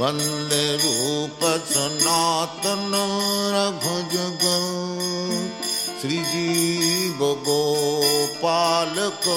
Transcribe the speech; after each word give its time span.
बन्दे 0.00 0.66
रूप 0.76 1.40
सनातन 1.70 2.92
रघु 3.52 3.52
रघुजग 3.54 4.44
श्रीजीव 6.00 7.20
गोपालको। 7.48 9.36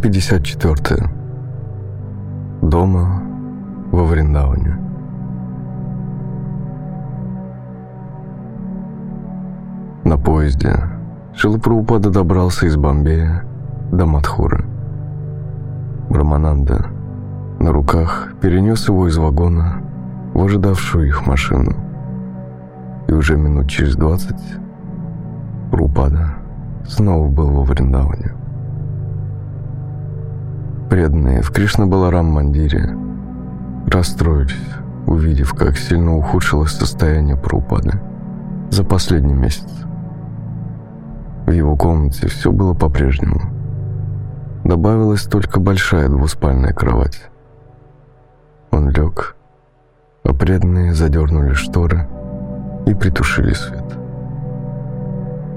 54. 0.00 1.10
Дома 2.62 3.20
во 3.90 4.04
Вриндауне. 4.04 4.78
На 10.04 10.16
поезде 10.16 10.84
Шилапрабхупада 11.34 12.10
добрался 12.10 12.66
из 12.66 12.76
Бомбея 12.76 13.42
до 13.90 14.06
Мадхуры. 14.06 14.64
Брамананда 16.08 16.86
на 17.58 17.72
руках 17.72 18.34
перенес 18.40 18.88
его 18.88 19.08
из 19.08 19.18
вагона 19.18 19.82
в 20.32 20.44
ожидавшую 20.44 21.08
их 21.08 21.26
машину. 21.26 21.74
И 23.08 23.12
уже 23.12 23.36
минут 23.36 23.68
через 23.68 23.96
двадцать 23.96 24.58
Прупада 25.72 26.34
снова 26.86 27.28
был 27.28 27.50
во 27.50 27.64
Вриндауне. 27.64 28.37
Преданные 30.88 31.42
в 31.42 31.50
Кришна-Баларам-мандире 31.50 32.96
расстроились, 33.86 34.56
увидев, 35.06 35.52
как 35.52 35.76
сильно 35.76 36.16
ухудшилось 36.16 36.72
состояние 36.72 37.36
Прабхупады 37.36 38.00
за 38.70 38.84
последний 38.84 39.34
месяц. 39.34 39.68
В 41.46 41.50
его 41.50 41.76
комнате 41.76 42.28
все 42.28 42.52
было 42.52 42.72
по-прежнему. 42.72 43.40
Добавилась 44.64 45.24
только 45.24 45.60
большая 45.60 46.08
двуспальная 46.08 46.72
кровать. 46.72 47.22
Он 48.70 48.88
лег, 48.88 49.36
а 50.24 50.32
преданные 50.32 50.94
задернули 50.94 51.52
шторы 51.52 52.08
и 52.86 52.94
притушили 52.94 53.52
свет. 53.52 53.84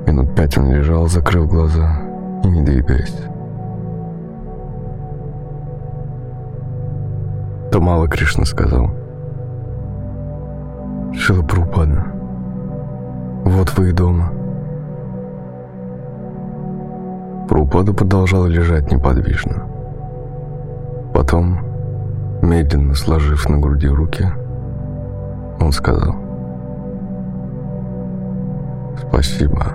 Минут 0.07 0.35
пять 0.35 0.57
он 0.57 0.71
лежал, 0.71 1.07
закрыв 1.07 1.47
глаза 1.47 2.01
и 2.43 2.47
не 2.47 2.63
двигаясь. 2.63 3.15
Тамала 7.71 8.05
Кришна 8.09 8.43
сказал. 8.43 8.89
Шила 11.13 11.41
Прупада, 11.41 12.05
вот 13.45 13.77
вы 13.77 13.89
и 13.89 13.91
дома. 13.93 14.29
Прупада 17.47 17.93
продолжал 17.93 18.45
лежать 18.45 18.91
неподвижно. 18.91 19.63
Потом, 21.13 21.59
медленно 22.41 22.93
сложив 22.93 23.47
на 23.47 23.57
груди 23.57 23.87
руки, 23.87 24.25
он 25.61 25.71
сказал. 25.71 26.15
Спасибо. 29.07 29.65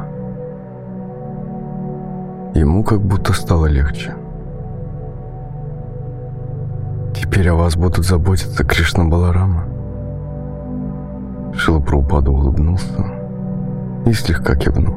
Ему 2.55 2.85
как 2.85 3.01
будто 3.01 3.33
стало 3.33 3.67
легче. 3.67 4.15
Теперь 7.29 7.51
о 7.51 7.57
вас 7.57 7.77
будут 7.77 8.07
заботиться 8.07 8.65
Кришна 8.65 9.05
Баларама. 9.05 9.65
Шилапрупада 11.53 12.31
улыбнулся 12.31 13.05
и 14.07 14.13
слегка 14.13 14.55
кивнул. 14.55 14.95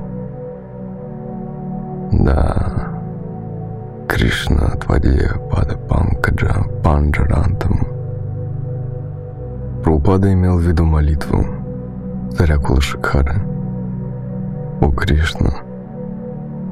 Да, 2.14 2.94
Кришна 4.08 4.70
Твадия 4.78 5.34
Пада 5.52 5.76
Панкаджа 5.76 6.64
Панджарантам. 6.82 7.86
Прупада 9.84 10.32
имел 10.32 10.60
в 10.60 10.62
виду 10.62 10.86
молитву 10.86 11.46
царя 12.38 12.58
Кулашикхары. 12.58 13.42
О 14.80 14.92
Кришна, 14.92 15.56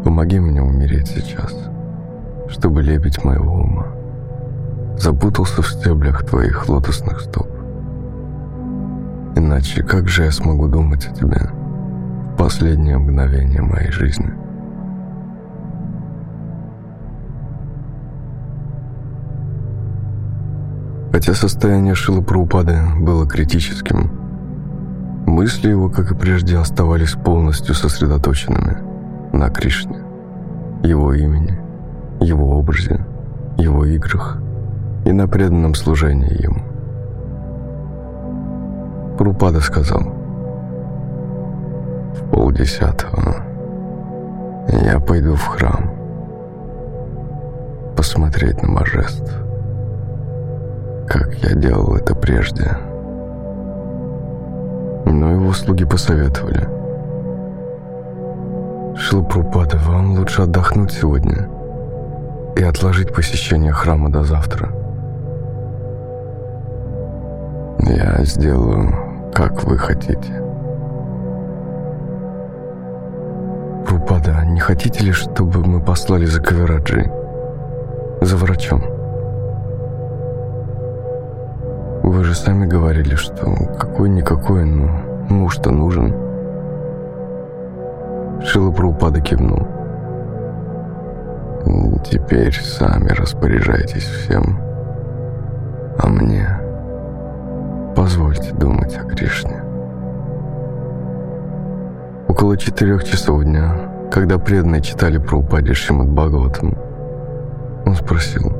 помоги 0.05 0.39
мне 0.39 0.61
умереть 0.61 1.07
сейчас, 1.07 1.53
чтобы 2.47 2.83
лебедь 2.83 3.25
моего 3.25 3.53
ума 3.53 3.96
запутался 4.99 5.61
в 5.61 5.67
стеблях 5.67 6.25
твоих 6.25 6.67
лотосных 6.67 7.21
стоп. 7.21 7.47
Иначе 9.35 9.83
как 9.83 10.07
же 10.07 10.23
я 10.23 10.31
смогу 10.31 10.67
думать 10.67 11.07
о 11.07 11.13
тебе 11.13 11.51
в 12.33 12.37
последнее 12.37 12.97
мгновение 12.97 13.61
моей 13.61 13.91
жизни? 13.91 14.33
Хотя 21.11 21.33
состояние 21.33 21.95
Шила 21.95 22.21
Праупады 22.21 22.79
было 22.99 23.27
критическим, 23.27 24.11
мысли 25.25 25.69
его, 25.69 25.89
как 25.89 26.11
и 26.11 26.15
прежде, 26.15 26.57
оставались 26.57 27.13
полностью 27.13 27.73
сосредоточенными 27.73 28.77
на 29.33 29.49
Кришне, 29.49 29.97
его 30.83 31.13
имени, 31.13 31.59
его 32.19 32.57
образе, 32.57 33.05
его 33.57 33.85
играх 33.85 34.39
и 35.07 35.11
на 35.13 35.25
преданном 35.25 35.73
служении 35.73 36.43
ему. 36.43 36.61
Прупада 39.17 39.61
сказал, 39.61 40.01
«В 42.13 42.29
полдесятого 42.29 43.37
я 44.83 44.99
пойду 44.99 45.35
в 45.35 45.45
храм 45.47 45.91
посмотреть 47.95 48.61
на 48.61 48.73
божеств, 48.73 49.33
как 51.07 51.33
я 51.35 51.55
делал 51.55 51.95
это 51.95 52.13
прежде». 52.13 52.77
Но 55.05 55.31
его 55.31 55.53
слуги 55.53 55.85
посоветовали. 55.85 56.67
Шилапрупада, 58.97 59.77
вам 59.77 60.17
лучше 60.17 60.41
отдохнуть 60.41 60.91
сегодня 60.91 61.47
и 62.57 62.61
отложить 62.61 63.13
посещение 63.13 63.71
храма 63.71 64.11
до 64.11 64.23
завтра. 64.23 64.76
Я 67.79 68.23
сделаю, 68.23 69.31
как 69.33 69.63
вы 69.63 69.77
хотите. 69.77 70.41
Рупада, 73.87 74.43
не 74.45 74.59
хотите 74.59 75.03
ли, 75.03 75.11
чтобы 75.11 75.65
мы 75.65 75.79
послали 75.79 76.25
за 76.25 76.41
Кавераджи? 76.41 77.11
За 78.21 78.35
врачом? 78.35 78.81
Вы 82.03 82.23
же 82.23 82.35
сами 82.35 82.65
говорили, 82.65 83.15
что 83.15 83.53
какой-никакой, 83.79 84.65
но 84.65 84.89
муж-то 85.29 85.71
нужен. 85.71 86.13
Шила 88.43 88.71
Прабхупада 88.71 89.21
кивнул. 89.21 89.67
Теперь 92.09 92.53
сами 92.53 93.09
распоряжайтесь 93.09 94.05
всем. 94.05 94.59
А 95.99 96.07
мне 96.07 96.56
позвольте 97.97 98.53
думать 98.53 98.95
о 98.95 99.05
Кришне. 99.05 99.59
Около 102.27 102.55
четырех 102.55 103.03
часов 103.03 103.43
дня, 103.43 103.73
когда 104.11 104.37
преданные 104.37 104.81
читали 104.81 105.17
про 105.17 105.37
упаде 105.39 105.73
Шримад 105.73 106.07
Бхагаватам, 106.09 106.77
он 107.87 107.95
спросил, 107.95 108.55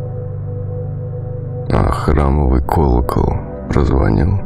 а 1.69 1.91
храмовый 1.91 2.63
колокол 2.63 3.35
прозвонил? 3.69 4.39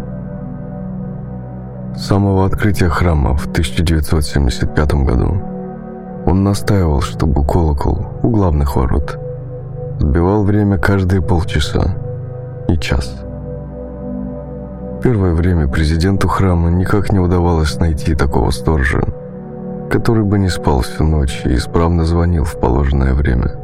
С 1.95 2.07
самого 2.07 2.45
открытия 2.45 2.89
храма 2.89 3.33
в 3.33 3.47
1975 3.47 4.94
году 5.05 5.41
он 6.25 6.44
настаивал, 6.44 6.99
чтобы 6.99 7.45
колокол 7.45 8.07
у 8.23 8.29
главных 8.29 8.75
ворот 8.75 9.17
отбивал 10.01 10.44
время 10.44 10.77
каждые 10.77 11.21
полчаса 11.21 11.95
и 12.67 12.75
час– 12.75 13.23
Первое 15.03 15.33
время 15.33 15.68
президенту 15.68 16.27
храма 16.27 16.69
никак 16.69 17.12
не 17.12 17.18
удавалось 17.18 17.80
найти 17.80 18.13
такого 18.13 18.51
сторожа, 18.51 19.01
который 19.89 20.24
бы 20.24 20.38
не 20.38 20.48
спал 20.48 20.81
всю 20.81 21.03
ночь 21.03 21.42
и 21.44 21.56
исправно 21.56 22.06
звонил 22.06 22.44
в 22.44 22.59
положенное 22.59 23.15
время. 23.15 23.56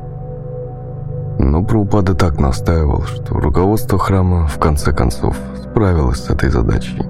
Но 1.38 1.64
Праупада 1.64 2.16
так 2.16 2.40
настаивал, 2.40 3.04
что 3.04 3.36
руководство 3.36 4.00
храма 4.00 4.48
в 4.48 4.58
конце 4.58 4.92
концов 4.92 5.38
справилось 5.62 6.24
с 6.24 6.30
этой 6.32 6.50
задачей. 6.50 7.04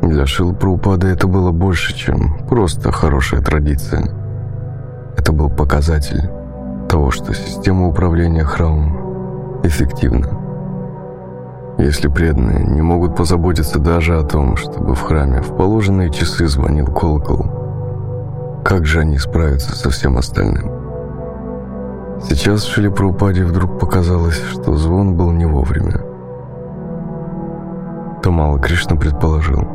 Для 0.00 0.24
Шилпраупады 0.24 1.08
это 1.08 1.26
было 1.26 1.52
больше, 1.52 1.94
чем 1.94 2.38
просто 2.48 2.90
хорошая 2.90 3.42
традиция. 3.42 4.08
Это 5.18 5.32
был 5.32 5.50
показатель 5.50 6.30
того, 6.92 7.10
что 7.10 7.32
система 7.32 7.88
управления 7.88 8.44
храмом 8.44 9.62
эффективна. 9.64 10.28
Если 11.78 12.08
преданные 12.08 12.66
не 12.66 12.82
могут 12.82 13.16
позаботиться 13.16 13.78
даже 13.78 14.18
о 14.18 14.22
том, 14.22 14.58
чтобы 14.58 14.94
в 14.94 15.00
храме 15.00 15.40
в 15.40 15.56
положенные 15.56 16.10
часы 16.10 16.46
звонил 16.46 16.84
колокол, 16.88 18.60
как 18.62 18.84
же 18.84 19.00
они 19.00 19.16
справятся 19.16 19.74
со 19.74 19.88
всем 19.88 20.18
остальным? 20.18 20.70
Сейчас 22.28 22.64
Шилипраупаде 22.64 23.42
вдруг 23.44 23.78
показалось, 23.78 24.42
что 24.50 24.76
звон 24.76 25.16
был 25.16 25.30
не 25.30 25.46
вовремя. 25.46 25.98
Тамала 28.22 28.58
Кришна 28.58 28.96
предположил. 28.96 29.66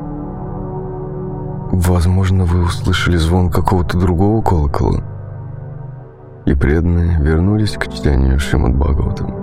«Возможно, 1.71 2.45
вы 2.45 2.65
услышали 2.65 3.17
звон 3.17 3.49
какого-то 3.49 3.97
другого 3.97 4.43
колокола?» 4.43 5.16
И 6.47 6.55
преданные 6.55 7.17
вернулись 7.19 7.73
к 7.73 7.91
чтению 7.93 8.39
Шримад 8.39 8.73
Бхагаватам. 8.73 9.35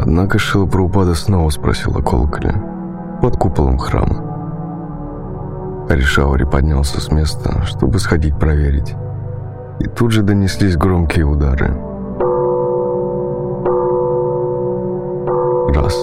Однако 0.00 0.40
Шила 0.40 0.66
Прабхупада 0.66 1.14
снова 1.14 1.48
спросил 1.50 1.96
о 1.96 2.02
колоколе 2.02 2.52
под 3.22 3.36
куполом 3.36 3.78
храма. 3.78 4.24
Аришаури 5.88 6.42
поднялся 6.42 7.00
с 7.00 7.12
места, 7.12 7.62
чтобы 7.66 8.00
сходить 8.00 8.36
проверить. 8.36 8.96
И 9.78 9.84
тут 9.86 10.10
же 10.10 10.22
донеслись 10.22 10.76
громкие 10.76 11.24
удары. 11.24 11.68
Раз, 15.72 15.96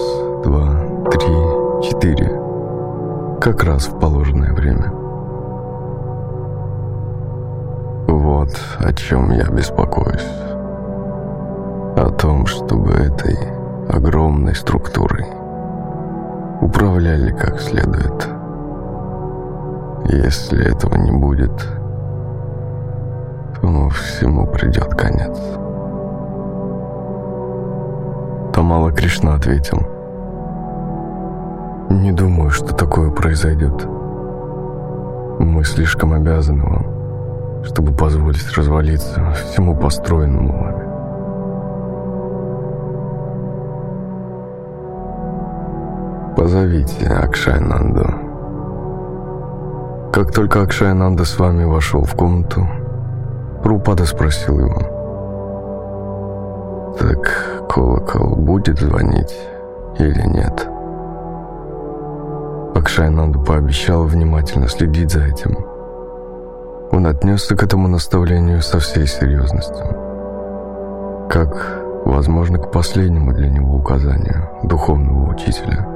два, 0.44 0.80
три, 1.10 1.34
четыре. 1.82 2.40
Как 3.38 3.62
раз 3.64 3.86
в 3.86 3.98
положенное 4.00 4.54
время. 4.54 5.03
Вот 8.06 8.50
о 8.78 8.92
чем 8.92 9.30
я 9.30 9.44
беспокоюсь. 9.44 10.28
О 11.96 12.10
том, 12.18 12.46
чтобы 12.46 12.92
этой 12.92 13.36
огромной 13.88 14.54
структурой 14.54 15.26
управляли 16.60 17.30
как 17.30 17.60
следует. 17.60 18.28
Если 20.06 20.70
этого 20.70 20.96
не 20.96 21.12
будет, 21.12 21.52
то 23.60 23.88
всему 23.88 24.46
придет 24.46 24.94
конец. 24.94 25.38
Тамала 28.52 28.92
Кришна 28.92 29.34
ответил. 29.34 29.78
Не 31.90 32.12
думаю, 32.12 32.50
что 32.50 32.74
такое 32.74 33.10
произойдет. 33.10 33.86
Мы 35.38 35.64
слишком 35.64 36.12
обязаны 36.12 36.62
вам, 36.62 36.86
чтобы 37.64 37.92
позволить 37.92 38.56
развалиться 38.56 39.32
всему 39.32 39.76
построенному 39.76 40.52
вами. 40.52 40.84
Позовите 46.36 47.06
Акшайнанду. 47.06 48.04
Как 50.12 50.32
только 50.32 50.62
Акшайнанда 50.62 51.24
с 51.24 51.38
вами 51.38 51.64
вошел 51.64 52.02
в 52.02 52.14
комнату, 52.14 52.68
Рупада 53.64 54.04
спросил 54.04 54.58
его. 54.58 54.78
«Так 56.98 57.66
колокол 57.68 58.36
будет 58.36 58.78
звонить 58.78 59.34
или 59.98 60.22
нет?» 60.28 60.68
Акшайнанду 62.74 63.42
пообещал 63.42 64.04
внимательно 64.04 64.68
следить 64.68 65.10
за 65.10 65.24
этим. 65.24 65.73
Он 66.92 67.06
отнесся 67.06 67.56
к 67.56 67.62
этому 67.62 67.88
наставлению 67.88 68.62
со 68.62 68.78
всей 68.78 69.06
серьезностью. 69.06 69.86
Как, 71.28 71.82
возможно, 72.04 72.58
к 72.58 72.70
последнему 72.70 73.32
для 73.32 73.48
него 73.48 73.76
указанию 73.76 74.48
духовного 74.62 75.32
учителя. 75.32 75.86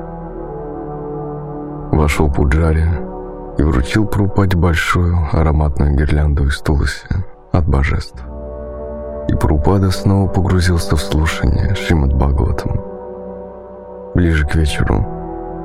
Вошел 1.93 2.31
Пуджари 2.31 2.89
и 3.59 3.63
вручил 3.63 4.07
Прупаде 4.07 4.57
большую 4.57 5.19
ароматную 5.33 5.97
гирлянду 5.97 6.47
из 6.47 6.61
туласи 6.61 7.07
от 7.53 7.69
божеств. 7.69 8.23
И 9.29 9.35
Прупада 9.35 9.91
снова 9.91 10.29
погрузился 10.29 10.97
в 10.97 11.01
слушание 11.01 11.75
Шримад 11.75 12.15
Бхагаватам. 12.15 12.81
Ближе 14.15 14.47
к 14.47 14.55
вечеру 14.55 15.07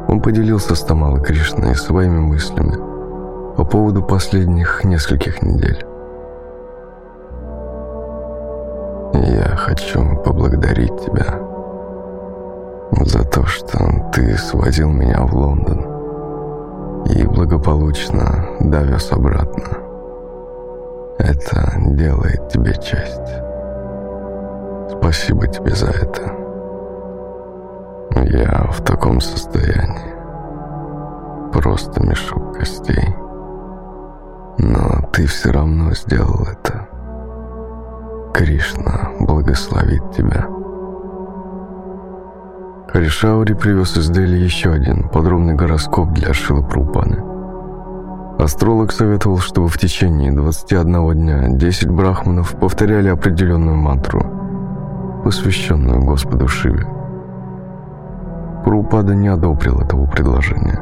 он 0.07 0.21
поделился 0.21 0.75
с 0.75 0.81
Тамалой 0.81 1.21
Кришной 1.21 1.75
своими 1.75 2.19
мыслями 2.19 2.93
по 3.55 3.63
поводу 3.65 4.01
последних 4.01 4.83
нескольких 4.83 5.41
недель. 5.44 5.85
«Я 9.13 9.55
хочу 9.55 10.17
поблагодарить 10.23 10.97
тебя 11.05 11.39
за 13.05 13.23
то, 13.23 13.45
что 13.45 14.11
ты 14.11 14.38
свозил 14.38 14.89
меня 14.89 15.21
в 15.21 15.35
Лондон 15.35 15.94
и 17.05 17.25
благополучно 17.25 18.45
довез 18.59 19.11
обратно. 19.11 19.77
Это 21.19 21.73
делает 21.77 22.49
тебе 22.49 22.73
честь. 22.73 23.21
Спасибо 24.97 25.47
тебе 25.47 25.75
за 25.75 25.88
это. 25.88 26.33
Я 28.15 28.69
в 28.71 28.81
таком 28.83 29.21
состоянии. 29.21 30.13
Просто 31.51 32.01
мешок 32.03 32.57
костей. 32.57 33.22
Но 34.57 35.09
ты 35.11 35.25
все 35.25 35.51
равно 35.51 35.94
сделал 35.94 36.44
это. 36.44 36.88
Кришна 38.33 39.11
благословит 39.19 40.11
тебя. 40.11 40.47
Харишаури 42.88 43.53
привез 43.53 43.97
из 43.97 44.09
Дели 44.09 44.35
еще 44.38 44.71
один 44.71 45.09
подробный 45.09 45.55
гороскоп 45.55 46.11
для 46.11 46.33
Шилы 46.33 46.63
Прупаны. 46.63 47.23
Астролог 48.38 48.91
советовал, 48.91 49.38
чтобы 49.39 49.67
в 49.67 49.77
течение 49.77 50.31
21 50.31 51.13
дня 51.13 51.47
10 51.49 51.89
брахманов 51.89 52.56
повторяли 52.59 53.07
определенную 53.07 53.77
мантру, 53.77 55.21
посвященную 55.23 56.03
Господу 56.03 56.47
Шиве. 56.47 56.88
Прупада 58.63 59.16
не 59.16 59.28
одобрил 59.28 59.80
этого 59.80 60.06
предложения. 60.06 60.80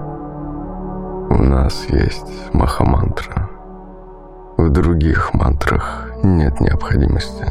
У 1.30 1.44
нас 1.44 1.86
есть 1.90 2.54
Махамантра. 2.54 3.51
В 4.62 4.70
других 4.70 5.34
мантрах 5.34 6.08
нет 6.24 6.60
необходимости. 6.62 7.46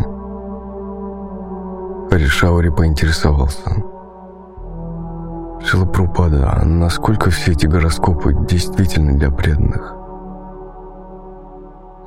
Харишаури 2.10 2.70
поинтересовался– 2.70 3.70
Шилапрупада, 5.62 6.50
а 6.50 6.64
насколько 6.64 7.30
все 7.30 7.52
эти 7.52 7.66
гороскопы 7.66 8.34
действительно 8.48 9.16
для 9.16 9.30
преданных? 9.30 9.94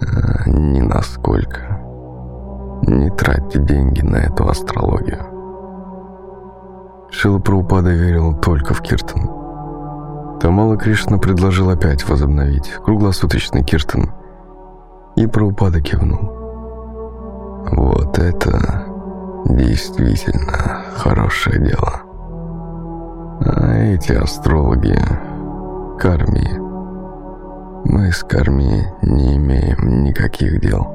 А, 0.02 0.50
не 0.50 0.82
насколько. 0.82 1.80
Не 2.88 3.10
тратьте 3.12 3.60
деньги 3.60 4.02
на 4.02 4.18
эту 4.18 4.48
астрологию. 4.50 5.20
Шилапрупада 7.12 7.92
верил 7.92 8.34
только 8.34 8.74
в 8.74 8.82
Киртан. 8.82 9.30
Тамала 10.40 10.76
Кришна 10.76 11.20
предложил 11.20 11.70
опять 11.70 12.10
возобновить 12.10 12.70
круглосуточный 12.84 13.64
Киртан, 13.64 14.12
и 15.16 15.28
Прабхупада 15.28 15.82
кивнул. 15.82 16.44
Вот 17.72 18.18
это 18.20 18.86
действительно 19.46 20.84
хорошее 20.96 21.60
дело. 21.60 22.02
А 23.46 23.74
эти 23.76 24.14
астрологи– 24.14 24.98
карми. 26.00 26.60
Мы 27.86 28.12
с 28.12 28.24
карми 28.24 28.86
не 29.02 29.36
имеем 29.38 30.04
никаких 30.04 30.62
дел. 30.62 30.88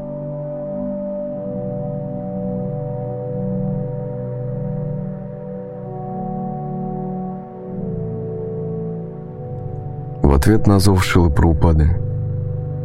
В 10.23 10.33
ответ 10.35 10.67
на 10.67 10.79
зов 10.79 11.05
Шилы 11.05 11.31
Праупады 11.31 12.08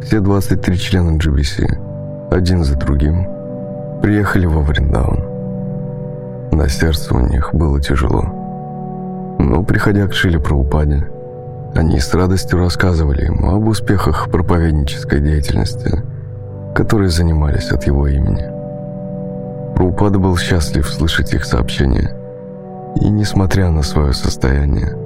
все 0.04 0.20
23 0.20 0.78
члена 0.78 1.16
GBC, 1.16 2.28
один 2.30 2.62
за 2.62 2.76
другим, 2.76 3.26
приехали 4.02 4.44
во 4.44 4.60
Вриндаун. 4.60 5.24
На 6.52 6.68
сердце 6.68 7.14
у 7.14 7.20
них 7.20 7.54
было 7.54 7.80
тяжело. 7.80 8.22
Но, 9.38 9.62
приходя 9.62 10.06
к 10.06 10.12
Шиле 10.12 10.38
Праупаде, 10.38 11.08
они 11.74 11.98
с 11.98 12.12
радостью 12.12 12.58
рассказывали 12.58 13.24
ему 13.24 13.56
об 13.56 13.66
успехах 13.66 14.30
проповеднической 14.30 15.20
деятельности, 15.20 16.02
которые 16.74 17.08
занимались 17.08 17.70
от 17.70 17.84
его 17.86 18.06
имени. 18.06 18.44
Праупада 19.74 20.18
был 20.18 20.36
счастлив 20.36 20.86
слышать 20.86 21.32
их 21.32 21.46
сообщения, 21.46 22.14
и, 23.00 23.08
несмотря 23.08 23.70
на 23.70 23.82
свое 23.82 24.12
состояние, 24.12 24.96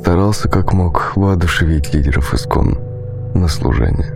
старался 0.00 0.48
как 0.48 0.72
мог 0.72 1.12
воодушевить 1.14 1.94
лидеров 1.94 2.34
Искон 2.34 2.78
на 3.34 3.46
служение. 3.46 4.15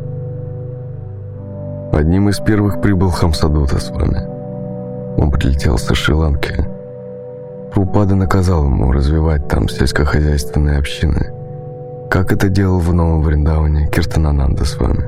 Одним 1.93 2.29
из 2.29 2.39
первых 2.39 2.81
прибыл 2.81 3.11
Хамсадута 3.11 3.81
с 3.81 3.91
вами. 3.91 4.23
Он 5.17 5.31
прилетел 5.31 5.77
со 5.77 5.95
Шри-Ланки. 5.95 6.65
Прупада 7.73 8.15
наказал 8.15 8.65
ему 8.65 8.93
развивать 8.93 9.49
там 9.49 9.69
сельскохозяйственные 9.69 10.79
общины, 10.79 11.33
как 12.09 12.33
это 12.33 12.49
делал 12.49 12.79
в 12.79 12.95
Новом 12.95 13.23
Вриндауне 13.23 13.89
Киртанананда 13.89 14.65
с 14.65 14.79
вами. 14.79 15.05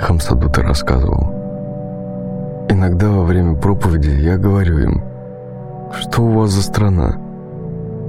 Хамсадута 0.00 0.62
рассказывал. 0.62 2.66
Иногда 2.68 3.08
во 3.08 3.24
время 3.24 3.54
проповеди 3.54 4.10
я 4.10 4.36
говорю 4.36 4.78
им, 4.78 5.04
что 6.00 6.22
у 6.22 6.32
вас 6.32 6.50
за 6.50 6.62
страна? 6.62 7.16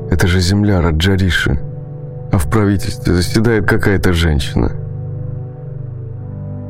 Это 0.10 0.28
же 0.28 0.40
земля 0.40 0.82
Раджариши, 0.82 1.60
а 2.32 2.38
в 2.38 2.50
правительстве 2.50 3.14
заседает 3.14 3.68
какая-то 3.68 4.14
женщина. 4.14 4.72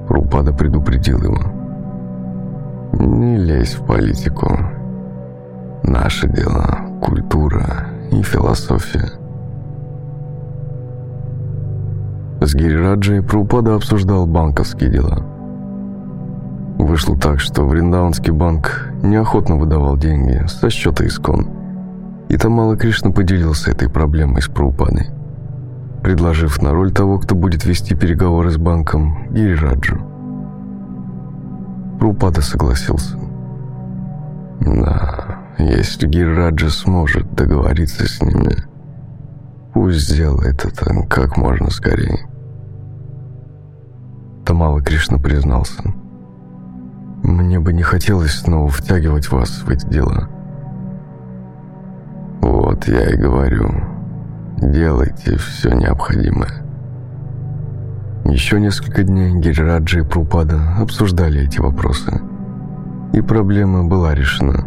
Рупада 0.07 0.53
предупредил 0.53 1.21
его. 1.21 1.37
Не 2.93 3.37
лезь 3.37 3.75
в 3.75 3.85
политику. 3.85 4.57
Наше 5.83 6.27
дело– 6.27 6.79
культура 7.01 7.87
и 8.11 8.21
философия. 8.21 9.11
С 12.41 12.53
Гирираджей 12.55 13.21
Прупада 13.21 13.75
обсуждал 13.75 14.25
банковские 14.27 14.89
дела. 14.89 15.23
Вышло 16.77 17.17
так, 17.17 17.39
что 17.39 17.63
Вриндаунский 17.63 18.31
банк 18.31 18.91
неохотно 19.01 19.55
выдавал 19.55 19.97
деньги 19.97 20.45
со 20.47 20.69
счета 20.69 21.05
Искон– 21.05 21.47
и 22.33 22.37
Тамала 22.37 22.75
Кришна 22.75 23.11
поделился 23.11 23.69
этой 23.69 23.89
проблемой 23.89 24.41
с 24.41 24.47
Праупадой, 24.47 25.09
предложив 26.03 26.61
на 26.61 26.71
роль 26.71 26.91
того, 26.91 27.17
кто 27.17 27.33
будет 27.33 27.65
вести 27.65 27.95
переговоры 27.95 28.51
с 28.51 28.57
банком, 28.57 29.27
Гирираджу. 29.31 29.97
Праупада 31.97 32.41
согласился. 32.41 33.17
Да, 34.59 35.39
если 35.57 36.07
Гирираджа 36.07 36.69
сможет 36.69 37.33
договориться 37.33 38.05
с 38.05 38.21
ними, 38.21 38.57
пусть 39.73 40.09
сделает 40.09 40.65
это 40.65 40.93
как 41.09 41.37
можно 41.37 41.69
скорее. 41.69 42.27
Тамала 44.45 44.81
Кришна 44.81 45.17
признался. 45.17 45.81
«Мне 47.23 47.61
бы 47.61 47.71
не 47.71 47.83
хотелось 47.83 48.39
снова 48.39 48.67
втягивать 48.67 49.31
вас 49.31 49.63
в 49.63 49.69
эти 49.69 49.85
дела». 49.87 50.27
Вот 52.41 52.85
я 52.89 53.11
и 53.11 53.15
говорю, 53.15 53.92
делайте 54.71 55.37
все 55.37 55.73
необходимое. 55.73 56.63
Еще 58.25 58.59
несколько 58.59 59.03
дней 59.03 59.33
Гиджраджи 59.35 59.99
и 59.99 60.03
Прупада 60.03 60.59
обсуждали 60.79 61.41
эти 61.41 61.59
вопросы, 61.59 62.21
и 63.11 63.21
проблема 63.21 63.83
была 63.83 64.15
решена. 64.15 64.65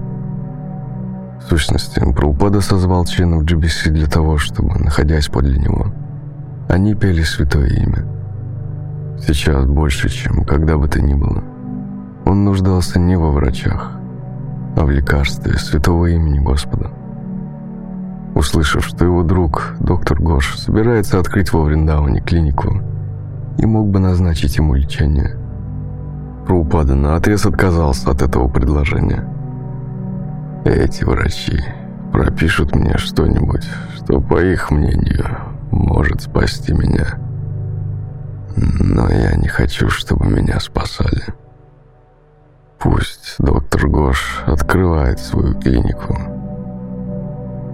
В 1.41 1.49
сущности, 1.49 2.01
Прупада 2.13 2.61
созвал 2.61 3.05
членов 3.07 3.45
GBC 3.45 3.91
для 3.91 4.07
того, 4.07 4.37
чтобы, 4.39 4.79
находясь 4.79 5.29
подле 5.29 5.59
него, 5.59 5.93
они 6.69 6.95
пели 6.95 7.23
святое 7.23 7.69
имя. 7.69 8.05
Сейчас 9.19 9.65
больше, 9.65 10.09
чем 10.09 10.45
когда 10.45 10.77
бы 10.77 10.89
то 10.89 11.01
ни 11.01 11.15
было. 11.15 11.43
Он 12.27 12.45
нуждался 12.45 12.99
не 12.99 13.17
во 13.17 13.31
врачах, 13.31 13.93
а 14.77 14.85
в 14.85 14.91
лекарстве 14.91 15.55
святого 15.55 16.07
имени 16.07 16.41
Господа. 16.41 16.91
Услышав, 18.37 18.85
что 18.85 19.03
его 19.03 19.23
друг, 19.23 19.73
доктор 19.81 20.21
Гош, 20.21 20.59
собирается 20.59 21.19
открыть 21.19 21.55
во 21.55 21.63
Вриндауне 21.63 22.21
клинику 22.21 22.83
и 23.57 23.65
мог 23.65 23.89
бы 23.89 23.99
назначить 23.99 24.59
ему 24.59 24.75
лечение, 24.75 25.39
Праупада 26.47 26.95
наотрез 26.95 27.47
отказался 27.47 28.11
от 28.11 28.21
этого 28.21 28.49
предложения. 28.49 29.27
Эти 30.67 31.03
врачи 31.05 31.65
пропишут 32.13 32.75
мне 32.75 32.99
что-нибудь, 32.99 33.67
что, 33.95 34.21
по 34.21 34.39
их 34.45 34.71
мнению, 34.71 35.39
может 35.71 36.21
спасти 36.21 36.75
меня. 36.75 37.19
Но 38.55 39.09
я 39.09 39.35
не 39.37 39.49
хочу, 39.49 39.89
чтобы 39.89 40.27
меня 40.27 40.61
спасали. 40.61 41.25
Пусть 42.79 43.37
доктор 43.39 43.89
Гош 43.89 44.45
открывает 44.47 45.21
свою 45.21 45.59
клинику 45.59 46.36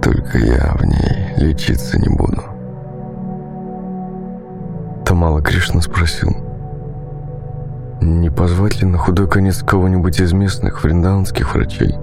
только 0.02 0.38
я 0.38 0.74
в 0.74 0.84
ней 0.84 1.34
лечиться 1.36 1.98
не 1.98 2.08
буду. 2.08 2.42
Тамала 5.04 5.40
Кришна 5.40 5.80
спросил, 5.80 6.30
не 8.00 8.30
позвать 8.30 8.80
ли 8.80 8.86
на 8.86 8.98
худой 8.98 9.28
конец 9.28 9.62
кого-нибудь 9.62 10.18
из 10.20 10.32
местных 10.32 10.82
вриндаунских 10.82 11.54
врачей? 11.54 11.94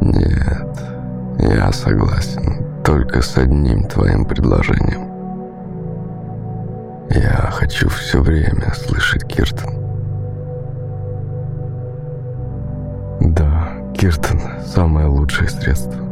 Нет, 0.00 0.78
я 1.38 1.72
согласен 1.72 2.64
только 2.84 3.22
с 3.22 3.36
одним 3.36 3.84
твоим 3.84 4.24
предложением. 4.24 5.10
Я 7.10 7.50
хочу 7.50 7.88
все 7.88 8.20
время 8.20 8.72
слышать 8.74 9.26
Киртан. 9.26 9.74
Да, 13.20 13.68
Киртан– 13.94 14.40
самое 14.64 15.08
лучшее 15.08 15.48
средство. 15.48 16.09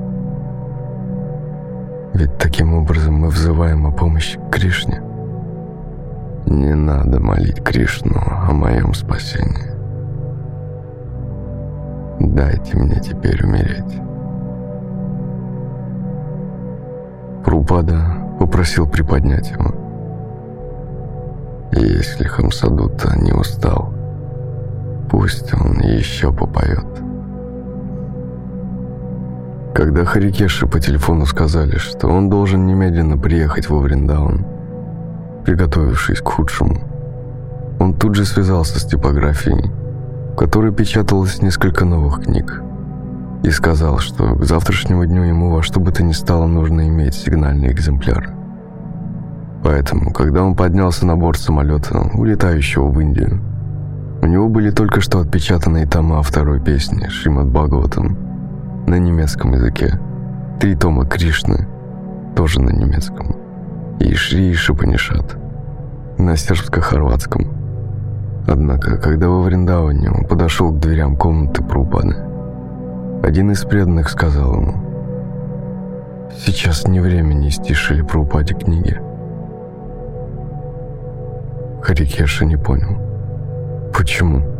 Ведь 2.14 2.36
таким 2.38 2.74
образом 2.74 3.14
мы 3.14 3.28
взываем 3.28 3.86
о 3.86 3.92
помощи 3.92 4.40
Кришне. 4.50 5.00
Не 6.46 6.74
надо 6.74 7.20
молить 7.20 7.62
Кришну 7.62 8.18
о 8.18 8.52
моем 8.52 8.94
спасении. 8.94 9.68
Дайте 12.20 12.76
мне 12.76 13.00
теперь 13.00 13.44
умереть. 13.44 14.00
Прупада 17.44 18.00
попросил 18.38 18.88
приподнять 18.88 19.50
его. 19.50 19.74
Если 21.72 22.24
Хамсадута 22.24 23.16
не 23.18 23.32
устал, 23.32 23.92
пусть 25.10 25.52
он 25.54 25.80
еще 25.80 26.32
попоет. 26.32 27.07
Когда 29.74 30.04
Харикеши 30.04 30.66
по 30.66 30.80
телефону 30.80 31.24
сказали, 31.26 31.76
что 31.76 32.08
он 32.08 32.28
должен 32.28 32.66
немедленно 32.66 33.16
приехать 33.16 33.68
во 33.68 33.78
Вриндаун, 33.78 34.44
приготовившись 35.44 36.20
к 36.20 36.28
худшему, 36.28 36.80
он 37.78 37.94
тут 37.94 38.16
же 38.16 38.24
связался 38.24 38.80
с 38.80 38.84
типографией, 38.84 39.70
в 40.32 40.36
которой 40.36 40.72
печаталось 40.72 41.42
несколько 41.42 41.84
новых 41.84 42.24
книг, 42.24 42.60
и 43.44 43.50
сказал, 43.50 43.98
что 43.98 44.34
к 44.34 44.44
завтрашнему 44.44 45.06
дню 45.06 45.22
ему 45.22 45.50
во 45.50 45.62
что 45.62 45.78
бы 45.78 45.92
то 45.92 46.02
ни 46.02 46.12
стало 46.12 46.46
нужно 46.46 46.88
иметь 46.88 47.14
сигнальный 47.14 47.70
экземпляр. 47.70 48.30
Поэтому, 49.62 50.12
когда 50.12 50.42
он 50.42 50.56
поднялся 50.56 51.06
на 51.06 51.16
борт 51.16 51.38
самолета, 51.38 52.10
улетающего 52.14 52.88
в 52.88 53.00
Индию, 53.00 53.40
у 54.22 54.26
него 54.26 54.48
были 54.48 54.70
только 54.70 55.00
что 55.00 55.20
отпечатанные 55.20 55.86
тома 55.86 56.22
второй 56.22 56.60
песни 56.60 57.06
Шримад 57.08 57.46
Бхагаватам 57.46 58.27
на 58.88 58.98
немецком 58.98 59.52
языке. 59.52 60.00
Три 60.60 60.74
тома 60.74 61.04
Кришны, 61.04 61.68
тоже 62.34 62.60
на 62.60 62.70
немецком. 62.70 63.36
И 64.00 64.14
Шри 64.14 64.54
Шапанишат 64.54 65.36
на 66.16 66.36
сербско-хорватском. 66.36 67.48
Однако, 68.46 68.96
когда 68.96 69.28
во 69.28 69.42
Вриндауне 69.42 70.10
он 70.10 70.24
подошел 70.24 70.72
к 70.72 70.80
дверям 70.80 71.16
комнаты 71.16 71.62
Прупады, 71.62 72.16
один 73.22 73.50
из 73.50 73.62
преданных 73.64 74.08
сказал 74.08 74.54
ему, 74.54 76.30
«Сейчас 76.38 76.88
не 76.88 77.00
время 77.00 77.34
нести 77.34 77.74
Шили 77.74 78.00
Прупаде 78.00 78.54
книги». 78.54 78.98
Харикеша 81.82 82.46
не 82.46 82.56
понял. 82.56 82.96
«Почему?» 83.92 84.57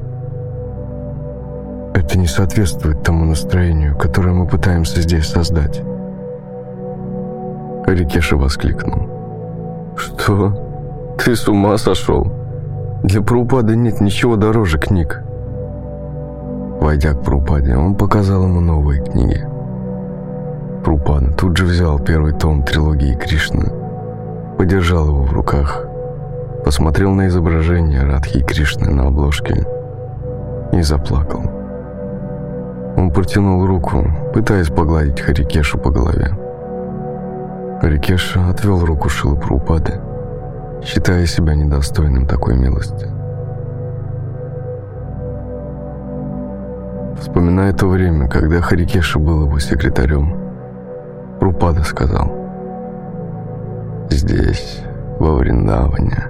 Это 1.95 2.19
не 2.19 2.27
соответствует 2.27 3.03
тому 3.03 3.25
настроению, 3.25 3.97
которое 3.97 4.33
мы 4.33 4.47
пытаемся 4.47 5.01
здесь 5.01 5.27
создать. 5.27 5.83
Рикеша 7.87 8.37
воскликнул. 8.37 9.09
«Что? 9.97 11.17
Ты 11.19 11.35
с 11.35 11.49
ума 11.49 11.77
сошел? 11.79 12.31
Для 13.03 13.23
Праупады 13.23 13.77
нет 13.77 14.01
ничего 14.01 14.37
дороже 14.37 14.79
книг». 14.79 15.23
Войдя 16.81 17.13
к 17.13 17.23
Праупаде, 17.23 17.77
он 17.77 17.97
показал 17.97 18.45
ему 18.45 18.61
новые 18.61 19.03
книги. 19.03 19.45
Прупада 20.85 21.33
тут 21.33 21.57
же 21.57 21.65
взял 21.65 21.99
первый 21.99 22.33
том 22.33 22.63
трилогии 22.63 23.15
Кришны, 23.15 23.73
подержал 24.57 25.09
его 25.09 25.23
в 25.23 25.33
руках, 25.33 25.85
посмотрел 26.65 27.13
на 27.13 27.27
изображение 27.27 28.05
Радхи 28.05 28.43
Кришны 28.43 28.89
на 28.91 29.09
обложке 29.09 29.67
и 30.73 30.81
заплакал. 30.81 31.58
Он 32.99 33.13
протянул 33.13 33.65
руку, 33.65 34.05
пытаясь 34.35 34.71
погладить 34.71 35.21
Харикешу 35.21 35.79
по 35.79 35.89
голове. 35.89 36.37
Рикеша 37.81 38.49
отвел 38.51 38.85
руку 38.85 39.09
Шилы 39.09 39.37
Прабхупады, 39.37 40.01
считая 40.83 41.25
себя 41.27 41.55
недостойным 41.55 42.27
такой 42.27 42.59
милости. 42.59 43.07
Вспоминая 47.21 47.73
то 47.73 47.87
время, 47.87 48.27
когда 48.27 48.61
Харикеша 48.61 49.21
был 49.21 49.45
его 49.45 49.61
секретарем, 49.61 50.35
Прупада 51.39 51.85
сказал, 51.85 52.33
«Здесь, 54.11 54.81
во 55.21 55.37
Вриндаване, 55.37 56.27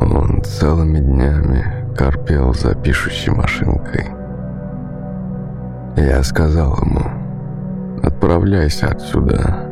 он 0.00 0.42
целыми 0.42 0.98
днями 0.98 1.94
корпел 1.96 2.52
за 2.52 2.74
пишущей 2.74 3.32
машинкой. 3.32 4.21
Я 5.96 6.22
сказал 6.22 6.74
ему, 6.76 7.02
отправляйся 8.02 8.88
отсюда. 8.88 9.68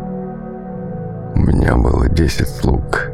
У 1.34 1.38
меня 1.38 1.76
было 1.76 2.08
десять 2.08 2.48
слуг. 2.48 3.10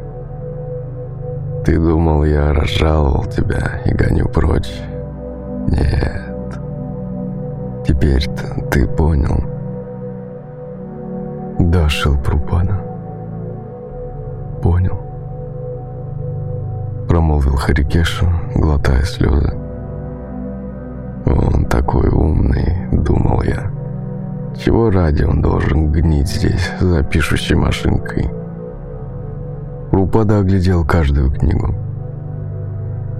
Ты 1.63 1.79
думал, 1.79 2.25
я 2.25 2.53
разжаловал 2.53 3.25
тебя 3.25 3.81
и 3.85 3.93
гоню 3.93 4.27
прочь? 4.27 4.81
Нет. 5.67 6.59
Теперь-то 7.87 8.69
ты 8.71 8.85
понял. 8.87 9.43
Да, 11.59 11.87
Шилпрупана. 11.87 12.81
Понял. 14.61 14.97
Промолвил 17.07 17.55
Харикешу, 17.55 18.27
глотая 18.55 19.03
слезы. 19.03 19.66
Он 21.27 21.65
такой 21.65 22.07
умный, 22.09 22.87
думал 22.91 23.41
я. 23.41 23.69
Чего 24.57 24.89
ради 24.89 25.23
он 25.23 25.41
должен 25.41 25.91
гнить 25.91 26.29
здесь 26.29 26.71
за 26.79 27.03
пишущей 27.03 27.55
машинкой? 27.55 28.29
Рупада 29.91 30.39
оглядел 30.39 30.85
каждую 30.85 31.31
книгу. 31.31 31.75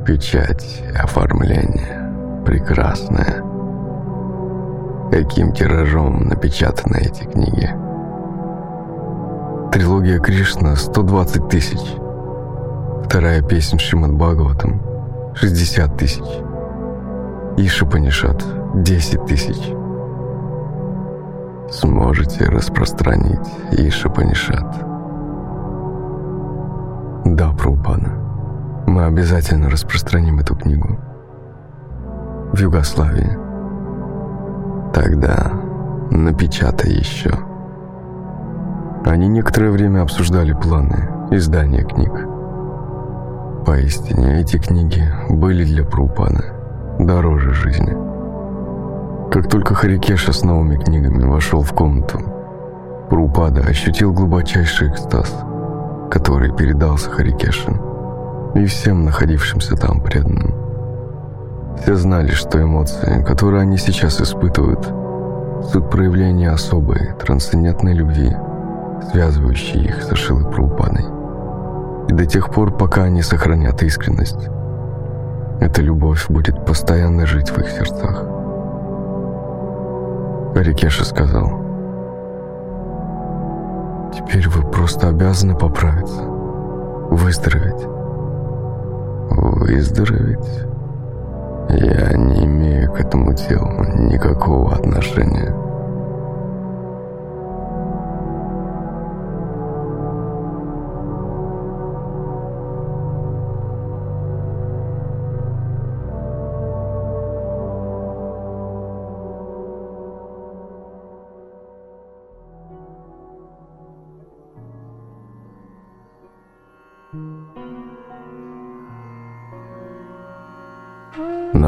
Печать 0.06 0.84
оформление 0.96 2.44
прекрасное. 2.46 3.44
Каким 5.12 5.52
тиражом 5.52 6.28
напечатаны 6.28 6.98
эти 6.98 7.24
книги? 7.24 7.70
Трилогия 9.72 10.20
Кришна 10.20 10.76
120 10.76 11.50
тысяч. 11.50 11.82
Вторая 13.06 13.42
песня 13.42 13.80
Шримад 13.80 14.14
Бхагаватам 14.14 14.82
60 15.36 15.98
тысяч. 15.98 16.47
Ишапанишат 17.60 18.46
10 18.76 19.26
тысяч. 19.26 19.58
Сможете 21.72 22.46
распространить 22.46 23.50
Ишапанишат? 23.72 24.86
Да, 27.26 27.52
Прабхупада. 27.54 28.12
Мы 28.86 29.06
обязательно 29.06 29.72
распространим 29.72 30.38
эту 30.38 30.56
книгу. 30.56 31.00
В 32.54 32.60
Югославии. 32.60 33.36
Тогда 34.94 35.52
напечатай 36.12 36.92
еще. 36.92 37.32
Они 39.04 39.28
некоторое 39.28 39.72
время 39.72 40.04
обсуждали 40.04 40.54
планы 40.54 41.10
издания 41.32 41.84
книг. 41.84 42.12
Поистине, 43.66 44.42
эти 44.42 44.58
книги 44.58 45.04
были 45.30 45.64
для 45.64 45.84
Прупана 45.84 46.57
дороже 47.00 47.54
жизни. 47.54 47.96
Как 49.32 49.50
только 49.50 49.76
Харикеша 49.76 50.34
с 50.34 50.44
новыми 50.44 50.78
книгами 50.78 51.24
вошел 51.24 51.62
в 51.62 51.72
комнату, 51.74 52.20
Прупада 53.10 53.62
ощутил 53.62 54.14
глубочайший 54.14 54.90
экстаз, 54.90 55.34
который 56.10 56.54
передался 56.54 57.10
Харикеше 57.10 57.80
и 58.56 58.66
всем 58.66 59.06
находившимся 59.06 59.76
там 59.76 60.02
преданным. 60.02 60.54
Все 61.82 61.96
знали, 61.96 62.32
что 62.32 62.62
эмоции, 62.62 63.24
которые 63.24 63.62
они 63.62 63.78
сейчас 63.78 64.20
испытывают, 64.20 64.92
суть 65.72 65.90
проявления 65.90 66.50
особой, 66.50 67.14
трансцендентной 67.20 67.94
любви, 67.94 68.36
связывающей 69.12 69.86
их 69.86 70.02
со 70.04 70.16
Шилой 70.16 70.46
Прабхупадой. 70.46 71.06
И 72.10 72.14
до 72.14 72.26
тех 72.26 72.50
пор, 72.50 72.76
пока 72.76 73.04
они 73.04 73.22
сохранят 73.22 73.84
искренность, 73.84 74.50
эта 75.60 75.82
любовь 75.82 76.30
будет 76.30 76.66
постоянно 76.66 77.26
жить 77.26 77.50
в 77.50 77.58
их 77.58 77.70
сердцах. 77.70 78.24
Рикеша 80.56 81.04
сказал, 81.04 81.50
«Теперь 84.14 84.48
вы 84.50 84.70
просто 84.70 85.10
обязаны 85.10 85.56
поправиться, 85.56 86.22
выздороветь». 86.22 87.86
«Выздороветь?» 89.30 90.68
Я 91.70 92.14
не 92.14 92.46
имею 92.46 92.92
к 92.94 93.00
этому 93.02 93.34
делу 93.34 93.84
никакого 93.96 94.74
отношения. 94.74 95.54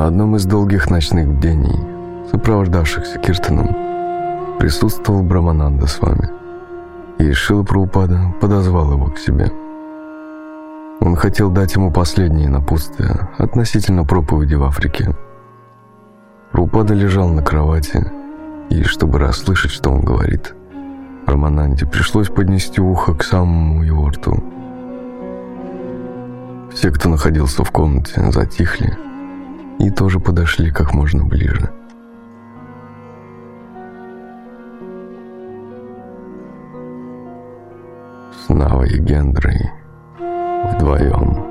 Одном 0.10 0.36
из 0.36 0.45
долгих 0.45 0.89
ночных 0.89 1.28
бдений, 1.28 1.80
сопровождавшихся 2.32 3.19
Киртаном, 3.19 4.58
присутствовал 4.58 5.22
Брамананда 5.22 5.86
с 5.86 6.02
вами. 6.02 6.30
И 7.19 7.32
Шила 7.32 7.63
Прабхупада 7.63 8.34
подозвал 8.41 8.91
его 8.91 9.06
к 9.12 9.19
себе. 9.19 9.52
Он 11.00 11.15
хотел 11.15 11.52
дать 11.52 11.76
ему 11.76 11.91
последние 11.91 12.50
напутствия 12.50 13.30
относительно 13.38 14.04
проповеди 14.04 14.56
в 14.56 14.63
Африке. 14.63 15.15
Прабхупада 16.52 16.95
лежал 16.95 17.30
на 17.30 17.43
кровати, 17.43 18.12
и 18.72 18.82
чтобы 18.84 19.19
расслышать, 19.19 19.72
что 19.72 19.91
он 19.91 20.02
говорит, 20.02 20.56
Рамананде 21.28 21.86
пришлось 21.86 22.30
поднести 22.30 22.82
ухо 22.82 23.13
к 23.13 23.24
самому 23.24 23.84
его 23.84 24.10
рту. 24.10 24.43
Все, 26.74 26.89
кто 26.89 27.10
находился 27.10 27.63
в 27.63 27.69
комнате, 27.69 28.32
затихли, 28.32 28.98
и 29.80 29.89
тоже 29.89 30.20
подошли 30.20 30.72
как 30.72 30.94
можно 30.94 31.24
ближе. 31.24 31.72
С 38.32 38.50
Навой 38.50 38.89
и 38.89 39.00
Гендрой 39.00 39.72
вдвоем. 40.20 41.46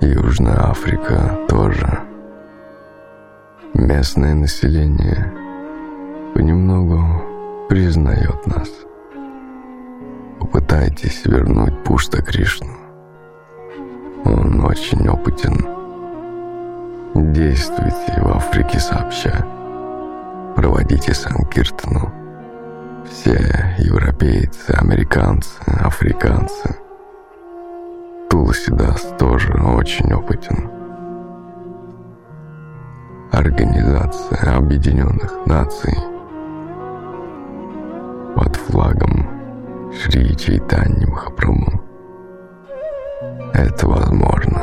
Южная 0.00 0.70
Африка 0.70 1.38
тоже. 1.48 2.00
Местное 3.74 4.34
население 4.34 5.32
понемногу 6.34 7.68
признает 7.68 8.46
нас. 8.46 8.68
Попытайтесь 10.40 11.24
вернуть 11.24 11.84
Пушта 11.84 12.22
Кришну. 12.22 12.72
Он 14.24 14.64
очень 14.64 15.08
опытен 15.08 15.85
Действуйте 17.18 18.20
в 18.20 18.28
Африке 18.36 18.78
сообща. 18.78 19.42
Проводите 20.54 21.14
Санкиртану. 21.14 22.12
Все 23.08 23.74
европейцы, 23.78 24.72
американцы, 24.72 25.58
африканцы. 25.66 26.76
Тулсидас 28.28 29.14
тоже 29.18 29.50
очень 29.54 30.12
опытен. 30.12 30.70
Организация 33.32 34.54
Объединенных 34.54 35.46
Наций 35.46 35.96
под 38.34 38.56
флагом 38.56 39.90
Шри 39.90 40.36
Чайтаньи 40.36 41.06
Махапрабху. 41.06 41.80
Это 43.54 43.88
возможно. 43.88 44.55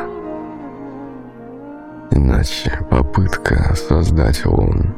Иначе 2.34 2.80
попытка 2.89 3.76
создать 3.76 4.43
ООН 4.43 4.96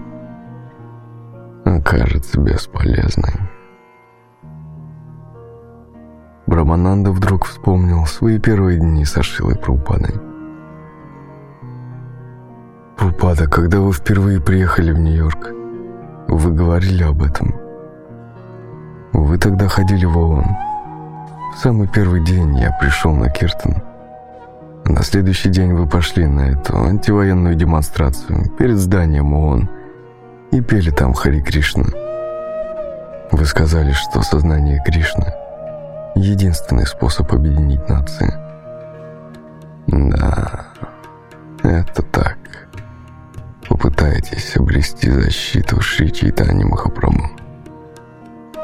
окажется 1.65 2.39
бесполезной. 2.39 3.33
Брамананда 6.47 7.11
вдруг 7.11 7.43
вспомнил 7.43 8.05
свои 8.05 8.39
первые 8.39 8.79
дни 8.79 9.03
со 9.03 9.21
Шилой 9.21 9.57
Прупадой. 9.57 10.15
Прупада, 12.95 13.49
когда 13.49 13.81
вы 13.81 13.91
впервые 13.91 14.39
приехали 14.39 14.93
в 14.93 14.99
Нью-Йорк, 14.99 15.49
вы 16.29 16.53
говорили 16.53 17.03
об 17.03 17.21
этом. 17.21 17.53
Вы 19.11 19.37
тогда 19.37 19.67
ходили 19.67 20.05
в 20.05 20.17
ООН. 20.17 20.45
В 21.53 21.57
самый 21.57 21.89
первый 21.89 22.23
день 22.23 22.57
я 22.57 22.71
пришел 22.79 23.11
на 23.11 23.29
Киртон. 23.29 23.75
На 24.87 25.03
следующий 25.03 25.49
день 25.49 25.73
вы 25.73 25.87
пошли 25.87 26.27
на 26.27 26.51
эту 26.51 26.77
антивоенную 26.77 27.55
демонстрацию 27.55 28.51
перед 28.57 28.77
зданием 28.77 29.33
ООН 29.33 29.69
и 30.51 30.61
пели 30.61 30.91
там 30.91 31.13
Хари 31.13 31.41
Кришна. 31.41 31.85
Вы 33.31 33.45
сказали, 33.45 33.93
что 33.93 34.21
сознание 34.21 34.81
Кришны— 34.85 35.33
единственный 36.15 36.85
способ 36.85 37.33
объединить 37.33 37.89
нации. 37.89 38.31
Да, 39.87 40.67
это 41.63 42.01
так. 42.03 42.37
Попытайтесь 43.67 44.55
обрести 44.55 45.09
защиту 45.09 45.81
Шри 45.81 46.13
Чайтани 46.13 46.63
Махапрабху, 46.63 47.31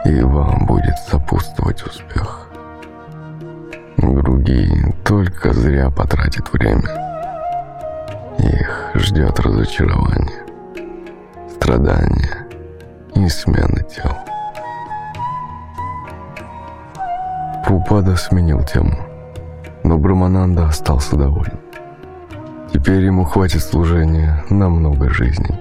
и 0.06 0.22
вам 0.22 0.68
будет 0.68 0.96
сопутствовать 1.10 1.82
успех. 1.84 2.41
Другие 4.02 4.96
только 5.06 5.54
зря 5.54 5.92
потратят 5.92 6.52
время. 6.52 6.90
Их 8.40 8.92
ждет 8.96 9.40
разочарование, 9.40 10.44
страдания 11.52 12.48
и 13.14 13.28
смена 13.30 13.84
тел. 13.84 14.12
Прупада 17.64 18.16
сменил 18.16 18.64
тему, 18.64 18.98
но 19.84 20.00
Брамананда 20.00 20.66
остался 20.66 21.16
доволен. 21.16 21.60
Теперь 22.74 23.06
ему 23.06 23.24
хватит 23.24 23.62
служения 23.62 24.44
на 24.50 24.68
много 24.70 25.12
жизней. 25.12 25.60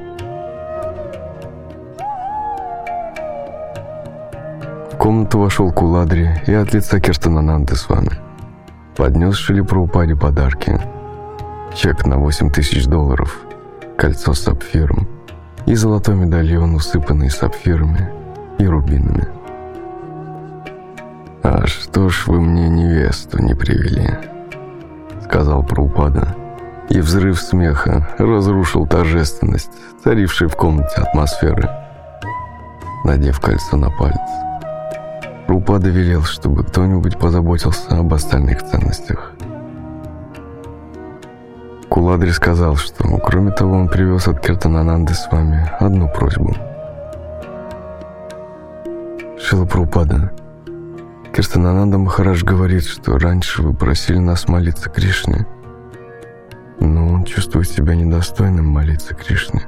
В 4.92 4.96
комнату 4.96 5.40
вошел 5.40 5.70
Куладри 5.72 6.42
и 6.46 6.54
от 6.54 6.72
лица 6.72 7.00
Киртанананды 7.00 7.76
с 7.76 7.86
вами. 7.86 8.29
Поднес 9.00 9.36
Шилипраупаде 9.36 10.14
подарки. 10.14 10.78
Чек 11.74 12.04
на 12.04 12.18
8 12.18 12.50
тысяч 12.50 12.84
долларов, 12.84 13.34
кольцо 13.96 14.34
с 14.34 14.40
сапфиром 14.40 15.08
и 15.64 15.74
золотой 15.74 16.16
медальон, 16.16 16.74
усыпанный 16.74 17.30
сапфирами 17.30 18.10
и 18.58 18.66
рубинами. 18.66 19.26
«А 21.42 21.66
что 21.66 22.10
ж 22.10 22.26
вы 22.26 22.42
мне 22.42 22.68
невесту 22.68 23.42
не 23.42 23.54
привели?»— 23.54 24.06
сказал 25.24 25.62
Праупада 25.62 26.36
и 26.90 27.00
взрыв 27.00 27.40
смеха 27.40 28.06
разрушил 28.18 28.86
торжественность, 28.86 29.70
царившей 30.04 30.48
в 30.48 30.56
комнате 30.56 30.96
атмосферы. 30.96 31.70
Надев 33.06 33.40
кольцо 33.40 33.78
на 33.78 33.88
палец, 33.88 34.49
Рупада 35.50 35.88
велел, 35.88 36.22
чтобы 36.22 36.62
кто-нибудь 36.62 37.18
позаботился 37.18 37.98
об 37.98 38.14
остальных 38.14 38.62
ценностях. 38.62 39.32
Куладри 41.88 42.30
сказал, 42.30 42.76
что, 42.76 43.18
кроме 43.18 43.50
того, 43.50 43.76
он 43.76 43.88
привез 43.88 44.28
от 44.28 44.40
Киртанананды 44.40 45.12
с 45.12 45.28
вами 45.32 45.68
одну 45.80 46.08
просьбу. 46.08 46.54
Шила 49.40 49.64
Прупада, 49.64 50.30
Киртанананда 51.34 51.98
Махарадж 51.98 52.44
говорит, 52.44 52.84
что 52.84 53.18
раньше 53.18 53.62
вы 53.62 53.74
просили 53.74 54.18
нас 54.18 54.46
молиться 54.46 54.88
Кришне– 54.88 55.46
но 56.80 57.08
он 57.08 57.24
чувствует 57.24 57.68
себя 57.68 57.94
недостойным 57.94 58.66
молиться 58.66 59.14
Кришне. 59.14 59.66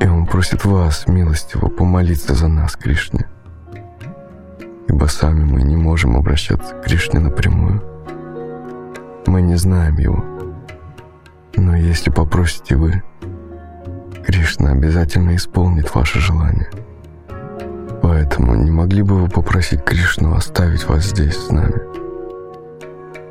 И 0.00 0.06
он 0.06 0.26
просит 0.26 0.64
вас, 0.64 1.08
милостиво, 1.08 1.68
помолиться 1.68 2.34
за 2.34 2.46
нас, 2.46 2.76
Кришне. 2.76 3.26
Ибо 4.98 5.06
сами 5.06 5.44
мы 5.44 5.62
не 5.62 5.76
можем 5.76 6.16
обращаться 6.16 6.74
к 6.74 6.82
Кришне 6.82 7.20
напрямую. 7.20 7.80
Мы 9.26 9.42
не 9.42 9.54
знаем 9.54 9.96
его. 9.96 10.24
Но 11.54 11.76
если 11.76 12.10
попросите 12.10 12.74
вы, 12.74 13.04
Кришна 14.26 14.72
обязательно 14.72 15.36
исполнит 15.36 15.94
ваше 15.94 16.18
желание. 16.18 16.68
Поэтому 18.02 18.56
не 18.56 18.72
могли 18.72 19.02
бы 19.02 19.22
вы 19.22 19.28
попросить 19.28 19.84
Кришну 19.84 20.34
оставить 20.34 20.88
вас 20.88 21.04
здесь 21.04 21.36
с 21.36 21.50
нами? 21.50 21.80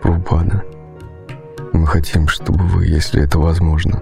Прупада. 0.01 0.63
Мы 1.73 1.85
хотим, 1.85 2.29
чтобы 2.29 2.63
вы, 2.63 2.85
если 2.85 3.21
это 3.21 3.39
возможно, 3.39 4.01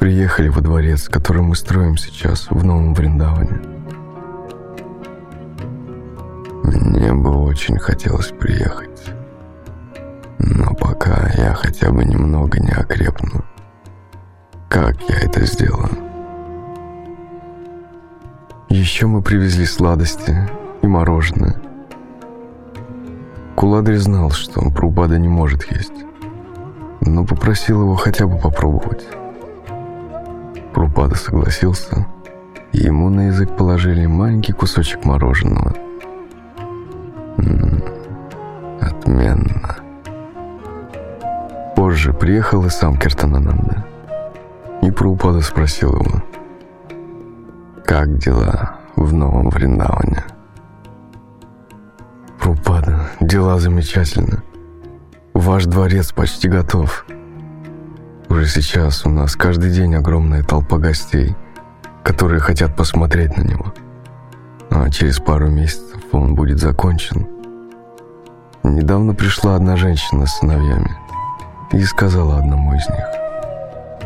приехали 0.00 0.48
во 0.48 0.60
дворец, 0.60 1.08
который 1.08 1.42
мы 1.42 1.54
строим 1.54 1.96
сейчас 1.96 2.48
в 2.50 2.64
Новом 2.64 2.94
Вриндаване. 2.94 3.77
Мне 6.72 7.12
бы 7.12 7.30
очень 7.44 7.78
хотелось 7.78 8.28
приехать. 8.28 9.12
Но 10.38 10.74
пока 10.74 11.30
я 11.36 11.54
хотя 11.54 11.90
бы 11.90 12.04
немного 12.04 12.58
не 12.60 12.70
окрепну. 12.70 13.44
Как 14.68 15.00
я 15.08 15.16
это 15.16 15.44
сделаю? 15.44 15.90
Еще 18.68 19.06
мы 19.06 19.22
привезли 19.22 19.66
сладости 19.66 20.36
и 20.82 20.86
мороженое. 20.86 21.60
Куладри 23.56 23.96
знал, 23.96 24.30
что 24.30 24.60
он 24.60 24.72
Прубада 24.72 25.18
не 25.18 25.28
может 25.28 25.64
есть 25.72 26.04
но 27.08 27.24
попросил 27.24 27.82
его 27.82 27.94
хотя 27.96 28.26
бы 28.26 28.38
попробовать. 28.38 29.06
Прупада 30.72 31.14
согласился, 31.16 32.06
и 32.72 32.78
ему 32.78 33.08
на 33.08 33.28
язык 33.28 33.56
положили 33.56 34.06
маленький 34.06 34.52
кусочек 34.52 35.04
мороженого. 35.04 35.74
Отменно. 38.80 39.76
Позже 41.76 42.12
приехал 42.12 42.64
и 42.66 42.70
сам 42.70 42.96
Киртанананда. 42.96 43.84
И 44.82 44.90
Прупада 44.90 45.40
спросил 45.42 45.94
его, 45.94 46.22
как 47.84 48.18
дела 48.18 48.76
в 48.96 49.12
Новом 49.12 49.50
Вриндаване? 49.50 50.24
Прупада, 52.40 53.00
дела 53.20 53.58
замечательно. 53.58 54.42
Ваш 55.34 55.64
дворец 55.66 56.12
почти 56.12 56.48
готов. 56.48 57.06
Уже 58.28 58.46
сейчас 58.46 59.06
у 59.06 59.10
нас 59.10 59.36
каждый 59.36 59.70
день 59.70 59.94
огромная 59.94 60.42
толпа 60.42 60.78
гостей, 60.78 61.34
которые 62.02 62.40
хотят 62.40 62.76
посмотреть 62.76 63.36
на 63.36 63.42
него. 63.42 63.72
А 64.70 64.90
через 64.90 65.18
пару 65.18 65.48
месяцев 65.48 65.87
он 66.12 66.34
будет 66.34 66.58
закончен. 66.58 67.26
Недавно 68.62 69.14
пришла 69.14 69.56
одна 69.56 69.76
женщина 69.76 70.26
с 70.26 70.38
сыновьями 70.38 70.96
и 71.72 71.82
сказала 71.84 72.38
одному 72.38 72.74
из 72.74 72.88
них, 72.88 73.04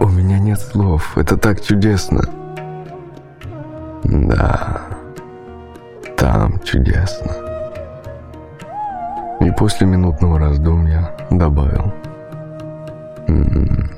«У 0.01 0.09
меня 0.09 0.39
нет 0.39 0.61
слов, 0.61 1.17
это 1.17 1.37
так 1.37 1.61
чудесно!» 1.61 2.23
«Да, 4.05 4.83
там 6.17 6.59
чудесно!» 6.61 7.33
И 9.41 9.51
после 9.51 9.87
минутного 9.87 10.39
раздумья 10.39 11.11
добавил. 11.31 11.93
М 13.29 13.43
-м 13.43 13.69
-м. 13.69 13.91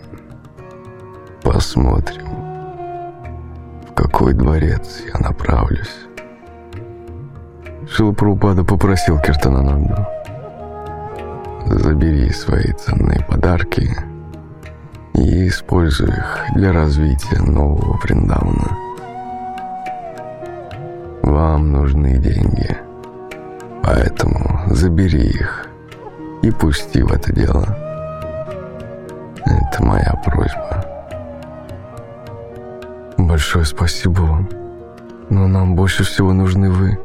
Посмотрим, 1.42 2.26
в 3.88 3.94
какой 3.94 4.32
дворец 4.34 5.02
я 5.12 5.18
направлюсь. 5.20 6.06
Шилапрупада 7.88 8.64
попросил 8.64 9.18
Киртанананду. 9.18 9.94
Забери 11.66 12.30
свои 12.30 12.72
ценные 12.72 13.24
подарки 13.28 13.90
и 15.14 15.48
используй 15.48 16.08
их 16.08 16.44
для 16.54 16.72
развития 16.72 17.40
нового 17.40 17.98
Вриндавана. 18.02 18.76
Вам 21.22 21.72
нужны 21.72 22.16
деньги. 22.18 22.76
Поэтому 23.82 24.62
забери 24.68 25.28
их 25.28 25.66
и 26.42 26.50
пусти 26.50 27.02
в 27.02 27.12
это 27.12 27.32
дело. 27.32 27.66
Это 29.44 29.84
моя 29.84 30.20
просьба. 30.24 30.84
Большое 33.18 33.64
спасибо 33.64 34.20
вам. 34.20 34.48
Но 35.28 35.46
нам 35.46 35.74
больше 35.74 36.02
всего 36.02 36.32
нужны 36.32 36.70
вы. 36.70 36.98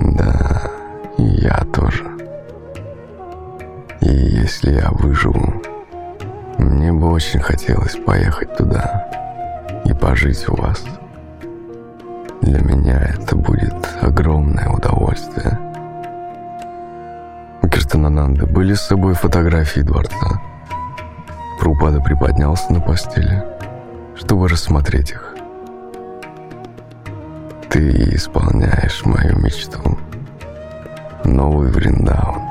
Да, 0.00 0.70
и 1.16 1.24
я 1.24 1.64
тоже. 1.72 2.04
И 4.00 4.08
если 4.10 4.74
я 4.74 4.90
выживу, 4.92 5.60
мне 6.58 6.92
бы 6.92 7.10
очень 7.10 7.40
хотелось 7.40 7.96
поехать 7.96 8.56
туда 8.56 9.08
и 9.84 9.92
пожить 9.92 10.48
у 10.48 10.54
вас. 10.54 10.84
Для 12.42 12.60
меня 12.60 12.98
это 12.98 13.34
будет 13.34 13.74
огромное 14.00 14.68
удовольствие. 14.68 15.58
У 17.62 17.68
Киртанананды 17.68 18.46
были 18.46 18.74
с 18.74 18.82
собой 18.82 19.14
фотографии 19.14 19.80
дворца. 19.80 20.40
Прупада 21.58 22.00
приподнялся 22.00 22.72
на 22.72 22.80
постели, 22.80 23.44
чтобы 24.14 24.48
рассмотреть 24.48 25.10
их. 25.10 25.27
Ты 27.78 27.92
исполняешь 28.16 29.04
мою 29.04 29.38
мечту. 29.38 29.78
Новый 31.22 31.70
Вриндаун. 31.70 32.42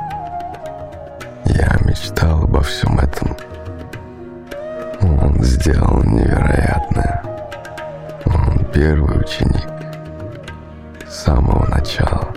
Я 1.43 1.75
мечтал 1.83 2.43
обо 2.43 2.61
всем 2.61 2.97
этом. 2.97 3.35
Он 5.01 5.43
сделал 5.43 6.01
невероятное. 6.05 7.21
Он 8.23 8.71
первый 8.73 9.19
ученик. 9.19 9.67
С 11.05 11.25
самого 11.25 11.67
начала. 11.67 12.29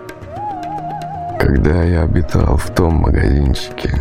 Когда 1.38 1.85
я 1.85 2.03
обитал 2.03 2.57
в 2.57 2.70
том 2.74 2.94
магазинчике, 2.94 3.92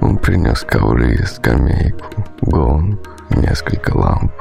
он 0.00 0.18
принес 0.18 0.60
ковры, 0.60 1.18
скамейку, 1.26 2.24
гонг, 2.42 3.00
несколько 3.30 3.96
ламп. 3.96 4.37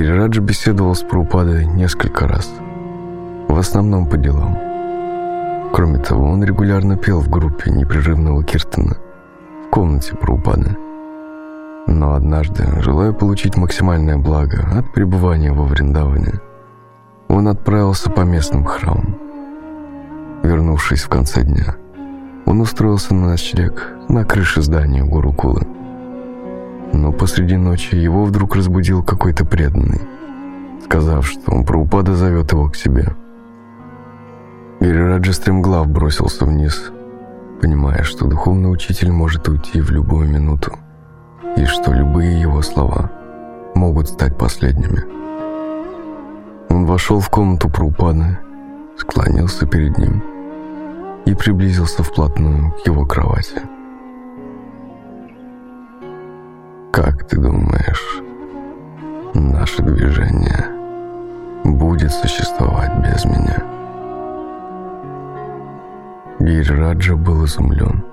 Гирираджа 0.00 0.40
беседовал 0.40 0.94
с 0.94 1.02
Прупадой 1.02 1.66
несколько 1.66 2.26
раз, 2.26 2.50
в 3.48 3.58
основном 3.58 4.08
по 4.08 4.16
делам. 4.16 4.56
Кроме 5.74 5.98
того, 5.98 6.24
он 6.24 6.42
регулярно 6.42 6.96
пел 6.96 7.20
в 7.20 7.28
группе 7.28 7.70
непрерывного 7.70 8.42
Киртана 8.42 8.96
в 9.66 9.70
комнате 9.70 10.16
Прупады. 10.16 10.74
Но 11.86 12.14
однажды, 12.14 12.64
желая 12.80 13.12
получить 13.12 13.58
максимальное 13.58 14.16
благо 14.16 14.66
от 14.74 14.90
пребывания 14.94 15.52
во 15.52 15.64
Вриндаване, 15.64 16.40
он 17.28 17.48
отправился 17.48 18.08
по 18.08 18.22
местным 18.22 18.64
храмам. 18.64 19.18
Вернувшись 20.42 21.02
в 21.02 21.10
конце 21.10 21.42
дня, 21.42 21.76
он 22.46 22.62
устроился 22.62 23.12
на 23.12 23.32
ночлег 23.32 23.92
на 24.08 24.24
крыше 24.24 24.62
здания 24.62 25.04
Гурукулы. 25.04 25.66
Но 26.92 27.12
посреди 27.12 27.56
ночи 27.56 27.94
его 27.94 28.24
вдруг 28.24 28.56
разбудил 28.56 29.02
какой-то 29.02 29.44
преданный, 29.44 30.00
сказав, 30.84 31.26
что 31.26 31.52
он 31.52 31.64
Прабхупада 31.64 32.14
зовет 32.14 32.52
его 32.52 32.68
к 32.68 32.76
себе. 32.76 33.14
Гирираджа 34.80 35.32
стремглав 35.32 35.88
бросился 35.88 36.44
вниз, 36.44 36.90
понимая, 37.60 38.02
что 38.02 38.26
духовный 38.26 38.72
учитель 38.72 39.12
может 39.12 39.48
уйти 39.48 39.80
в 39.80 39.90
любую 39.90 40.28
минуту, 40.28 40.72
и 41.56 41.64
что 41.66 41.92
любые 41.92 42.40
его 42.40 42.62
слова 42.62 43.10
могут 43.74 44.08
стать 44.08 44.36
последними. 44.36 45.04
Он 46.70 46.86
вошел 46.86 47.20
в 47.20 47.28
комнату 47.30 47.68
Прабхупады, 47.68 48.38
склонился 48.96 49.66
перед 49.66 49.98
ним 49.98 50.22
и 51.24 51.34
приблизился 51.34 52.02
вплотную 52.02 52.72
к 52.72 52.86
его 52.86 53.04
кровати. 53.04 53.62
Как 56.92 57.22
ты 57.28 57.38
думаешь, 57.38 58.20
наше 59.32 59.80
движение 59.80 60.66
будет 61.62 62.10
существовать 62.10 62.90
без 62.98 63.24
меня? 63.24 63.62
Гирираджа 66.40 67.14
был 67.14 67.44
изумлен. 67.44 68.04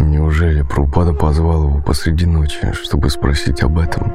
Неужели 0.00 0.62
Прупада 0.62 1.12
позвал 1.12 1.68
его 1.68 1.80
посреди 1.80 2.26
ночи, 2.26 2.72
чтобы 2.72 3.08
спросить 3.08 3.62
об 3.62 3.78
этом? 3.78 4.12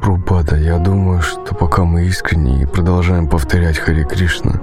Прупада, 0.00 0.56
я 0.56 0.78
думаю, 0.78 1.22
что 1.22 1.56
пока 1.56 1.82
мы 1.82 2.04
искренне 2.04 2.62
и 2.62 2.66
продолжаем 2.66 3.28
повторять 3.28 3.78
Хари 3.78 4.04
Кришна 4.04 4.60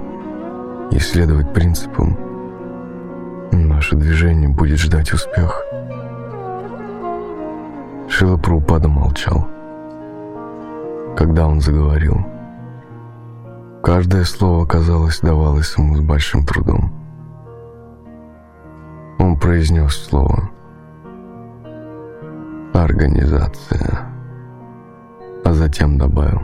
и 0.90 0.98
следовать 0.98 1.52
принципам, 1.52 2.16
наше 3.84 3.96
движение 3.96 4.48
будет 4.48 4.78
ждать 4.78 5.12
успех. 5.12 5.62
Шила 8.08 8.38
Прупада 8.38 8.88
молчал. 8.88 9.46
Когда 11.14 11.46
он 11.46 11.60
заговорил, 11.60 12.16
каждое 13.82 14.24
слово, 14.24 14.64
казалось, 14.64 15.20
давалось 15.20 15.74
ему 15.76 15.96
с 15.96 16.00
большим 16.00 16.46
трудом. 16.46 16.90
Он 19.18 19.38
произнес 19.38 19.92
слово 19.92 20.48
«Организация», 22.72 24.00
а 25.44 25.52
затем 25.52 25.98
добавил 25.98 26.40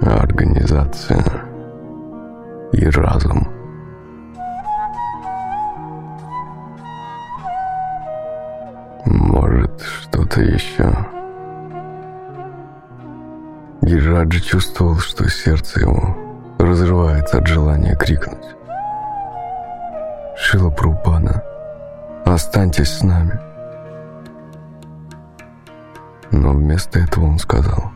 «Организация 0.00 1.24
и 2.72 2.86
разум». 2.88 3.53
Может, 9.04 9.82
что-то 9.82 10.40
еще? 10.40 10.90
Гираджи 13.82 14.40
чувствовал, 14.40 14.96
что 14.96 15.28
сердце 15.28 15.80
его 15.80 16.16
разрывается 16.58 17.38
от 17.38 17.46
желания 17.46 17.94
крикнуть. 17.96 18.46
Шила 20.36 20.70
Прупана, 20.70 21.42
останьтесь 22.24 22.98
с 22.98 23.02
нами. 23.02 23.38
Но 26.30 26.52
вместо 26.52 26.98
этого 26.98 27.26
он 27.26 27.38
сказал 27.38 27.92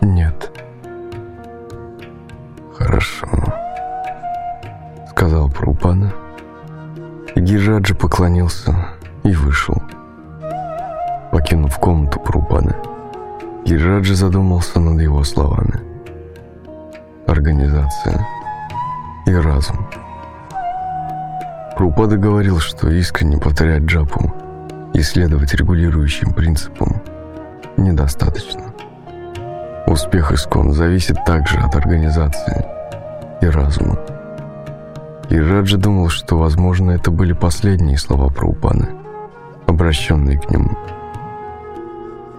«Нет». 0.00 0.50
«Хорошо»,— 2.76 3.28
сказал 5.10 5.50
Прупана. 5.50 6.10
И 6.10 6.23
Гираджи 7.36 7.94
поклонился 7.94 8.74
и 9.24 9.32
вышел. 9.34 9.82
Покинув 11.32 11.76
комнату 11.78 12.20
Прупаны, 12.20 12.74
Гираджи 13.64 14.14
задумался 14.14 14.78
над 14.78 15.00
его 15.00 15.24
словами. 15.24 15.80
Организация 17.26 18.24
и 19.26 19.34
разум. 19.34 19.88
Прупада 21.76 22.16
говорил, 22.16 22.60
что 22.60 22.88
искренне 22.88 23.38
повторять 23.38 23.82
джапу 23.82 24.32
и 24.94 25.02
следовать 25.02 25.54
регулирующим 25.54 26.32
принципам 26.34 27.02
недостаточно. 27.76 28.62
Успех 29.88 30.30
искон 30.30 30.72
зависит 30.72 31.16
также 31.26 31.58
от 31.58 31.74
организации 31.74 32.64
и 33.40 33.46
разума. 33.46 34.13
И 35.30 35.38
Раджа 35.38 35.78
думал, 35.78 36.10
что, 36.10 36.36
возможно, 36.36 36.90
это 36.90 37.10
были 37.10 37.32
последние 37.32 37.96
слова 37.96 38.28
Праупаны, 38.28 38.88
обращенные 39.66 40.38
к 40.38 40.50
нему. 40.50 40.76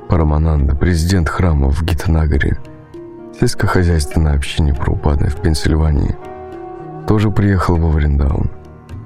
Парамананда, 0.08 0.76
президент 0.76 1.28
храма 1.28 1.72
в 1.72 1.82
Гитанагаре, 1.84 2.58
сельскохозяйственной 3.40 4.36
общине 4.36 4.76
Праупаны 4.76 5.30
в 5.30 5.42
Пенсильвании, 5.42 6.16
тоже 7.08 7.32
приехал 7.32 7.76
во 7.76 7.90
Вриндаун, 7.90 8.52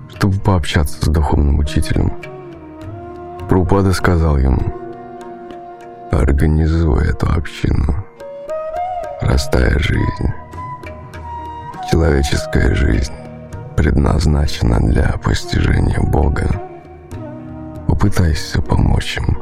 чтобы 0.10 0.38
пообщаться 0.40 1.06
с 1.06 1.08
духовным 1.08 1.60
учителем. 1.60 2.14
Праупада 3.48 3.94
сказал 3.94 4.38
ему, 4.38 4.74
«Организуй 6.12 7.08
эту 7.08 7.28
общину. 7.32 8.06
Простая 9.22 9.80
жизнь. 9.80 10.34
Человеческая 11.90 12.76
жизнь 12.76 13.14
предназначена 13.80 14.78
для 14.82 15.18
постижения 15.24 16.02
Бога. 16.02 16.50
Попытайся 17.88 18.62
помочь 18.62 19.16
им. 19.16 19.40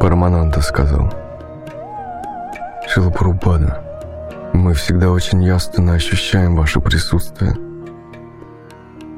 Парамананда 0.00 0.62
сказал. 0.62 1.12
Шилапурупада, 2.88 3.82
мы 4.54 4.72
всегда 4.72 5.10
очень 5.10 5.44
ясно 5.44 5.92
ощущаем 5.92 6.56
ваше 6.56 6.80
присутствие. 6.80 7.54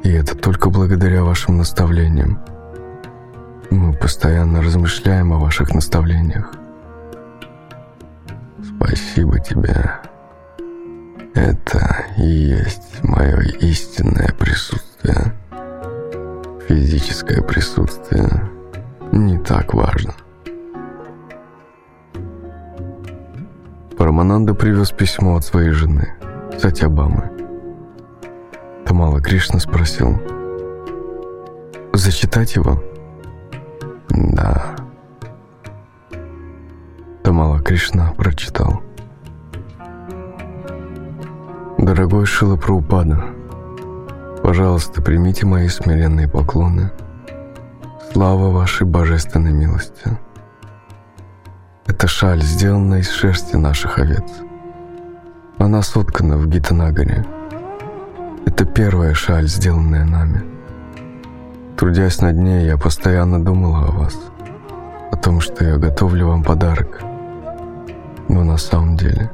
И 0.03 0.11
это 0.11 0.37
только 0.37 0.71
благодаря 0.71 1.23
вашим 1.23 1.59
наставлениям. 1.59 2.41
Мы 3.71 3.93
постоянно 3.93 4.61
размышляем 4.61 5.33
о 5.33 5.39
ваших 5.39 5.73
наставлениях. 5.73 6.53
Спасибо 8.77 9.39
тебе. 9.39 10.01
Это 11.39 12.05
и 12.17 12.27
есть 12.27 13.05
мое 13.05 13.41
истинное 13.61 14.35
присутствие. 14.37 15.33
Физическое 16.67 17.43
присутствие 17.43 18.29
не 19.13 19.39
так 19.39 19.73
важно. 19.73 20.15
Парамананда 23.97 24.53
привез 24.55 24.91
письмо 24.91 25.37
от 25.37 25.45
своей 25.45 25.71
жены, 25.71 26.13
Сатябамы. 26.59 27.31
Тамала 28.85 29.21
Кришна 29.21 29.61
спросил, 29.61 30.21
«Зачитать 31.93 32.57
его?» 32.57 32.83
«Да». 34.09 34.75
Тамала 37.23 37.61
Кришна 37.61 38.13
прочитал. 38.15 38.83
Дорогой 41.79 42.27
Шила 42.27 42.57
Праупада, 42.57 43.25
Пожалуйста, 44.43 45.01
примите 45.01 45.47
мои 45.47 45.69
смиренные 45.69 46.29
поклоны. 46.29 46.91
Слава 48.13 48.51
вашей 48.51 48.85
божественной 48.85 49.53
милости. 49.53 50.19
Это 51.87 52.09
шаль, 52.09 52.43
сделанная 52.43 53.01
из 53.01 53.11
шерсти 53.11 53.55
наших 53.57 53.99
овец. 53.99 54.25
Она 55.59 55.83
соткана 55.83 56.37
в 56.37 56.49
Гитанагаре. 56.49 57.25
Это 58.45 58.65
первая 58.65 59.15
шаль, 59.15 59.47
сделанная 59.47 60.05
нами. 60.05 60.43
Трудясь 61.77 62.21
над 62.21 62.37
ней, 62.37 62.67
я 62.67 62.77
постоянно 62.77 63.43
думала 63.43 63.87
о 63.87 63.93
вас, 63.93 64.19
о 65.13 65.17
том, 65.17 65.41
что 65.41 65.65
я 65.65 65.77
готовлю 65.77 66.27
вам 66.27 66.43
подарок. 66.43 67.03
Но 68.29 68.43
на 68.43 68.57
самом 68.57 68.97
деле, 68.97 69.31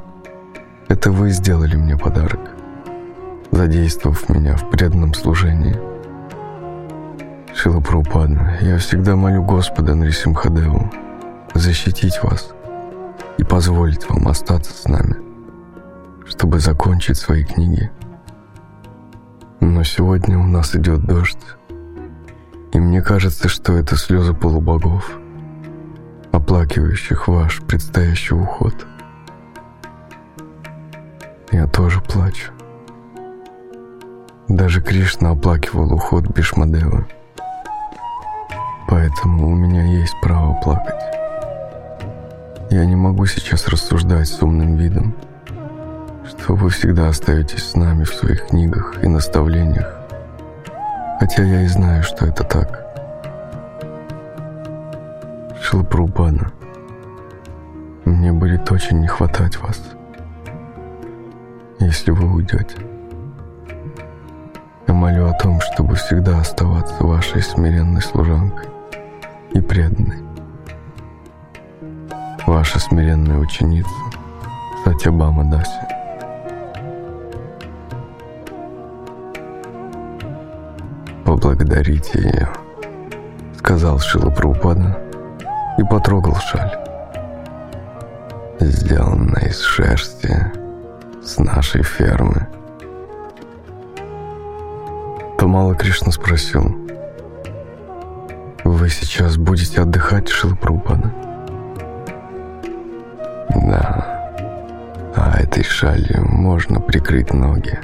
это 0.87 1.11
вы 1.11 1.31
сделали 1.31 1.75
мне 1.75 1.97
подарок, 1.97 2.39
задействовав 3.51 4.29
меня 4.29 4.55
в 4.55 4.69
преданном 4.69 5.13
служении. 5.13 5.75
Шила 7.53 7.79
Прабхупада, 7.79 8.57
я 8.61 8.77
всегда 8.77 9.15
молю 9.15 9.43
Господа 9.43 9.95
Нрисимхадеву 9.95 10.91
защитить 11.53 12.21
вас 12.23 12.49
и 13.37 13.43
позволить 13.43 14.09
вам 14.09 14.27
остаться 14.27 14.73
с 14.73 14.85
нами 14.85 15.25
чтобы 16.25 16.59
закончить 16.59 17.17
свои 17.17 17.43
книги. 17.43 17.91
Но 19.59 19.83
сегодня 19.83 20.37
у 20.37 20.43
нас 20.43 20.75
идет 20.75 21.05
дождь, 21.05 21.37
и 22.73 22.79
мне 22.79 23.01
кажется, 23.01 23.47
что 23.47 23.73
это 23.73 23.95
слезы 23.95 24.33
полубогов, 24.33 25.09
оплакивающих 26.31 27.27
ваш 27.27 27.61
предстоящий 27.61 28.35
уход. 28.35 28.85
Я 31.51 31.67
тоже 31.67 32.01
плачу. 32.01 32.51
Даже 34.47 34.81
Кришна 34.81 35.31
оплакивал 35.31 35.93
уход 35.93 36.27
Бишмадева. 36.27 37.07
Поэтому 38.87 39.49
у 39.49 39.55
меня 39.55 39.83
есть 39.83 40.13
право 40.21 40.53
плакать. 40.61 40.95
Я 42.69 42.85
не 42.85 42.95
могу 42.95 43.25
сейчас 43.25 43.67
рассуждать 43.67 44.27
с 44.27 44.41
умным 44.41 44.75
видом, 44.75 45.15
что 46.27 46.55
вы 46.55 46.69
всегда 46.69 47.09
остаетесь 47.09 47.71
с 47.71 47.75
нами 47.75 48.03
в 48.03 48.13
своих 48.13 48.47
книгах 48.47 49.03
и 49.03 49.07
наставлениях, 49.07 49.95
хотя 51.19 51.43
я 51.43 51.61
и 51.61 51.67
знаю, 51.67 52.03
что 52.03 52.25
это 52.25 52.43
так. 52.43 52.85
Шилпрубана, 55.61 56.51
мне 58.05 58.31
будет 58.31 58.71
очень 58.71 58.99
не 58.99 59.07
хватать 59.07 59.57
вас, 59.57 59.79
если 61.79 62.11
вы 62.11 62.33
уйдете. 62.35 62.77
Я 64.87 64.93
молю 64.93 65.27
о 65.27 65.33
том, 65.33 65.59
чтобы 65.61 65.95
всегда 65.95 66.39
оставаться 66.39 67.03
вашей 67.03 67.41
смиренной 67.41 68.01
служанкой 68.01 68.69
и 69.53 69.61
преданной. 69.61 70.23
Ваша 72.45 72.79
смиренная 72.79 73.37
ученица 73.37 73.89
Сатябама 74.83 75.43
Даси. 75.45 75.71
«Поблагодарите 81.23 82.19
ее»,— 82.19 82.49
сказал 83.57 83.99
Шила 83.99 84.31
и 85.77 85.83
потрогал 85.83 86.35
шаль. 86.35 86.77
Сделанная 88.59 89.49
из 89.49 89.61
шерсти 89.61 90.64
с 91.25 91.39
нашей 91.39 91.81
фермы. 91.81 92.47
Тамала 95.39 95.73
Кришна 95.73 96.11
спросил, 96.11 96.63
«Вы 98.63 98.89
сейчас 98.89 99.37
будете 99.37 99.81
отдыхать, 99.81 100.29
Шила 100.29 100.55
Прабхупада?» 100.55 101.11
«Да, 103.49 104.31
а 105.15 105.39
этой 105.39 105.63
шалью 105.63 106.25
можно 106.25 106.79
прикрыть 106.79 107.33
ноги» 107.33 107.79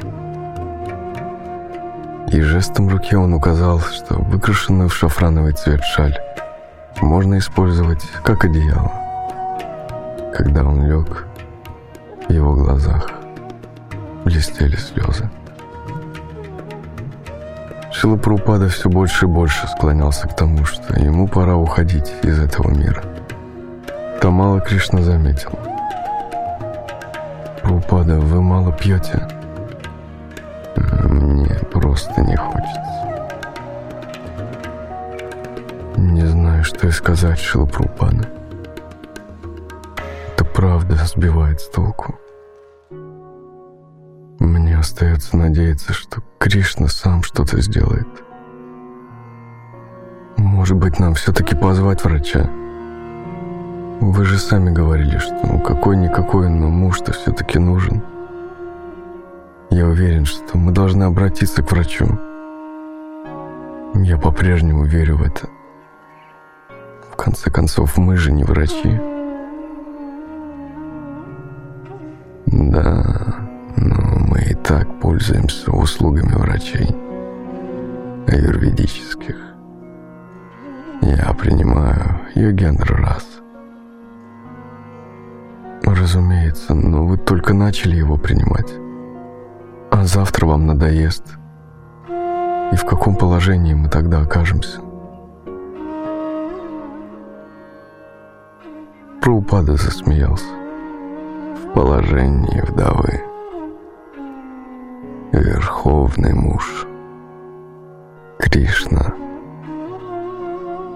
и 2.32 2.40
жестом 2.40 2.88
руки 2.88 3.14
он 3.14 3.34
указал, 3.34 3.82
что 3.82 4.16
выкрашенную 4.16 4.88
в 4.88 4.96
шафрановый 4.96 5.52
цвет 5.52 5.84
шаль 5.84 6.18
можно 7.02 7.38
использовать 7.38 8.02
как 8.24 8.46
одеяло. 8.46 8.90
Когда 10.34 10.64
он 10.64 10.88
лег, 10.88 11.28
в 12.30 12.32
его 12.32 12.54
глазах 12.54 13.21
блестели 14.32 14.78
слезы. 14.78 15.30
Шилапрупада 17.92 18.70
все 18.70 18.90
больше 18.90 19.26
и 19.26 19.28
больше 19.28 19.68
склонялся 19.68 20.28
к 20.28 20.36
тому, 20.36 20.64
что 20.64 20.98
ему 20.98 21.28
пора 21.28 21.58
уходить 21.58 22.12
из 22.24 22.40
этого 22.40 22.72
мира. 22.72 23.04
Тамала 24.22 24.62
Кришна 24.62 25.02
заметил. 25.02 25.52
«Прупада, 27.62 28.20
вы 28.20 28.42
мало 28.42 28.72
пьете?» 28.72 29.28
Мне 31.04 31.56
просто 31.72 32.22
не 32.22 32.38
хочется. 32.38 32.82
Не 35.98 36.26
знаю, 36.26 36.64
что 36.64 36.88
и 36.88 36.92
сказать, 36.92 37.40
Шилапрупана. 37.40 38.26
Это 40.34 40.46
правда 40.46 40.96
сбивает 41.06 41.60
с. 41.60 41.70
Надеяться, 45.62 45.94
что 45.94 46.22
Кришна 46.40 46.88
сам 46.88 47.22
что-то 47.24 47.62
сделает. 47.62 48.08
Может 50.38 50.78
быть, 50.78 51.00
нам 51.00 51.14
все-таки 51.14 51.56
позвать 51.56 52.04
врача? 52.04 52.50
Вы 54.00 54.26
же 54.26 54.40
сами 54.40 54.72
говорили, 54.72 55.20
что 55.20 55.40
ну 55.44 55.60
какой-никакой, 55.60 56.50
но 56.50 56.70
муж-то 56.70 57.14
все-таки 57.14 57.60
нужен. 57.60 58.02
Я 59.70 59.86
уверен, 59.86 60.26
что 60.26 60.58
мы 60.58 60.72
должны 60.72 61.04
обратиться 61.04 61.62
к 61.62 61.72
врачу. 61.72 62.08
Я 63.94 64.18
по-прежнему 64.18 64.86
верю 64.86 65.18
в 65.18 65.22
это. 65.22 65.48
В 67.12 67.16
конце 67.16 67.52
концов, 67.52 67.98
мы 67.98 68.18
же 68.18 68.32
не 68.32 68.44
врачи. 68.44 69.11
Услугами 76.02 76.34
врачей 76.34 76.96
аюрведических. 78.28 79.36
Я 81.04 81.32
принимаю 81.34 82.22
Йогендра 82.34 82.98
раз. 82.98 83.28
Разумеется, 85.84 86.74
но 86.74 87.06
вы 87.06 87.18
только 87.18 87.54
начали 87.54 87.98
его 87.98 88.18
принимать 88.18 88.74
а 89.92 90.06
завтра 90.06 90.48
вам 90.48 90.66
надоест. 90.66 91.38
И 92.72 92.76
в 92.76 92.86
каком 92.86 93.16
положении 93.16 93.76
мы 93.76 93.90
тогда 93.90 94.22
окажемся? 94.22 94.80
Праупада 99.22 99.76
засмеялся. 99.76 100.46
В 101.64 101.74
положении 101.74 102.62
вдовы. 102.62 103.31
Верховный 105.32 106.34
муж. 106.34 106.86
Кришна. 108.38 109.14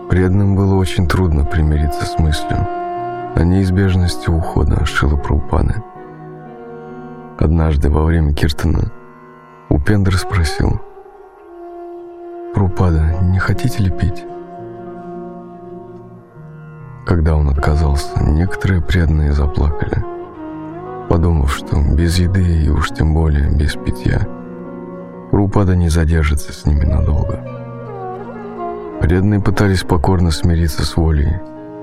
Преданным 0.10 0.58
было 0.58 0.76
очень 0.76 1.08
трудно 1.08 1.46
примириться 1.46 2.06
с 2.06 2.20
мыслью 2.20 2.68
о 3.34 3.44
неизбежности 3.44 4.30
ухода 4.30 4.86
Шила 4.86 5.16
Прабхупады. 5.16 5.82
Однажды 7.40 7.90
во 7.90 8.04
время 8.04 8.34
Киртана 8.34 8.92
Упендр 9.70 10.18
спросил, 10.18 10.82
«Прупада, 12.54 13.16
не 13.22 13.40
хотите 13.40 13.84
ли 13.84 13.90
пить?» 13.90 14.26
Когда 17.06 17.38
он 17.38 17.48
отказался, 17.48 18.22
некоторые 18.22 18.82
преданные 18.82 19.32
заплакали, 19.32 20.15
подумав, 21.16 21.54
что 21.54 21.82
без 21.82 22.20
еды 22.20 22.66
и 22.66 22.70
уж 22.70 22.90
тем 22.90 23.14
более 23.14 23.50
без 23.50 23.76
питья 23.76 24.28
Прупада 25.32 25.74
не 25.74 25.88
задержится 25.88 26.52
с 26.52 26.66
ними 26.66 26.84
надолго. 26.84 27.40
Преданные 29.00 29.40
пытались 29.40 29.84
покорно 29.84 30.32
смириться 30.32 30.86
с 30.86 30.98
волей 30.98 31.40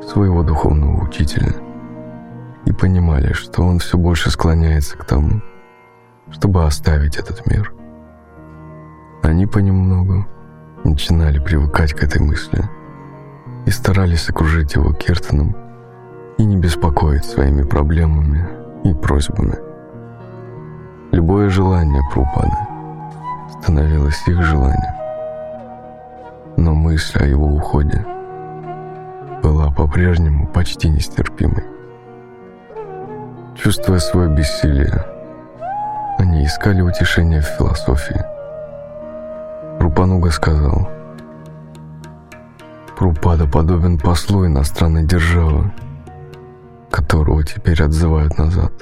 своего 0.07 0.43
духовного 0.43 1.03
учителя– 1.03 1.55
и 2.67 2.73
понимали, 2.73 3.33
что 3.33 3.63
он 3.63 3.79
все 3.79 3.97
больше 3.97 4.31
склоняется 4.31 4.99
к 4.99 5.05
тому, 5.07 5.41
чтобы 6.31 6.65
оставить 6.65 7.17
этот 7.17 7.47
мир. 7.47 7.73
Они 9.23 9.47
понемногу 9.47 10.27
начинали 10.85 11.39
привыкать 11.39 11.95
к 11.95 12.03
этой 12.03 12.21
мысли 12.21 12.63
и 13.65 13.71
старались 13.71 14.29
окружить 14.29 14.75
его 14.75 14.93
Кертоном 14.93 15.57
и 16.37 16.45
не 16.45 16.57
беспокоить 16.59 17.25
своими 17.25 17.63
проблемами 17.63 18.62
и 18.85 18.95
просьбами. 18.95 19.57
Любое 21.13 21.49
желание 21.51 22.03
Прупады 22.13 22.57
становилось 23.61 24.27
их 24.27 24.43
желанием. 24.43 24.95
Но 26.57 26.75
мысль 26.75 27.19
о 27.21 27.27
его 27.27 27.47
уходе 27.47 28.05
была 29.43 29.71
по-прежнему 29.71 30.47
почти 30.47 30.89
нестерпимой. 30.89 31.65
Чувствуя 33.57 33.99
свое 33.99 34.29
бессилие, 34.29 35.05
они 36.19 36.45
искали 36.45 36.81
утешения 36.81 37.41
в 37.41 37.47
философии. 37.47 38.23
Рупануга 39.79 40.31
сказал, 40.31 40.89
Прупада 42.97 43.47
подобен 43.47 43.99
послу 43.99 44.47
иностранной 44.47 45.05
державы, 45.05 45.73
которого 46.93 47.43
теперь 47.43 47.83
отзывают 47.83 48.39
назад. 48.39 48.73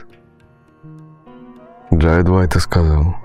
Джайд 1.94 2.28
Вайта 2.28 2.60
сказал, 2.60 3.16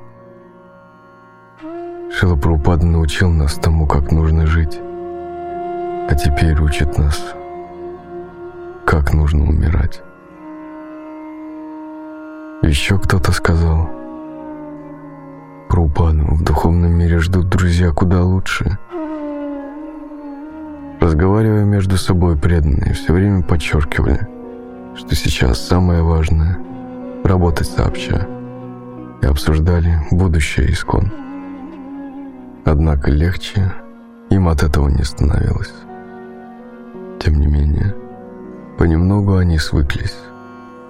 Шила 2.12 2.36
Прупада 2.36 2.86
научил 2.86 3.30
нас 3.30 3.56
тому, 3.56 3.88
как 3.88 4.12
нужно 4.12 4.46
жить, 4.46 4.80
а 4.80 6.16
теперь 6.16 6.62
учит 6.62 6.98
нас, 6.98 7.22
как 8.86 9.14
нужно 9.14 9.44
умирать. 9.44 10.02
Еще 12.62 12.98
кто-то 12.98 13.32
сказал, 13.32 13.90
Прупаду 15.68 16.26
в 16.36 16.44
духовном 16.44 16.92
мире 16.92 17.20
ждут 17.20 17.50
друзья 17.50 17.92
куда 17.92 18.24
лучше. 18.24 18.78
Разговаривая 21.02 21.66
между 21.66 21.98
собой 21.98 22.38
преданные, 22.38 22.94
все 22.94 23.12
время 23.12 23.42
подчеркивали, 23.44 24.35
что 24.96 25.16
сейчас 25.16 25.60
самое 25.60 26.02
важное– 26.02 26.58
работать 27.24 27.68
сообща, 27.68 28.28
и 29.22 29.26
обсуждали 29.26 30.00
будущее 30.12 30.72
искон. 30.72 31.12
Однако 32.64 33.12
легче 33.12 33.74
им 34.30 34.48
от 34.48 34.64
этого 34.64 34.88
не 34.90 35.04
становилось. 35.04 35.74
Тем 37.20 37.40
не 37.40 37.48
менее, 37.48 37.96
понемногу 38.78 39.38
они 39.38 39.58
свыклись 39.58 40.16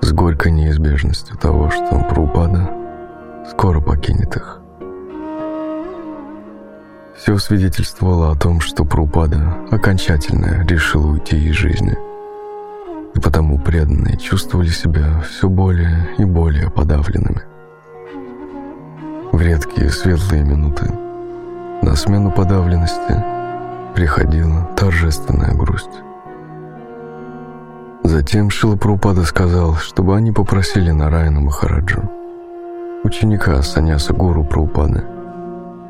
с 0.02 0.12
горькой 0.12 0.52
неизбежностью 0.52 1.38
того, 1.38 1.70
что 1.72 2.06
Прупада 2.10 2.70
скоро 3.50 3.80
покинет 3.80 4.36
их. 4.36 4.60
Все 7.18 7.38
свидетельствовало 7.38 8.32
о 8.32 8.36
том, 8.36 8.60
что 8.60 8.86
Прупада 8.86 9.58
окончательно 9.72 10.66
решил 10.68 11.10
уйти 11.10 11.38
из 11.38 11.56
жизни. 11.56 11.98
И 13.16 13.20
потому 13.20 13.58
преданные 13.58 14.18
чувствовали 14.18 14.68
себя 14.68 15.22
все 15.22 15.50
более 15.50 16.10
и 16.18 16.26
более 16.26 16.70
подавленными. 16.70 17.42
В 19.32 19.42
редкие 19.42 19.90
светлые 19.90 20.44
минуты 20.44 20.92
на 21.82 21.96
смену 21.96 22.32
подавленности 22.32 23.24
приходила 23.96 24.70
торжественная 24.76 25.54
грусть. 25.54 25.90
Затем 28.04 28.50
Шилапрупада 28.50 29.24
сказал, 29.24 29.76
чтобы 29.76 30.16
они 30.16 30.32
попросили 30.32 30.92
Нараяна 30.92 31.40
Махараджу, 31.40 32.10
ученика 33.04 33.62
Саньяса 33.62 34.14
Гуру 34.14 34.44
Прупады, 34.44 35.04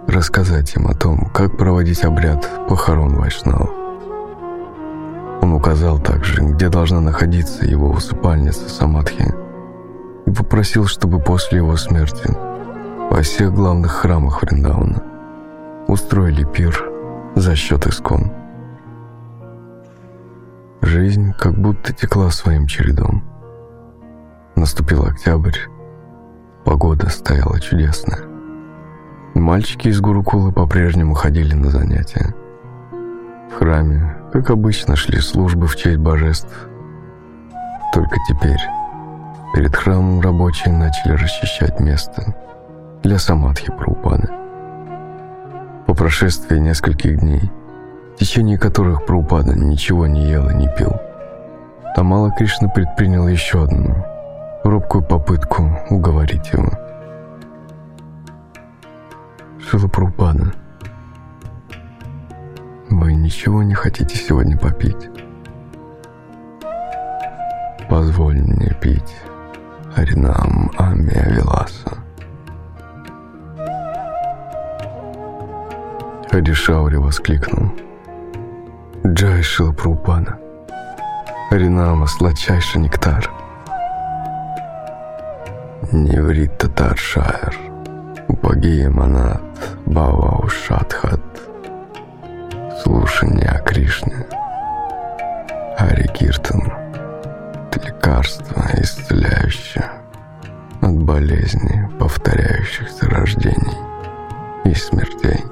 рассказать 0.07 0.75
им 0.75 0.87
о 0.87 0.93
том, 0.93 1.29
как 1.33 1.57
проводить 1.57 2.03
обряд 2.03 2.47
похорон 2.69 3.15
Вайшнава. 3.15 3.84
Он 5.45 5.53
указал 5.53 5.99
также, 5.99 6.41
где 6.41 6.69
должна 6.69 7.01
находиться 7.01 7.65
его 7.65 7.91
усыпальница 7.91 8.67
Самадхи, 8.67 9.31
и 10.25 10.31
попросил, 10.31 10.87
чтобы 10.87 11.19
после 11.19 11.59
его 11.59 11.77
смерти 11.77 12.27
во 13.11 13.21
всех 13.21 13.53
главных 13.53 13.91
храмах 13.91 14.41
Вриндауна 14.41 15.03
устроили 15.87 16.43
пир 16.45 16.83
за 17.35 17.55
счет 17.55 17.85
искон. 17.85 18.31
Жизнь 20.81 21.31
как 21.37 21.53
будто 21.53 21.93
текла 21.93 22.31
своим 22.31 22.65
чередом. 22.65 23.23
Наступил 24.55 25.05
октябрь, 25.05 25.59
погода 26.63 27.07
стояла 27.09 27.59
чудесная. 27.59 28.21
Мальчики 29.35 29.89
из 29.89 30.01
Гурукулы 30.01 30.51
по-прежнему 30.51 31.13
ходили 31.13 31.53
на 31.53 31.69
занятия. 31.69 32.33
В 33.51 33.59
храме, 33.59 34.14
как 34.41 34.51
обычно, 34.51 34.95
шли 34.95 35.19
службы 35.19 35.67
в 35.67 35.75
честь 35.75 35.97
божеств. 35.97 36.67
Только 37.93 38.15
теперь 38.27 38.59
перед 39.53 39.75
храмом 39.75 40.21
рабочие 40.21 40.73
начали 40.73 41.13
расчищать 41.13 41.79
место 41.79 42.35
для 43.03 43.17
самадхи 43.17 43.71
Праупады. 43.71 44.29
По 45.87 45.93
прошествии 45.93 46.57
нескольких 46.57 47.19
дней– 47.19 47.51
в 48.15 48.17
течение 48.17 48.57
которых 48.57 49.05
Прабхупада 49.05 49.53
ничего 49.55 50.07
не 50.07 50.29
ел 50.29 50.49
и 50.49 50.53
не 50.53 50.69
пил. 50.69 50.93
Тамала 51.95 52.31
Кришна 52.31 52.69
предпринял 52.69 53.27
еще 53.27 53.63
одну 53.63 53.93
робкую 54.63 55.03
попытку 55.03 55.69
уговорить 55.89 56.49
его. 56.53 56.71
Шила 59.59 59.89
Прабхупада, 59.89 60.53
вы 62.89 63.13
ничего 63.13 63.63
не 63.63 63.73
хотите 63.73 64.15
сегодня 64.15 64.57
попить? 64.57 65.09
Позволь 67.89 68.37
мне 68.37 68.75
пить 68.81 69.15
Аринам 69.95 70.71
Амия 70.77 71.29
Виласа. 71.29 71.97
Хадишаури 76.31 76.97
воскликнул– 76.97 77.71
Джай 79.07 79.43
Шилапрупана. 79.43 80.39
Ринама 81.51 82.07
сладчайший 82.07 82.81
нектар. 82.81 83.31
Неврит 85.91 86.57
Татар 86.57 86.97
Шайр. 86.97 87.55
Упагия 88.27 88.89
Манат. 88.89 89.41
Бава 89.85 90.43
Ушатхат. 90.43 91.21
Слушание 92.83 93.49
о 93.49 93.59
Кришне. 93.59 94.25
Хари 95.77 96.07
Киртан. 96.07 96.61
Лекарство 97.83 98.63
исцеляющее 98.73 99.89
от 100.81 101.03
болезней, 101.03 101.87
повторяющихся 101.97 103.09
рождений 103.09 103.77
и 104.65 104.73
смертей. 104.73 105.43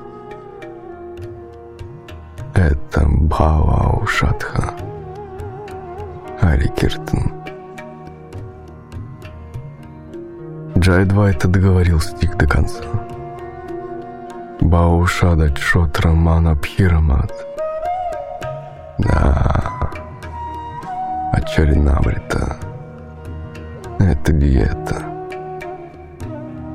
Это 2.54 3.06
Бхава 3.08 4.02
Ушатха. 4.02 4.74
Ари 6.42 6.68
Киртан. 6.68 7.32
Джайдвайта 10.78 11.48
договорил 11.48 12.02
стих 12.02 12.36
до 12.38 12.48
конца. 12.48 12.84
Баушада 14.64 15.52
Чотра 15.52 16.12
Мана 16.12 16.56
Пхирамат. 16.56 17.32
Да, 18.98 19.92
Ачаринабрита. 21.34 22.56
Это 24.00 24.32
диета. 24.32 25.04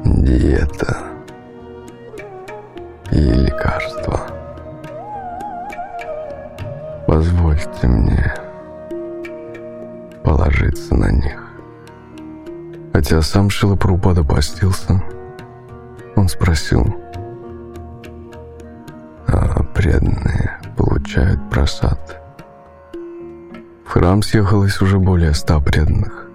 Диета. 0.05 0.99
И 3.11 3.20
лекарство. 3.20 4.20
Позвольте 7.07 7.86
мне 7.86 8.34
положиться 10.22 10.95
на 10.95 11.11
них. 11.11 11.43
Хотя 12.93 13.22
сам 13.22 13.49
Шилапрупада 13.49 14.22
постился, 14.22 15.03
он 16.16 16.28
спросил, 16.28 17.08
получают 21.09 21.51
просад. 21.51 22.21
В 23.87 23.91
храм 23.91 24.23
съехалось 24.23 24.83
уже 24.83 24.99
более 24.99 25.33
ста 25.33 25.59
преданных, 25.59 26.29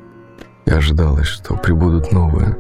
и 0.66 0.72
ожидалось, 0.72 1.28
что 1.28 1.56
прибудут 1.56 2.12
новые. 2.12 2.58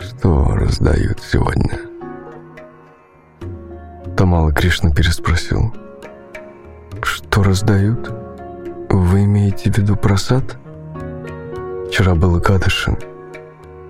Что 0.00 0.54
раздают 0.54 1.20
сегодня? 1.20 1.78
Тамала 4.16 4.52
Кришна 4.52 4.90
переспросил– 4.90 5.74
что 7.02 7.42
раздают? 7.42 8.10
Вы 8.88 9.24
имеете 9.24 9.70
в 9.70 9.76
виду 9.76 9.96
просад? 9.96 10.56
Вчера 11.88 12.14
был 12.14 12.38
Икадыши, 12.38 12.96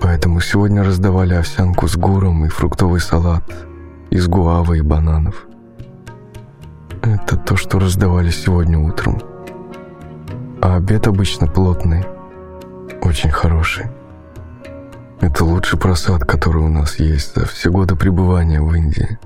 поэтому 0.01 0.41
сегодня 0.41 0.83
раздавали 0.83 1.35
овсянку 1.35 1.87
с 1.89 1.97
гуром 1.97 2.45
и 2.45 2.49
фруктовый 2.49 3.01
салат 3.01 3.45
из 4.11 4.27
гуавы 4.27 4.79
и 4.79 4.83
бананов. 4.83 5.47
Это 7.11 7.37
то, 7.37 7.57
что 7.57 7.81
раздавали 7.81 8.31
сегодня 8.31 8.79
утром. 8.79 9.21
А 10.63 10.77
обед 10.77 11.09
обычно 11.09 11.49
плотный, 11.49 12.05
очень 13.03 13.31
хороший. 13.31 13.87
Это 15.21 15.45
лучший 15.45 15.77
просад, 15.77 16.25
который 16.25 16.63
у 16.63 16.69
нас 16.69 17.01
есть 17.01 17.35
за 17.35 17.47
все 17.47 17.69
годы 17.69 17.97
пребывания 17.97 18.61
в 18.61 18.73
Индии. 18.73 19.19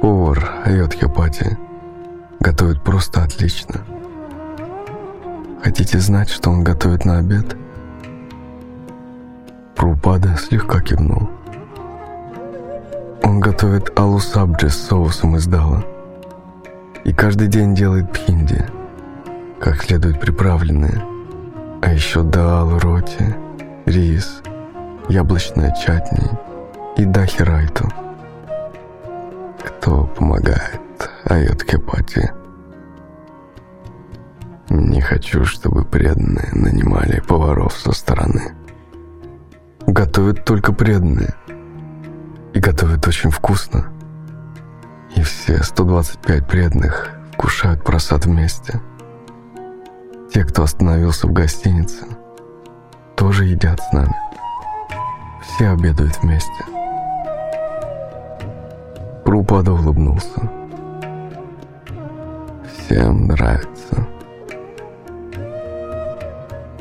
Повар 0.00 0.62
Айот-Япати 0.64 1.58
готовит 2.40 2.82
просто 2.82 3.24
отлично. 3.24 3.82
Хотите 5.62 5.98
знать, 5.98 6.30
что 6.30 6.48
он 6.48 6.64
готовит 6.64 7.04
на 7.04 7.18
обед? 7.18 7.58
Прупада 9.76 10.34
слегка 10.38 10.80
кивнул. 10.80 11.28
Он 13.22 13.38
готовит 13.38 13.98
алу 13.98 14.18
сабджи 14.18 14.70
с 14.70 14.78
соусом 14.78 15.36
из 15.36 15.46
дала. 15.46 15.84
И 17.10 17.12
каждый 17.12 17.48
день 17.48 17.74
делает 17.74 18.12
пхинди, 18.12 18.64
как 19.58 19.82
следует 19.82 20.20
приправленные. 20.20 21.04
А 21.82 21.92
еще 21.92 22.22
дал, 22.22 22.78
роти, 22.78 23.34
рис, 23.84 24.40
яблочная 25.08 25.74
чатни 25.74 26.30
и 26.96 27.04
дахи 27.04 27.42
райту. 27.42 27.88
Кто 29.58 30.04
помогает 30.04 30.80
Айот 31.24 31.64
Кепати? 31.64 32.32
Не 34.68 35.00
хочу, 35.00 35.44
чтобы 35.44 35.84
преданные 35.84 36.50
нанимали 36.52 37.18
поваров 37.18 37.72
со 37.72 37.90
стороны. 37.90 38.54
Готовят 39.84 40.44
только 40.44 40.72
преданные. 40.72 41.34
И 42.54 42.60
готовят 42.60 43.04
очень 43.08 43.30
вкусно. 43.30 43.92
И 45.16 45.22
все 45.22 45.62
125 45.62 46.46
преданных 46.46 47.10
вкушают 47.32 47.82
просад 47.82 48.26
вместе. 48.26 48.80
Те, 50.32 50.44
кто 50.44 50.62
остановился 50.62 51.26
в 51.26 51.32
гостинице, 51.32 52.04
тоже 53.16 53.46
едят 53.46 53.80
с 53.80 53.92
нами. 53.92 54.14
Все 55.42 55.68
обедают 55.70 56.16
вместе. 56.22 56.64
Прупада 59.24 59.72
улыбнулся. 59.72 60.50
Всем 62.66 63.26
нравится. 63.26 64.06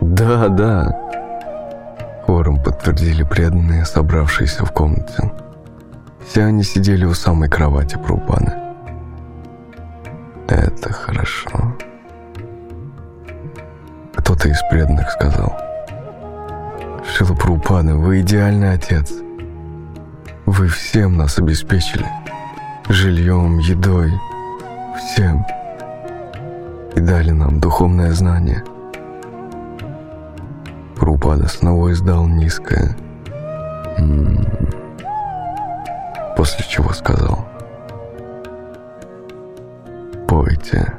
Да, 0.01 0.47
да. 0.49 1.09
Хором 2.25 2.61
подтвердили 2.61 3.23
преданные, 3.23 3.85
собравшиеся 3.85 4.65
в 4.65 4.71
комнате. 4.71 5.31
Все 6.29 6.43
они 6.43 6.61
сидели 6.61 7.05
у 7.05 7.15
самой 7.15 7.49
кровати 7.49 7.97
Прупаны. 8.05 8.53
Это 10.47 10.93
хорошо. 10.93 11.75
Кто-то 14.15 14.47
из 14.47 14.61
преданных 14.69 15.09
сказал. 15.09 15.59
Шила 17.03 17.33
Прупана, 17.33 17.97
вы 17.97 18.21
идеальный 18.21 18.73
отец. 18.73 19.11
Вы 20.45 20.67
всем 20.67 21.17
нас 21.17 21.39
обеспечили. 21.39 22.05
Жильем, 22.89 23.57
едой, 23.57 24.13
всем. 24.99 25.43
И 26.95 26.99
дали 26.99 27.31
нам 27.31 27.59
духовное 27.59 28.11
знание. 28.11 28.63
Прупада 30.95 31.47
снова 31.47 31.91
издал 31.91 32.27
низкое 32.27 32.95
«М 33.97 34.05
-м 34.05 34.37
-м» 34.37 34.88
после 36.39 36.63
чего 36.69 36.93
сказал 36.93 37.45
«Пойте 40.25 40.93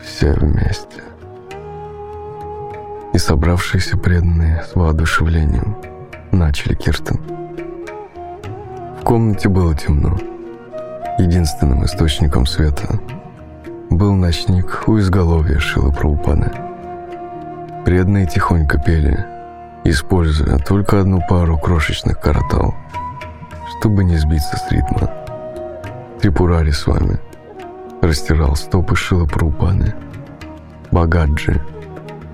все 0.00 0.32
вместе». 0.32 1.04
И 3.12 3.18
собравшиеся 3.18 3.96
преданные 3.96 4.64
с 4.64 4.74
воодушевлением 4.74 5.76
начали 6.32 6.74
Киртен. 6.74 7.20
В 9.00 9.04
комнате 9.04 9.48
было 9.48 9.72
темно. 9.76 10.18
Единственным 11.20 11.84
источником 11.84 12.44
света 12.44 12.98
был 13.88 14.14
ночник 14.14 14.82
у 14.88 14.98
изголовья 14.98 15.60
Шилы 15.60 15.92
Праупаны. 15.92 16.50
Преданные 17.84 18.26
тихонько 18.26 18.78
пели, 18.78 19.24
используя 19.84 20.58
только 20.58 21.02
одну 21.02 21.22
пару 21.28 21.56
крошечных 21.56 22.18
каратал– 22.18 22.74
чтобы 23.84 24.02
не 24.02 24.16
сбиться 24.16 24.56
с 24.56 24.72
ритма. 24.72 25.10
Трипурари 26.18 26.70
с 26.70 26.86
вами. 26.86 27.20
Растирал 28.00 28.56
стопы 28.56 28.96
Шила 28.96 29.26
Прупаны. 29.26 29.94
Багаджи. 30.90 31.60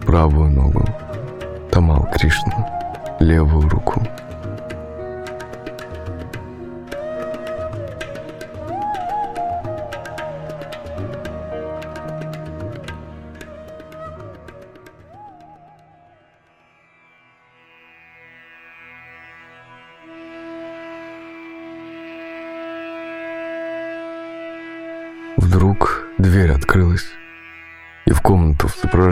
Правую 0.06 0.50
ногу. 0.50 0.84
Тамал 1.72 2.06
Кришна. 2.14 3.16
Левую 3.18 3.68
руку. 3.68 4.00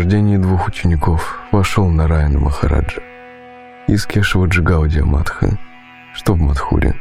Сопровождении 0.09 0.39
двух 0.39 0.69
учеников 0.69 1.39
вошел 1.53 1.87
Нараяна 1.87 2.39
Махараджа 2.39 3.03
из 3.89 4.07
Кешева 4.07 4.47
Джигаудия 4.47 5.05
Матха, 5.05 5.59
что 6.15 6.33
в 6.33 6.41
Мадхуре. 6.41 6.95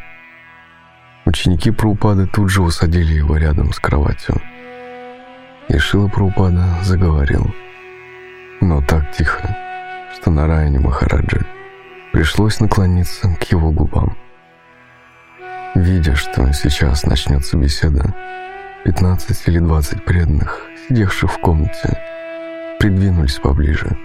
Ученики 1.24 1.72
Праупады 1.72 2.28
тут 2.28 2.50
же 2.50 2.62
усадили 2.62 3.14
его 3.14 3.38
рядом 3.38 3.72
с 3.72 3.80
кроватью. 3.80 4.42
И 5.70 5.78
Шила 5.78 6.10
Праупада 6.10 6.66
заговорил, 6.84 7.50
но 8.60 8.82
так 8.82 9.10
тихо, 9.14 9.56
что 10.14 10.30
Нараяне 10.30 10.80
Махараджи 10.80 11.46
пришлось 12.12 12.60
наклониться 12.60 13.34
к 13.40 13.44
его 13.44 13.72
губам. 13.72 14.18
Видя, 15.76 16.14
что 16.16 16.52
сейчас 16.52 17.06
начнется 17.06 17.56
беседа, 17.56 18.14
15 18.84 19.48
или 19.48 19.60
20 19.60 20.04
преданных, 20.04 20.60
сидевших 20.90 21.32
в 21.32 21.38
комнате, 21.40 21.98
придвинулись 22.80 23.40
поближе. 23.40 23.98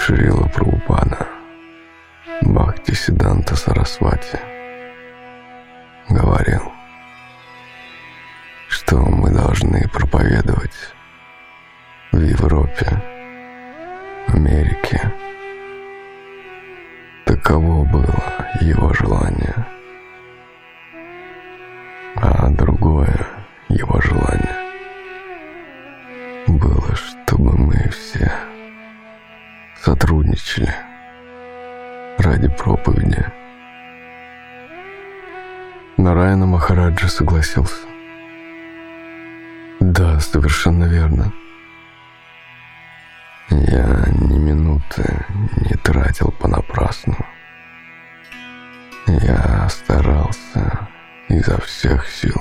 Шрила 0.00 0.46
Прабхупада, 0.48 1.26
Бхакти 2.42 2.94
Сиданта 2.94 3.56
Сарасвати, 3.56 4.38
говорил, 6.08 6.72
что 8.68 8.98
мы 8.98 9.30
должны 9.30 9.88
проповедовать 9.88 10.94
в 12.12 12.20
Европе, 12.20 12.86
Америке. 14.28 15.12
Таково 17.24 17.84
было 17.84 18.22
его 18.60 18.92
желание– 18.94 19.66
а 22.16 22.48
другое 22.48 23.26
его 23.68 24.00
желание 24.00 24.65
было, 26.46 26.94
чтобы 26.94 27.56
мы 27.56 27.88
все 27.90 28.32
сотрудничали 29.82 30.74
ради 32.18 32.48
проповеди. 32.48 33.24
Нараяна 35.96 36.46
Махараджа 36.46 37.08
согласился. 37.08 37.86
Да, 39.80 40.20
совершенно 40.20 40.84
верно. 40.84 41.32
Я 43.50 44.06
ни 44.20 44.38
минуты 44.38 45.24
не 45.56 45.76
тратил 45.76 46.32
понапрасну. 46.32 47.16
Я 49.06 49.68
старался 49.68 50.88
изо 51.28 51.58
всех 51.60 52.08
сил. 52.08 52.36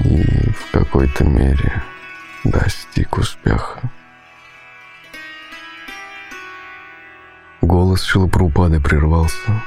И 0.00 0.22
в 0.50 0.70
какой-то 0.72 1.24
мере 1.24 1.82
достиг 2.50 3.18
успеха. 3.18 3.80
Голос 7.60 8.02
Шилапрупады 8.04 8.80
прервался 8.80 9.62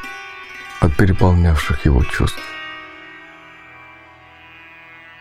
от 0.79 0.95
переполнявших 0.95 1.85
его 1.85 2.03
чувств. 2.03 2.41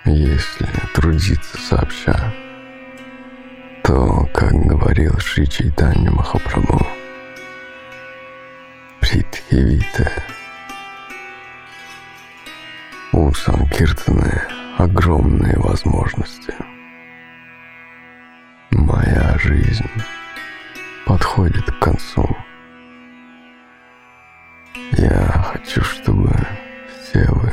Если 0.05 0.67
трудиться 0.95 1.59
сообща, 1.59 2.33
то, 3.83 4.29
как 4.33 4.53
говорил 4.53 5.19
Шри 5.19 5.49
Чайтанья 5.49 6.11
Махапрабху, 6.11 6.87
Притхивита 9.01 10.13
у 13.13 13.33
Санкиртаны 13.33 14.43
огромные 14.77 15.57
возможности. 15.59 16.55
Моя 18.79 19.37
жизнь 19.39 19.91
подходит 21.05 21.65
к 21.65 21.79
концу. 21.81 22.25
Я 24.93 25.27
хочу, 25.53 25.83
чтобы 25.83 26.31
все 26.89 27.27
вы 27.29 27.53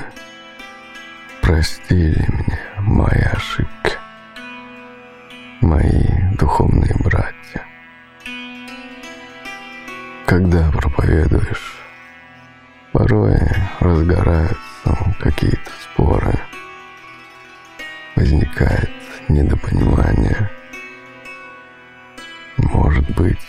простили 1.41 2.23
мне 2.29 2.59
мои 2.77 3.23
ошибки, 3.33 3.97
мои 5.61 6.03
духовные 6.37 6.95
братья. 6.99 7.65
Когда 10.27 10.69
проповедуешь, 10.69 11.75
порой 12.91 13.39
разгораются 13.79 15.15
какие-то 15.19 15.71
споры, 15.81 16.39
возникает 18.15 18.91
недопонимание– 19.27 20.51
может 22.57 23.09
быть, 23.15 23.47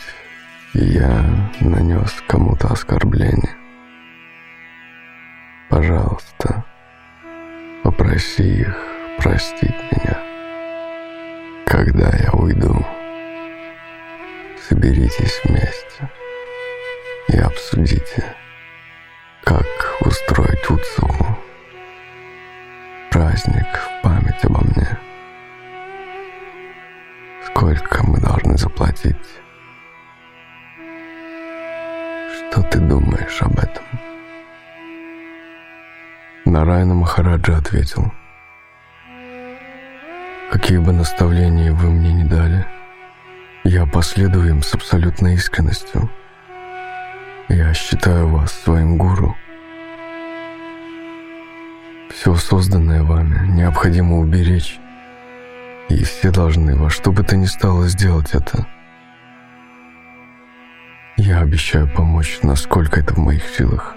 я 0.75 1.25
нанес 1.61 2.13
кому-то 2.27 2.69
оскорбление. 2.69 3.57
Пожалуйста, 5.69 6.65
попроси 7.83 8.61
их 8.61 8.77
простить 9.19 9.77
меня. 9.93 10.19
Когда 11.67 12.11
я 12.17 12.31
уйду, 12.33 12.85
соберитесь 14.69 15.41
вместе 15.45 16.11
и 17.29 17.39
обсудите, 17.39 18.25
как 19.45 19.67
устроить 20.01 20.71
Уцу 20.71 21.37
праздник 23.11 23.65
в 23.65 24.03
память 24.03 24.45
обо 24.45 24.61
мне. 24.61 25.06
Сколько 27.47 28.05
мы 28.05 28.19
должны 28.19 28.59
заплатить? 28.59 29.17
Что 32.35 32.63
ты 32.63 32.81
думаешь 32.81 33.41
об 33.41 33.59
этом? 33.59 33.85
Нарайна 36.45 36.95
Махараджа 36.95 37.59
ответил. 37.59 38.13
Какие 40.51 40.79
бы 40.79 40.93
наставления 40.93 41.73
вы 41.73 41.91
мне 41.91 42.13
не 42.13 42.25
дали, 42.25 42.67
я 43.65 43.87
последую 43.87 44.49
им 44.49 44.63
с 44.63 44.75
абсолютной 44.75 45.35
искренностью. 45.35 46.11
Я 47.49 47.73
считаю 47.75 48.29
вас 48.29 48.53
своим 48.53 48.97
гуру. 48.97 49.37
Все 52.11 52.35
созданное 52.35 53.03
вами 53.03 53.47
необходимо 53.49 54.19
уберечь 54.19 54.81
и 55.89 56.03
все 56.03 56.31
должны 56.31 56.77
во 56.77 56.91
что 56.91 57.13
бы 57.13 57.23
то 57.23 57.37
ни 57.37 57.47
стало 57.47 57.87
сделать 57.89 58.35
это. 58.35 58.67
Я 61.17 61.41
обещаю 61.41 61.89
помочь, 61.89 62.41
насколько 62.43 63.01
это 63.01 63.15
в 63.15 63.19
моих 63.19 63.45
силах. 63.49 63.95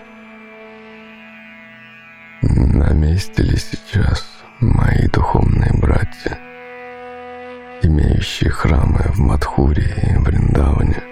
На 2.42 2.94
месте 2.94 3.44
ли 3.44 3.58
сейчас 3.58 4.26
мои 4.60 5.08
духовные 5.08 5.72
братья, 5.74 6.40
имеющие 7.82 8.50
храмы 8.50 9.02
в 9.14 9.20
Мадхуре 9.20 9.94
и 10.04 10.18
Вриндаване? 10.18 11.04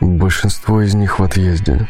Большинство 0.00 0.82
из 0.82 0.94
них 0.94 1.18
в 1.18 1.24
отъезде. 1.24 1.88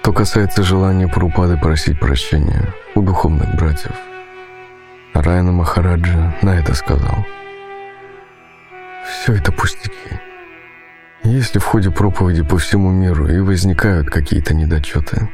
Что 0.00 0.12
касается 0.12 0.62
желания 0.62 1.08
Прупады 1.08 1.56
просить 1.56 1.98
прощения 1.98 2.72
у 2.94 3.02
духовных 3.02 3.56
братьев– 3.56 3.92
Райна 5.22 5.50
Махараджа 5.50 6.36
на 6.42 6.50
это 6.50 6.74
сказал. 6.74 7.26
Все 9.04 9.34
это 9.34 9.50
пустяки. 9.50 10.20
Если 11.24 11.58
в 11.58 11.64
ходе 11.64 11.90
проповеди 11.90 12.44
по 12.44 12.56
всему 12.56 12.90
миру 12.90 13.26
и 13.26 13.40
возникают 13.40 14.10
какие-то 14.10 14.54
недочеты, 14.54 15.28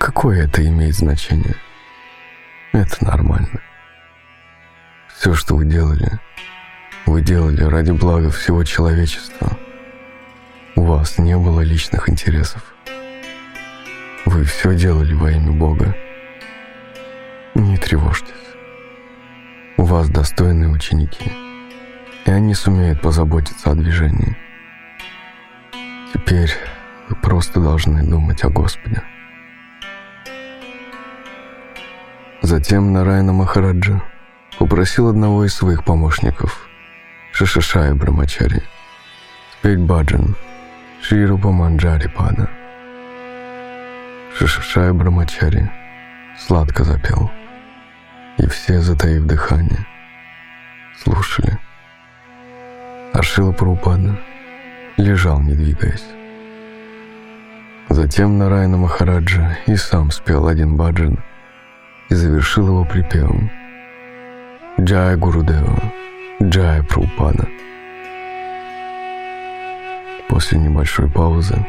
какое 0.00 0.44
это 0.44 0.66
имеет 0.66 0.96
значение? 0.96 1.54
Это 2.72 3.04
нормально. 3.04 3.60
Все, 5.14 5.32
что 5.34 5.54
вы 5.54 5.64
делали, 5.64 6.18
вы 7.06 7.22
делали 7.22 7.62
ради 7.62 7.92
блага 7.92 8.30
всего 8.30 8.64
человечества. 8.64 9.56
У 10.74 10.82
вас 10.82 11.18
не 11.18 11.36
было 11.36 11.60
личных 11.60 12.08
интересов. 12.08 12.74
Вы 14.26 14.42
все 14.42 14.74
делали 14.74 15.14
во 15.14 15.30
имя 15.30 15.52
Бога. 15.52 15.94
Не 17.54 17.76
тревожьтесь. 17.76 18.53
У 19.76 19.82
вас 19.82 20.08
достойные 20.08 20.68
ученики, 20.70 21.32
и 22.24 22.30
они 22.30 22.54
сумеют 22.54 23.00
позаботиться 23.00 23.72
о 23.72 23.74
движении. 23.74 24.36
Теперь 26.12 26.52
вы 27.08 27.16
просто 27.16 27.58
должны 27.58 28.04
думать 28.04 28.44
о 28.44 28.50
Господе. 28.50 29.02
Затем 32.40 32.92
Нарайна 32.92 33.32
Махараджа 33.32 34.00
попросил 34.60 35.08
одного 35.08 35.44
из 35.44 35.54
своих 35.54 35.84
помощников, 35.84 36.68
Шишашая 37.32 37.96
Брамачари, 37.96 38.62
спеть 39.58 39.80
баджан 39.80 40.36
Ширупа 41.02 41.50
Манджари 41.50 42.06
Пада. 42.06 42.48
Шишашая 44.38 44.92
Брамачари 44.92 45.68
сладко 46.38 46.84
запел– 46.84 47.32
и 48.38 48.46
все, 48.46 48.80
затаив 48.80 49.24
дыхание, 49.24 49.86
слушали. 51.02 51.58
А 53.12 53.22
Шила 53.22 53.52
Прабхупада 53.52 54.16
лежал, 54.96 55.40
не 55.40 55.54
двигаясь. 55.54 56.04
Затем 57.88 58.38
Нарайна 58.38 58.76
Махараджа 58.76 59.58
и 59.66 59.76
сам 59.76 60.10
спел 60.10 60.48
один 60.48 60.76
баджан 60.76 61.22
и 62.08 62.14
завершил 62.14 62.66
его 62.66 62.84
припевом 62.84 63.50
«Джая 64.80 65.16
Гурудева, 65.16 65.92
Джая 66.42 66.82
Прабхупада». 66.82 67.46
После 70.28 70.58
небольшой 70.58 71.08
паузы 71.08 71.64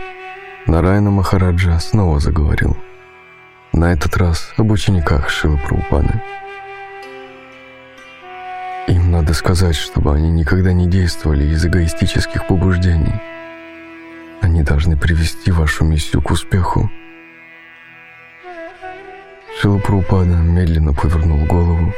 Нарайна 0.66 1.12
Махараджа 1.12 1.78
снова 1.80 2.20
заговорил. 2.20 2.76
На 3.72 3.94
этот 3.94 4.18
раз 4.18 4.52
об 4.58 4.72
учениках 4.72 5.30
Шилы 5.30 5.60
Прабхупады. 5.60 6.24
Им 8.88 9.10
надо 9.10 9.34
сказать, 9.34 9.76
чтобы 9.76 10.14
они 10.14 10.30
никогда 10.30 10.72
не 10.72 10.88
действовали 10.88 11.46
из 11.46 11.66
эгоистических 11.66 12.46
побуждений. 12.46 13.20
Они 14.42 14.62
должны 14.62 14.96
привести 14.96 15.52
вашу 15.52 15.86
миссию 15.86 16.22
к 16.22 16.30
успеху. 16.30 16.92
Шилапрупада 19.60 20.36
медленно 20.36 20.94
повернул 20.94 21.46
голову 21.46 21.94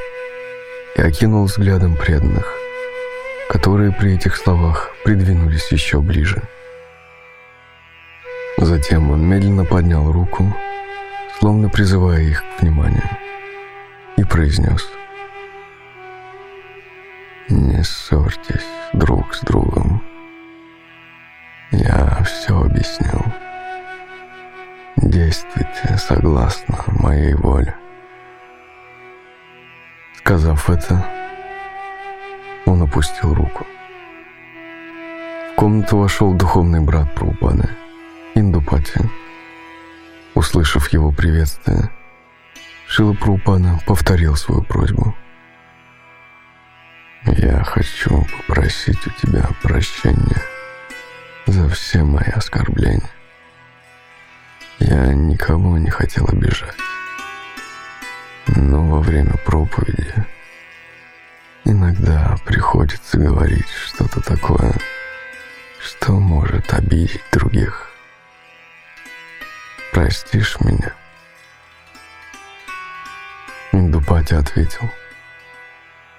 и 0.95 1.01
окинул 1.01 1.43
взглядом 1.43 1.97
преданных, 1.97 2.53
которые 3.49 3.91
при 3.91 4.15
этих 4.15 4.38
словах 4.38 4.91
придвинулись 5.03 5.69
еще 5.73 5.99
ближе. 5.99 6.41
Затем 8.57 9.11
он 9.11 9.27
медленно 9.27 9.65
поднял 9.65 10.09
руку, 10.09 10.55
словно 11.39 11.67
призывая 11.67 12.21
их 12.21 12.41
к 12.41 12.61
вниманию, 12.61 13.09
и 14.15 14.23
произнес— 14.23 14.88
не 14.97 15.06
ссорьтесь 17.88 18.65
друг 18.93 19.33
с 19.33 19.41
другом. 19.41 20.01
Я 21.71 22.23
все 22.23 22.59
объяснил. 22.59 23.23
Действуйте 24.97 25.97
согласно 25.97 26.83
моей 26.88 27.33
воле. 27.33 27.75
Сказав 30.17 30.69
это, 30.69 31.05
он 32.65 32.81
опустил 32.81 33.33
руку. 33.33 33.65
В 35.51 35.55
комнату 35.55 35.97
вошел 35.97 36.33
духовный 36.33 36.81
брат 36.81 37.13
Прабхупады, 37.15 37.69
Индупати. 38.35 38.99
Услышав 40.35 40.89
его 40.89 41.11
приветствие, 41.11 41.89
Шила 42.85 43.13
Прабхупада 43.13 43.79
повторил 43.85 44.35
свою 44.35 44.63
просьбу– 44.63 45.15
я 47.36 47.63
хочу 47.63 48.25
попросить 48.38 49.05
у 49.05 49.09
тебя 49.11 49.49
прощения 49.61 50.41
за 51.45 51.67
все 51.69 52.03
мои 52.03 52.30
оскорбления. 52.30 53.09
Я 54.80 55.13
никого 55.13 55.78
не 55.78 55.89
хотел 55.89 56.28
обижать. 56.28 56.75
Но 58.47 58.88
во 58.88 58.99
время 58.99 59.36
проповеди 59.45 60.25
иногда 61.65 62.38
приходится 62.45 63.17
говорить 63.17 63.69
что-то 63.69 64.21
такое, 64.21 64.73
что 65.82 66.13
может 66.13 66.73
обидеть 66.73 67.23
других. 67.32 67.91
Простишь 69.91 70.59
меня? 70.61 70.93
Индупати 73.71 74.34
ответил. 74.34 74.89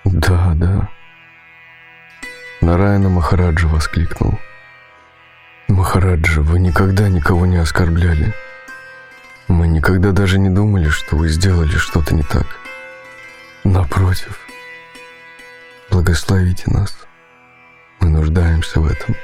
Да, 0.04 0.52
да. 0.54 0.90
Нараяна 2.60 3.08
Махараджа 3.08 3.68
воскликнул. 3.68 4.38
«Махараджа, 5.68 6.40
вы 6.40 6.58
никогда 6.58 7.08
никого 7.08 7.46
не 7.46 7.56
оскорбляли. 7.56 8.34
Мы 9.46 9.68
никогда 9.68 10.10
даже 10.10 10.38
не 10.40 10.50
думали, 10.50 10.88
что 10.88 11.16
вы 11.16 11.28
сделали 11.28 11.76
что-то 11.76 12.14
не 12.16 12.24
так. 12.24 12.46
Напротив, 13.62 14.40
благословите 15.88 16.64
нас. 16.66 16.96
Мы 18.00 18.08
нуждаемся 18.08 18.80
в 18.80 18.86
этом. 18.86 19.14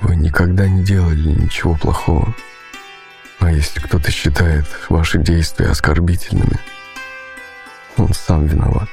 Вы 0.00 0.16
никогда 0.16 0.66
не 0.66 0.82
делали 0.82 1.28
ничего 1.28 1.74
плохого. 1.74 2.34
А 3.40 3.50
если 3.52 3.80
кто-то 3.80 4.10
считает 4.10 4.64
ваши 4.88 5.18
действия 5.18 5.68
оскорбительными, 5.68 6.58
он 7.98 8.14
сам 8.14 8.46
виноват. 8.46 8.88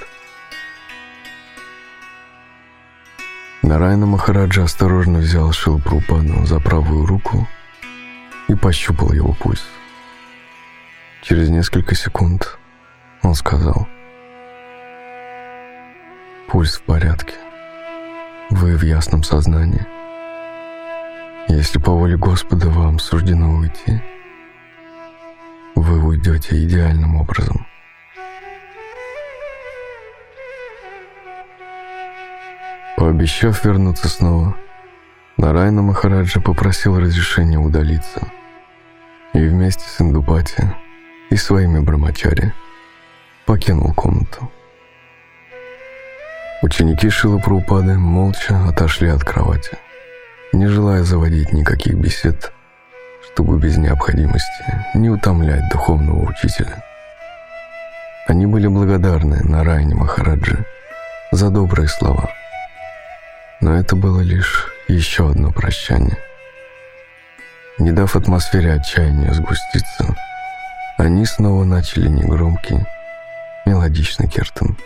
Нарайна 3.64 4.08
Махараджа 4.08 4.64
осторожно 4.64 5.20
взял 5.20 5.52
Шилпрупану 5.52 6.46
за 6.46 6.60
правую 6.60 7.06
руку 7.06 7.48
и 8.48 8.56
пощупал 8.56 9.14
его 9.14 9.34
пульс. 9.34 9.64
Через 11.22 11.50
несколько 11.50 11.94
секунд 11.94 12.58
он 13.22 13.36
сказал, 13.36 13.88
«Пульс 16.48 16.78
в 16.78 16.82
порядке. 16.82 17.36
Вы 18.50 18.76
в 18.76 18.82
ясном 18.82 19.24
сознании. 19.24 19.86
Если 21.48 21.78
по 21.78 21.92
воле 21.92 22.18
Господа 22.18 22.68
вам 22.68 22.98
суждено 22.98 23.58
уйти, 23.58 24.02
вы 25.76 26.04
уйдете 26.04 26.64
идеальным 26.64 27.16
образом. 27.16 27.68
Пообещав 33.02 33.66
вернуться 33.66 34.08
снова, 34.10 34.56
Нарайна 35.36 35.82
Махараджа 35.82 36.40
попросил 36.40 37.00
разрешения 37.00 37.58
удалиться 37.58 38.22
и 39.34 39.40
вместе 39.40 39.84
с 39.90 40.00
Индупати 40.00 40.72
и 41.32 41.36
своими 41.36 41.80
брамачари 41.80 42.54
покинул 43.48 43.92
комнату. 43.96 44.52
Ученики 46.62 47.10
Шила 47.10 47.40
Прабхупады 47.40 47.98
молча 47.98 48.68
отошли 48.70 49.10
от 49.10 49.24
кровати, 49.24 49.80
не 50.54 50.68
желая 50.68 51.02
заводить 51.02 51.54
никаких 51.54 51.96
бесед, 51.96 52.54
чтобы 53.34 53.58
без 53.58 53.78
необходимости 53.78 54.86
не 54.94 55.10
утомлять 55.10 55.68
духовного 55.72 56.30
учителя. 56.30 56.84
Они 58.28 58.46
были 58.46 58.68
благодарны 58.68 59.42
Нарайне 59.42 59.96
Махараджи 59.96 60.64
за 61.32 61.50
добрые 61.50 61.88
слова– 61.88 62.30
но 63.62 63.78
это 63.78 63.96
было 63.96 64.22
лишь 64.22 64.68
еще 64.88 65.30
одно 65.30 65.52
прощание. 65.52 66.18
Не 67.78 67.92
дав 67.92 68.16
атмосфере 68.16 68.74
отчаяния 68.74 69.34
сгуститься, 69.34 70.16
они 70.98 71.26
снова 71.26 71.64
начали 71.64 72.10
негромкий, 72.10 72.80
мелодичный 73.66 74.28
кертон. 74.28 74.78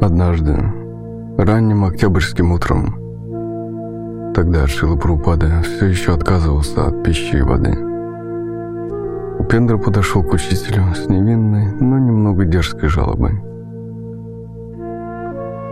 Однажды 0.00 0.67
Ранним 1.48 1.86
октябрьским 1.86 2.52
утром. 2.52 2.94
Тогда 4.34 4.66
Шила 4.66 4.96
Прупада 4.98 5.62
все 5.62 5.86
еще 5.86 6.12
отказывался 6.12 6.88
от 6.88 7.02
пищи 7.02 7.36
и 7.36 7.40
воды. 7.40 7.70
Упендра 9.38 9.78
подошел 9.78 10.22
к 10.22 10.34
учителю 10.34 10.94
с 10.94 11.08
невинной, 11.08 11.72
но 11.80 11.98
немного 11.98 12.44
дерзкой 12.44 12.90
жалобой. 12.90 13.40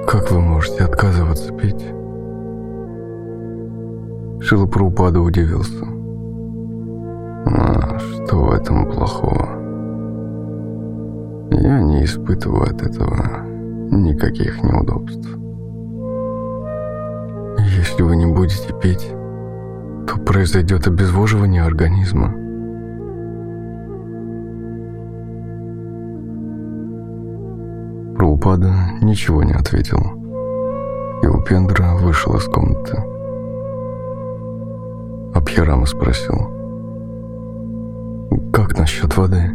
«Как 0.09 0.31
вы 0.31 0.41
можете 0.41 0.83
отказываться 0.83 1.53
пить?» 1.53 1.85
Шила 4.41 4.65
Прупада 4.65 5.21
удивился. 5.21 5.85
«А 7.45 7.99
что 7.99 8.37
в 8.39 8.51
этом 8.51 8.91
плохого? 8.91 9.47
Я 11.51 11.83
не 11.83 12.03
испытываю 12.03 12.63
от 12.63 12.81
этого 12.81 13.45
никаких 13.91 14.63
неудобств». 14.65 15.46
Если 17.97 18.09
вы 18.09 18.17
не 18.17 18.27
будете 18.27 18.75
пить, 18.75 19.09
то 20.07 20.19
произойдет 20.23 20.87
обезвоживание 20.87 21.63
организма. 21.63 22.27
Прабхупада 28.15 28.71
ничего 29.01 29.43
не 29.45 29.55
ответил, 29.55 29.99
и 31.23 31.27
Упендра 31.27 31.95
вышел 31.95 32.37
из 32.37 32.45
комнаты. 32.45 33.03
Абхирама 35.35 35.87
спросил, 35.87 36.51
«Как 38.53 38.77
насчет 38.79 39.17
воды?» 39.17 39.53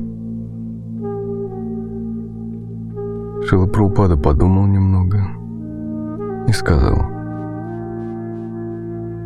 Шила 3.48 3.68
Прабхупада 3.68 4.18
подумал 4.18 4.66
немного 4.66 5.28
и 6.48 6.54
сказал, 6.54 7.21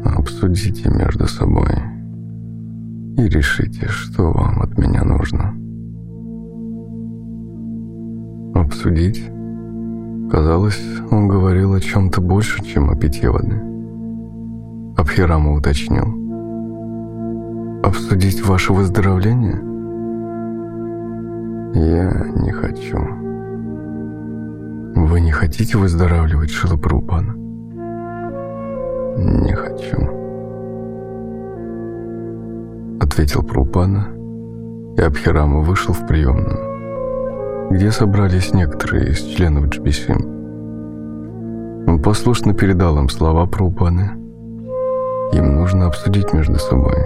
Обсудите 0.05 0.89
между 0.89 1.27
собой 1.27 1.71
и 3.17 3.27
решите, 3.27 3.87
что 3.87 4.31
вам 4.31 4.61
от 4.61 4.77
меня 4.77 5.03
нужно. 5.03 5.55
Обсудить? 8.53 9.23
Казалось, 10.31 10.81
он 11.11 11.27
говорил 11.27 11.73
о 11.73 11.81
чем-то 11.81 12.21
больше, 12.21 12.63
чем 12.63 12.89
о 12.89 12.95
питье 12.95 13.31
воды. 13.31 13.59
Абхирама 14.97 15.53
уточнил. 15.53 16.05
«Обсудить 17.83 18.45
ваше 18.45 18.73
выздоровление?» 18.73 19.61
«Я 21.75 22.27
не 22.41 22.51
хочу». 22.51 22.97
«Вы 24.95 25.19
не 25.21 25.31
хотите 25.31 25.77
выздоравливать, 25.77 26.49
Шилапрупана?» 26.49 27.44
«Не 29.17 29.53
хочу»,— 29.53 29.97
ответил 32.99 33.43
Прупана, 33.43 34.07
и 34.97 35.01
Абхирама 35.01 35.61
вышел 35.61 35.93
в 35.93 36.05
приемную, 36.05 37.69
где 37.71 37.91
собрались 37.91 38.53
некоторые 38.53 39.11
из 39.11 39.19
членов 39.19 39.67
GBC. 39.67 40.13
Он 41.87 42.01
послушно 42.01 42.53
передал 42.53 42.97
им 42.97 43.07
слова 43.07 43.45
Прупаны. 43.45 44.11
Им 45.31 45.55
нужно 45.55 45.87
обсудить 45.87 46.33
между 46.33 46.55
собой 46.55 46.97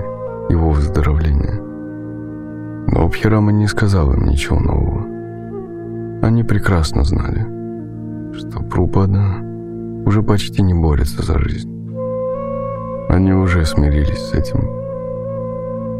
его 0.49 0.71
выздоровление. 0.71 1.61
Но 2.91 3.05
Абхирама 3.05 3.51
не 3.51 3.67
сказал 3.67 4.13
им 4.13 4.25
ничего 4.25 4.59
нового. 4.59 5.05
Они 6.23 6.43
прекрасно 6.43 7.03
знали, 7.03 7.45
что 8.33 8.63
Прупада 8.63 9.43
уже 10.07 10.23
почти 10.23 10.63
не 10.63 10.73
борется 10.73 11.23
за 11.23 11.37
жизнь. 11.37 11.78
Они 13.09 13.33
уже 13.33 13.65
смирились 13.65 14.29
с 14.29 14.33
этим. 14.33 14.59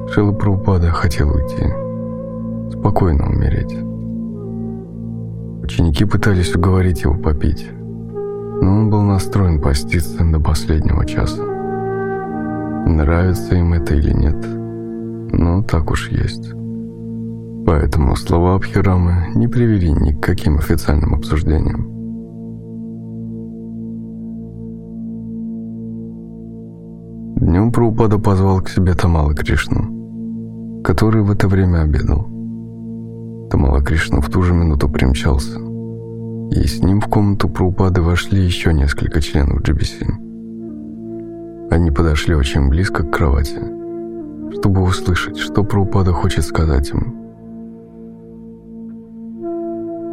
Шила 0.10 0.32
Прабхупада 0.32 0.92
хотел 0.92 1.32
уйти, 1.32 1.66
спокойно 2.72 3.28
умереть. 3.28 3.76
Ученики 5.64 6.06
пытались 6.06 6.56
уговорить 6.56 7.02
его 7.02 7.16
попить, 7.16 7.68
но 7.74 8.78
он 8.78 8.90
был 8.92 9.02
настроен 9.02 9.60
поститься 9.60 10.24
до 10.24 10.40
последнего 10.40 11.04
часа. 11.06 11.44
Нравится 12.88 13.56
им 13.56 13.74
это 13.74 13.96
или 13.96 14.14
нет, 14.14 14.38
но 15.34 15.64
так 15.64 15.90
уж 15.90 16.10
есть. 16.10 16.52
Поэтому 17.66 18.16
слова 18.16 18.54
Абхирамы 18.56 19.32
не 19.34 19.48
привели 19.48 19.92
ни 19.92 20.14
к 20.14 20.22
каким 20.22 20.60
официальным 20.60 21.16
обсуждениям. 21.16 21.99
Днем 27.60 27.74
Прабхупада 27.74 28.20
позвал 28.20 28.62
к 28.62 28.70
себе 28.70 28.94
Тамала 28.94 29.34
Кришну, 29.34 30.82
который 30.82 31.24
в 31.24 31.30
это 31.30 31.50
время 31.50 31.82
обедал. 31.82 32.22
Тамала 33.52 33.84
Кришна 33.84 34.22
в 34.22 34.30
ту 34.30 34.44
же 34.44 34.54
минуту 34.54 34.88
примчался, 34.88 35.60
и 36.52 36.66
с 36.66 36.82
ним 36.82 37.02
в 37.02 37.10
комнату 37.10 37.50
Прабхупады 37.50 38.02
вошли 38.02 38.42
еще 38.42 38.74
несколько 38.74 39.20
членов 39.20 39.60
GBC. 39.60 40.08
Они 41.70 41.92
подошли 41.92 42.34
очень 42.34 42.70
близко 42.70 43.04
к 43.04 43.12
кровати, 43.12 43.60
чтобы 44.54 44.82
услышать, 44.82 45.38
что 45.38 45.66
Прабхупада 45.66 46.14
хочет 46.14 46.46
сказать 46.46 46.90
им. 46.92 47.14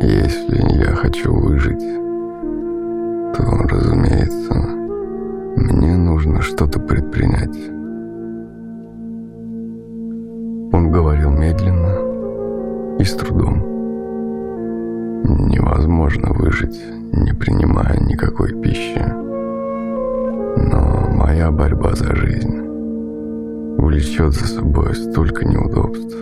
«Если 0.01 0.85
я 0.85 0.97
хочу 0.97 1.33
выжить, 1.33 1.79
то, 3.37 3.45
разумеется, 3.69 4.76
мне 5.57 5.97
нужно 5.97 6.43
что-то 6.43 6.79
предпринять. 6.79 7.57
Он 10.73 10.91
говорил 10.93 11.31
медленно 11.31 12.99
и 12.99 13.05
с 13.05 13.15
трудом. 13.15 13.63
Невозможно 15.49 16.33
выжить, 16.33 16.81
не 17.13 17.33
принимая 17.33 17.99
никакой 18.01 18.53
пищи. 18.61 19.03
Но 20.57 21.11
моя 21.13 21.51
борьба 21.51 21.95
за 21.95 22.15
жизнь 22.15 22.61
влечет 23.79 24.35
за 24.35 24.47
собой 24.47 24.95
столько 24.95 25.45
неудобств. 25.45 26.17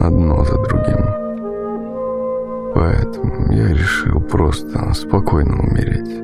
Одно 0.00 0.44
за 0.44 0.56
другим. 0.64 1.24
Поэтому 2.74 3.52
я 3.52 3.68
решил 3.68 4.20
просто 4.20 4.92
спокойно 4.94 5.60
умереть. 5.60 6.23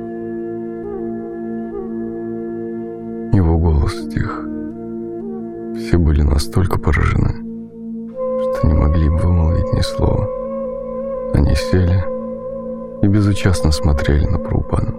Голос 3.61 3.93
стих. 3.93 4.43
Все 5.77 5.99
были 5.99 6.23
настолько 6.23 6.79
поражены, 6.79 7.35
что 8.41 8.67
не 8.67 8.75
могли 8.75 9.09
вымолвить 9.09 9.73
ни 9.75 9.81
слова. 9.83 10.27
Они 11.35 11.55
сели 11.55 12.03
и 13.03 13.07
безучастно 13.07 13.71
смотрели 13.71 14.27
на 14.27 14.39
Прупана, 14.39 14.95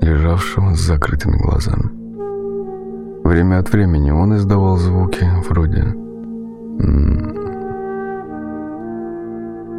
лежавшего 0.00 0.74
с 0.74 0.80
закрытыми 0.80 1.36
глазами. 1.36 1.90
Время 3.24 3.58
от 3.58 3.70
времени 3.70 4.10
он 4.10 4.34
издавал 4.36 4.76
звуки 4.76 5.28
вроде 5.48 5.82
«м-м-м». 5.82 7.44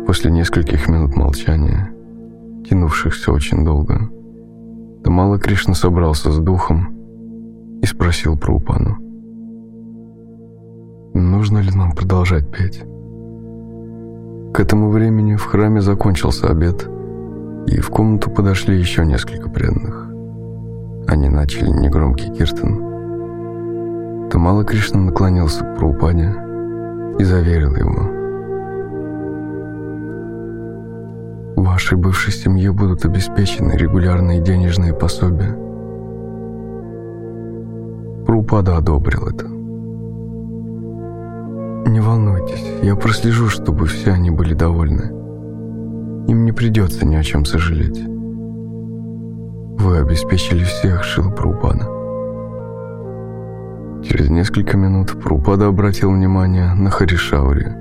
После 0.06 0.32
нескольких 0.32 0.88
минут 0.88 1.16
молчания, 1.16 1.92
тянувшихся 2.70 3.32
очень 3.32 3.66
долго, 3.66 4.10
Тамала 5.04 5.40
Кришна 5.40 5.74
собрался 5.74 6.32
с 6.32 6.38
духом 6.38 6.97
и 7.82 7.86
спросил 7.86 8.38
Прупану. 8.38 8.98
«Нужно 11.14 11.60
ли 11.60 11.72
нам 11.72 11.92
продолжать 11.94 12.50
петь?» 12.52 12.84
К 14.54 14.60
этому 14.60 14.90
времени 14.90 15.36
в 15.36 15.44
храме 15.44 15.82
закончился 15.82 16.48
обед, 16.48 16.90
и 17.68 17.80
в 17.80 17.90
комнату 17.90 18.32
подошли 18.32 18.78
еще 18.78 19.06
несколько 19.06 19.50
преданных. 19.50 20.08
Они 21.08 21.30
начали 21.30 21.70
негромкий 21.70 22.34
киртан. 22.34 24.30
Тамала 24.30 24.64
Кришна 24.64 25.00
наклонился 25.00 25.64
к 25.64 25.76
Прабхупаде 25.78 26.34
и 27.20 27.24
заверил 27.24 27.76
его. 27.76 28.18
Вашей 31.56 31.98
бывшей 31.98 32.34
семье 32.34 32.72
будут 32.72 33.06
обеспечены 33.06 33.74
регулярные 33.74 34.42
денежные 34.42 34.94
пособия. 34.94 35.67
Прупада 38.28 38.76
одобрил 38.76 39.26
это. 39.26 39.48
Не 41.90 42.02
волнуйтесь, 42.02 42.84
я 42.84 42.98
прослежу, 42.98 43.48
чтобы 43.48 43.86
все 43.86 44.12
они 44.12 44.32
были 44.32 44.54
довольны. 44.54 45.14
Им 46.28 46.44
не 46.44 46.52
придется 46.52 47.06
ни 47.06 47.16
о 47.16 47.24
чем 47.24 47.46
сожалеть. 47.46 48.04
Вы 49.80 50.00
обеспечили 50.00 50.66
всех, 50.66 51.06
Шила 51.06 51.32
Прупада. 51.32 51.86
Через 54.04 54.30
несколько 54.30 54.76
минут 54.76 55.18
Прупада 55.24 55.68
обратил 55.68 56.12
внимание 56.12 56.74
на 56.74 56.90
Харишаури, 56.90 57.72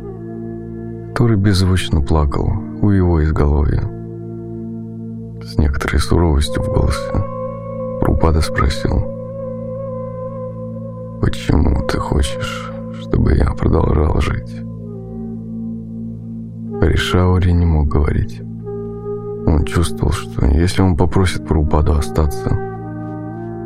который 1.12 1.36
беззвучно 1.36 2.02
плакал 2.02 2.52
у 2.82 2.90
его 2.90 3.20
изголовья. 3.24 3.82
С 5.42 5.58
некоторой 5.58 5.98
суровостью 5.98 6.62
в 6.62 6.68
голосе 6.68 7.12
Прупада 8.00 8.40
спросил, 8.40 9.15
«Почему 11.20 11.86
ты 11.86 11.98
хочешь 11.98 12.72
чтобы 13.16 13.34
я 13.34 13.52
продолжал 13.52 14.20
жить. 14.20 14.62
Ришаури 16.82 17.52
не 17.52 17.64
мог 17.64 17.88
говорить. 17.88 18.40
Он 18.40 19.64
чувствовал, 19.64 20.12
что 20.12 20.44
если 20.46 20.82
он 20.82 20.96
попросит 20.96 21.46
Прабхупаду 21.46 21.92
остаться, 21.92 22.50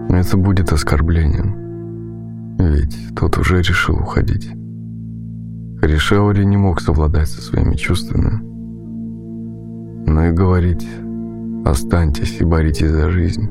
это 0.09 0.37
будет 0.37 0.73
оскорблением. 0.73 2.57
Ведь 2.59 3.15
тот 3.17 3.39
уже 3.39 3.59
решил 3.63 3.97
уходить. 3.97 4.51
Ришаури 5.83 6.45
не 6.45 6.57
мог 6.57 6.81
совладать 6.81 7.29
со 7.29 7.41
своими 7.41 7.75
чувствами. 7.75 8.41
Но 10.07 10.27
и 10.27 10.33
говорить 10.33 10.87
«останьтесь 11.65 12.41
и 12.41 12.45
боритесь 12.45 12.91
за 12.91 13.11
жизнь» 13.11 13.49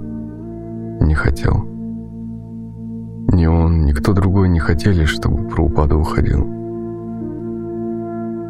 не 1.01 1.15
хотел. 1.15 1.68
Ни 3.31 3.45
он, 3.45 3.85
ни 3.85 3.91
кто 3.91 4.13
другой 4.13 4.49
не 4.49 4.59
хотели, 4.59 5.05
чтобы 5.05 5.47
Прабхупада 5.47 5.95
уходил. 5.95 6.47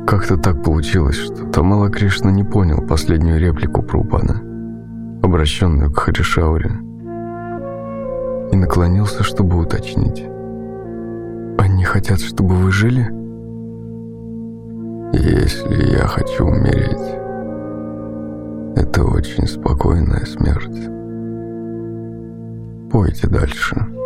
Как-то 0.07 0.37
так 0.37 0.63
получилось, 0.63 1.17
что 1.17 1.45
Тамала 1.47 1.89
Кришна 1.89 2.31
не 2.31 2.45
понял 2.45 2.81
последнюю 2.81 3.39
реплику 3.39 3.83
Прабхупада, 3.83 4.41
обращенную 5.21 5.91
к 5.91 5.99
Харишауре, 5.99 6.71
и 8.51 8.55
наклонился, 8.55 9.23
чтобы 9.23 9.59
уточнить. 9.59 10.25
«Они 11.57 11.83
хотят, 11.83 12.21
чтобы 12.21 12.55
вы 12.55 12.71
жили?» 12.71 13.09
«Если 15.11 15.91
я 15.91 16.07
хочу 16.07 16.45
умереть, 16.45 17.17
это 18.77 19.03
очень 19.03 19.45
спокойная 19.45 20.25
смерть. 20.25 20.89
Пойте 22.89 23.27
дальше». 23.27 23.98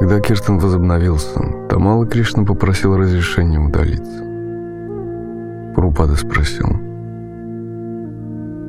Когда 0.00 0.18
Киртон 0.18 0.58
возобновился, 0.58 1.40
Тамала 1.68 2.06
Кришна 2.06 2.44
попросил 2.44 2.96
разрешения 2.96 3.60
удалиться. 3.60 4.24
Прупада 5.76 6.16
спросил, 6.16 6.66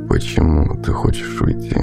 «Почему 0.09 0.75
ты 0.83 0.91
хочешь 0.91 1.41
уйти?» 1.41 1.77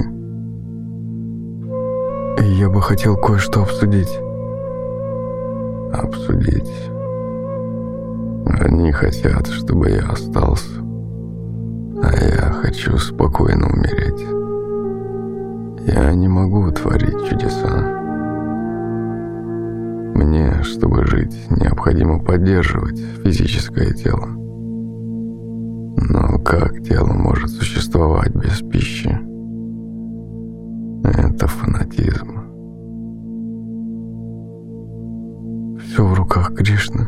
«Я 2.59 2.69
бы 2.69 2.79
хотел 2.79 3.17
кое-что 3.17 3.63
обсудить». 3.63 4.19
«Обсудить?» 5.93 6.71
Они 8.59 8.91
хотят, 8.91 9.47
чтобы 9.47 9.89
я 9.89 10.11
остался, 10.11 10.79
а 12.03 12.11
я 12.21 12.51
хочу 12.51 12.97
спокойно 12.97 13.67
умереть. 13.67 14.25
Я 15.87 16.13
не 16.13 16.27
могу 16.27 16.69
творить 16.71 17.27
чудеса. 17.27 17.98
Мне, 20.19 20.63
чтобы 20.63 21.05
жить, 21.05 21.33
необходимо 21.49 22.19
поддерживать 22.19 22.99
физическое 23.23 23.93
тело. 23.93 24.25
Но 25.95 26.37
как 26.43 26.83
тело 26.83 27.13
может 27.13 27.49
существовать 27.49 28.35
без 28.35 28.59
пищи? 28.59 29.17
Это 31.05 31.47
фанатизм. 31.47 32.35
Все 35.79 36.05
в 36.05 36.13
руках 36.13 36.53
Кришны. 36.53 37.07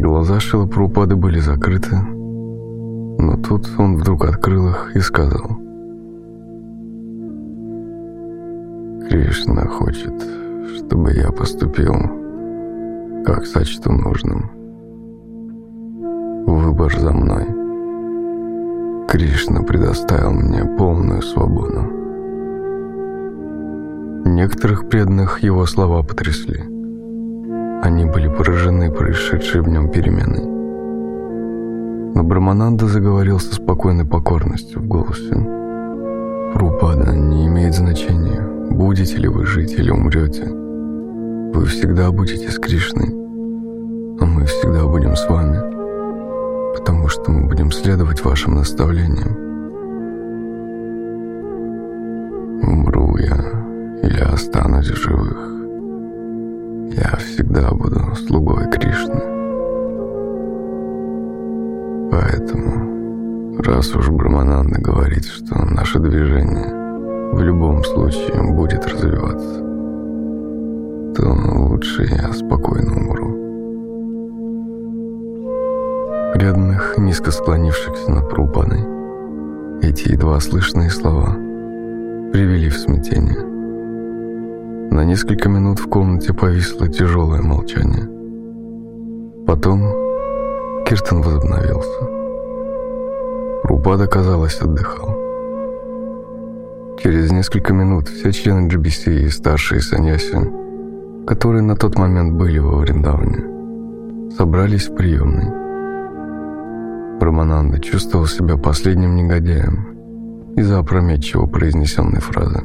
Глаза 0.00 0.40
Шилапрупады 0.40 1.16
были 1.16 1.38
закрыты, 1.38 1.96
но 1.96 3.36
тут 3.46 3.68
он 3.76 3.96
вдруг 3.96 4.24
открыл 4.24 4.68
их 4.70 4.96
и 4.96 5.00
сказал. 5.00 5.58
Кришна 9.06 9.66
хочет 9.66 10.43
чтобы 10.66 11.12
я 11.12 11.30
поступил, 11.30 11.94
как 13.24 13.46
сочту 13.46 13.92
нужным. 13.92 14.50
Выбор 16.46 16.96
за 16.98 17.12
мной. 17.12 17.46
Кришна 19.08 19.62
предоставил 19.62 20.32
мне 20.32 20.64
полную 20.76 21.22
свободу. 21.22 21.82
Некоторых 24.24 24.88
преданных 24.88 25.42
его 25.42 25.66
слова 25.66 26.02
потрясли. 26.02 26.60
Они 27.82 28.06
были 28.06 28.28
поражены 28.28 28.90
происшедшей 28.90 29.60
в 29.60 29.68
нем 29.68 29.90
переменой. 29.90 30.44
Но 32.14 32.22
Брамананда 32.22 32.86
заговорил 32.86 33.38
со 33.38 33.54
спокойной 33.54 34.06
покорностью 34.06 34.80
в 34.80 34.86
голосе. 34.86 35.63
«Прупада 36.54 37.12
не 37.12 37.46
имеет 37.46 37.74
значения, 37.74 38.40
будете 38.70 39.16
ли 39.16 39.28
вы 39.28 39.44
жить 39.44 39.72
или 39.72 39.90
умрете. 39.90 40.44
Вы 40.44 41.66
всегда 41.66 42.10
будете 42.10 42.50
с 42.50 42.58
Кришной, 42.58 43.08
а 44.20 44.24
мы 44.24 44.44
всегда 44.46 44.84
будем 44.86 45.16
с 45.16 45.28
вами, 45.28 45.58
потому 46.76 47.08
что 47.08 47.30
мы 47.30 47.48
будем 47.48 47.70
следовать 47.70 48.24
вашим 48.24 48.54
наставлениям. 48.54 49.36
Умру 52.62 53.16
я 53.18 53.36
или 54.02 54.20
останусь 54.20 54.86
живых, 54.86 55.36
я 56.96 57.16
всегда 57.16 57.70
буду 57.70 58.14
слугой 58.14 58.70
Кришны. 58.70 59.20
Поэтому, 62.10 62.93
раз 63.58 63.94
уж 63.94 64.08
Брамананда 64.10 64.80
говорит, 64.80 65.24
что 65.24 65.64
наше 65.64 65.98
движение 65.98 66.84
в 67.32 67.40
любом 67.40 67.84
случае 67.84 68.42
будет 68.52 68.86
развиваться, 68.86 69.58
что 71.14 71.32
лучше 71.58 72.04
я 72.04 72.32
спокойно 72.32 72.96
умру. 72.96 73.34
Преданных, 76.34 76.98
низко 76.98 77.30
склонившихся 77.30 78.10
над 78.10 78.28
Прупадой, 78.28 78.84
эти 79.82 80.12
едва 80.12 80.40
слышные 80.40 80.90
слова 80.90 81.34
привели 82.32 82.68
в 82.68 82.76
смятение. 82.76 83.54
На 84.90 85.04
несколько 85.04 85.48
минут 85.48 85.78
в 85.78 85.88
комнате 85.88 86.32
повисло 86.32 86.88
тяжелое 86.88 87.42
молчание. 87.42 88.08
Потом 89.46 89.80
Киртон 90.86 91.22
возобновился. 91.22 92.23
Рупада, 93.64 94.06
казалось, 94.06 94.60
отдыхал. 94.60 95.16
Через 97.02 97.32
несколько 97.32 97.72
минут 97.72 98.08
все 98.08 98.30
члены 98.30 98.68
GBC 98.68 99.24
и 99.24 99.28
старшие 99.30 99.80
саньяси, 99.80 100.38
которые 101.26 101.62
на 101.62 101.74
тот 101.74 101.96
момент 101.96 102.34
были 102.34 102.58
во 102.58 102.76
Вриндаване, 102.76 104.30
собрались 104.36 104.88
в 104.88 104.94
приемной. 104.94 105.48
Рамананда 107.18 107.80
чувствовал 107.80 108.26
себя 108.26 108.58
последним 108.58 109.16
негодяем 109.16 110.52
из-за 110.56 110.78
опрометчиво 110.78 111.46
произнесенной 111.46 112.20
фразы. 112.20 112.60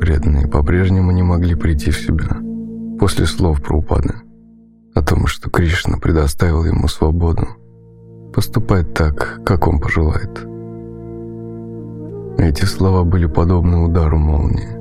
Преданные 0.00 0.48
по-прежнему 0.48 1.12
не 1.12 1.22
могли 1.22 1.54
прийти 1.54 1.90
в 1.90 1.98
себя 1.98 2.38
после 2.98 3.26
слов 3.26 3.60
про 3.62 3.76
упады 3.76 4.14
о 4.94 5.02
том, 5.02 5.26
что 5.26 5.50
Кришна 5.50 5.98
предоставил 5.98 6.64
ему 6.64 6.88
свободу 6.88 7.46
поступать 8.34 8.92
так, 8.94 9.40
как 9.44 9.68
он 9.68 9.78
пожелает. 9.78 10.44
Эти 12.36 12.64
слова 12.64 13.04
были 13.04 13.26
подобны 13.26 13.84
удару 13.84 14.18
молнии. 14.18 14.74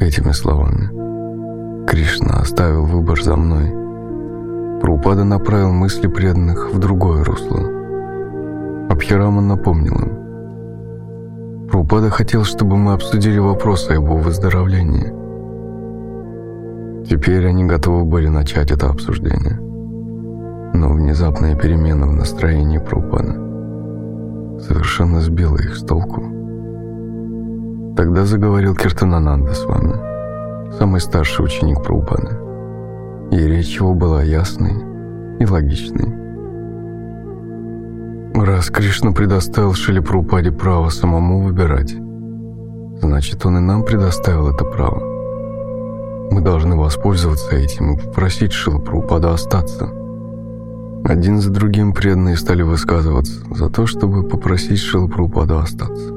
Этими 0.00 0.30
словами 0.30 1.86
Кришна 1.86 2.40
оставил 2.40 2.84
выбор 2.84 3.20
за 3.20 3.34
мной. 3.36 3.72
Прупада 4.80 5.24
направил 5.24 5.72
мысли 5.72 6.06
преданных 6.06 6.72
в 6.72 6.78
другое 6.78 7.24
русло. 7.24 7.60
Абхирама 8.88 9.42
напомнил 9.42 9.94
им. 9.94 11.68
Прупада 11.68 12.10
хотел, 12.10 12.44
чтобы 12.44 12.76
мы 12.76 12.92
обсудили 12.92 13.38
вопрос 13.38 13.90
о 13.90 13.94
его 13.94 14.16
выздоровлении. 14.16 15.12
Теперь 17.08 17.48
они 17.48 17.64
готовы 17.64 18.04
были 18.04 18.28
начать 18.28 18.70
это 18.70 18.88
обсуждение. 18.88 19.69
Но 20.72 20.88
внезапная 20.88 21.56
перемена 21.56 22.06
в 22.06 22.12
настроении 22.12 22.78
Прупада 22.78 23.32
совершенно 24.60 25.20
сбила 25.20 25.56
их 25.56 25.76
с 25.76 25.82
толку. 25.82 26.22
Тогда 27.96 28.24
заговорил 28.24 28.74
Киртанананда 28.74 29.52
с 29.52 29.64
вами, 29.64 29.94
самый 30.78 31.00
старший 31.00 31.44
ученик 31.44 31.82
Прабхупады, 31.82 32.36
и 33.32 33.36
речь 33.36 33.76
его 33.76 33.94
была 33.94 34.22
ясной 34.22 34.74
и 35.40 35.46
логичной. 35.46 36.14
Раз 38.34 38.70
Кришна 38.70 39.12
предоставил 39.12 39.74
Шили 39.74 39.98
Прабхупаде 39.98 40.52
право 40.52 40.88
самому 40.88 41.42
выбирать, 41.42 41.94
значит, 43.02 43.44
он 43.44 43.58
и 43.58 43.60
нам 43.60 43.84
предоставил 43.84 44.48
это 44.48 44.64
право. 44.64 45.00
Мы 46.30 46.40
должны 46.42 46.76
воспользоваться 46.76 47.56
этим 47.56 47.94
и 47.94 48.00
попросить 48.00 48.52
Шила 48.52 48.78
Прабхупада 48.78 49.34
остаться– 49.34 49.90
один 51.04 51.38
за 51.38 51.50
другим 51.50 51.92
преданные 51.92 52.36
стали 52.36 52.62
высказываться 52.62 53.40
за 53.54 53.70
то, 53.70 53.86
чтобы 53.86 54.22
попросить 54.22 54.78
Шилапрупаду 54.78 55.58
остаться. 55.58 56.10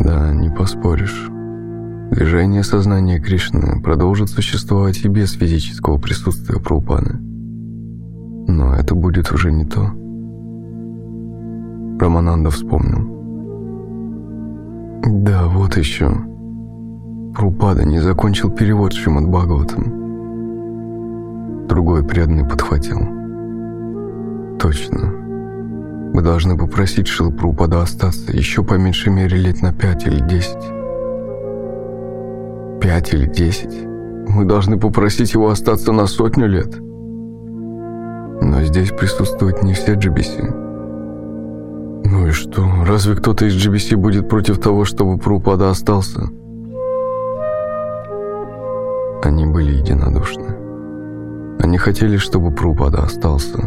Да, 0.00 0.32
не 0.32 0.50
поспоришь. 0.50 1.28
Движение 2.10 2.62
сознания 2.64 3.20
Кришны 3.20 3.82
продолжит 3.82 4.30
существовать 4.30 5.04
и 5.04 5.08
без 5.08 5.32
физического 5.32 5.98
присутствия 5.98 6.58
Прабхупады. 6.58 7.18
Но 8.48 8.74
это 8.74 8.94
будет 8.94 9.30
уже 9.30 9.52
не 9.52 9.66
то. 9.66 9.92
Рамананда 12.00 12.50
вспомнил. 12.50 13.18
Да, 15.04 15.46
вот 15.48 15.76
еще. 15.76 16.10
Прабхупада 17.34 17.84
не 17.84 17.98
закончил 18.00 18.50
перевод 18.50 18.94
Шримад 18.94 19.28
Бхагаватам. 19.28 19.97
Другой 21.68 22.02
преданный 22.02 22.48
подхватил. 22.48 22.98
Точно. 24.58 25.12
Мы 26.14 26.22
должны 26.22 26.56
попросить 26.56 27.06
Шилпрупада 27.06 27.82
остаться 27.82 28.32
еще 28.32 28.64
по 28.64 28.74
меньшей 28.74 29.12
мере 29.12 29.36
лет 29.36 29.60
на 29.62 29.72
пять 29.72 30.06
или 30.06 30.20
десять. 30.20 30.64
Пять 32.80 33.12
или 33.12 33.26
десять? 33.26 33.86
Мы 34.28 34.46
должны 34.46 34.78
попросить 34.80 35.34
его 35.34 35.50
остаться 35.50 35.92
на 35.92 36.06
сотню 36.06 36.48
лет. 36.48 36.78
Но 38.40 38.62
здесь 38.62 38.90
присутствуют 38.90 39.62
не 39.62 39.74
все 39.74 39.94
GBC. 39.94 40.66
Ну 42.06 42.26
и 42.26 42.30
что, 42.30 42.66
разве 42.86 43.14
кто-то 43.14 43.44
из 43.44 43.54
GBC 43.54 43.96
будет 43.96 44.28
против 44.28 44.58
того, 44.58 44.84
чтобы 44.84 45.18
Прупада 45.18 45.70
остался? 45.70 46.22
Они 49.22 49.44
были 49.46 49.72
единодушны. 49.76 50.57
Они 51.60 51.76
хотели, 51.76 52.16
чтобы 52.16 52.50
Прупада 52.50 53.02
остался 53.02 53.58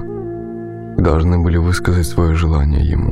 должны 0.98 1.40
были 1.40 1.58
высказать 1.58 2.06
свое 2.06 2.34
желание 2.36 2.86
ему. 2.86 3.12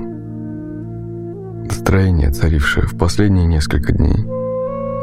Настроение, 1.65 2.32
царившее 2.32 2.86
в 2.86 2.97
последние 2.97 3.45
несколько 3.45 3.93
дней, 3.93 4.25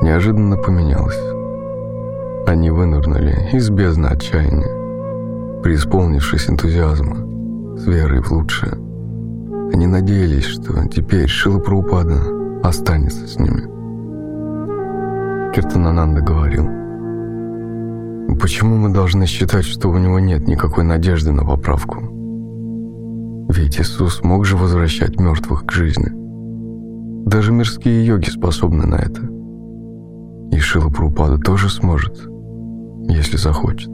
неожиданно 0.02 0.56
поменялось. 0.56 1.18
Они 2.46 2.70
вынырнули 2.70 3.50
из 3.52 3.70
бездны 3.70 4.06
отчаяния, 4.06 5.62
преисполнившись 5.62 6.48
энтузиазма, 6.48 7.76
с 7.76 7.86
верой 7.86 8.20
в 8.20 8.30
лучшее. 8.30 8.72
Они 9.72 9.86
надеялись, 9.86 10.44
что 10.44 10.86
теперь 10.88 11.28
Шила 11.28 11.58
Прабхупада 11.58 12.20
останется 12.62 13.26
с 13.26 13.38
ними. 13.38 13.62
Киртанананда 15.52 16.20
говорил– 16.20 16.68
Почему 18.40 18.76
мы 18.76 18.90
должны 18.92 19.26
считать, 19.26 19.64
что 19.64 19.88
у 19.88 19.98
него 19.98 20.18
нет 20.18 20.46
никакой 20.48 20.84
надежды 20.84 21.32
на 21.32 21.44
поправку? 21.44 22.00
Ведь 23.48 23.80
Иисус 23.80 24.22
мог 24.22 24.44
же 24.44 24.56
возвращать 24.56 25.18
мертвых 25.20 25.64
к 25.64 25.72
жизни. 25.72 26.10
Даже 27.26 27.52
мирские 27.52 28.04
йоги 28.04 28.28
способны 28.28 28.86
на 28.86 28.96
это. 28.96 29.22
И 30.54 30.58
Шила 30.58 30.90
Прупада 30.90 31.38
тоже 31.38 31.70
сможет, 31.70 32.28
если 33.08 33.36
захочет. 33.36 33.90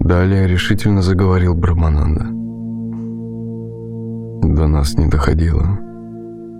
Далее 0.00 0.46
решительно 0.46 1.02
заговорил 1.02 1.54
Брамананда. 1.54 2.26
До 4.54 4.66
нас 4.66 4.94
не 4.94 5.06
доходило, 5.08 5.78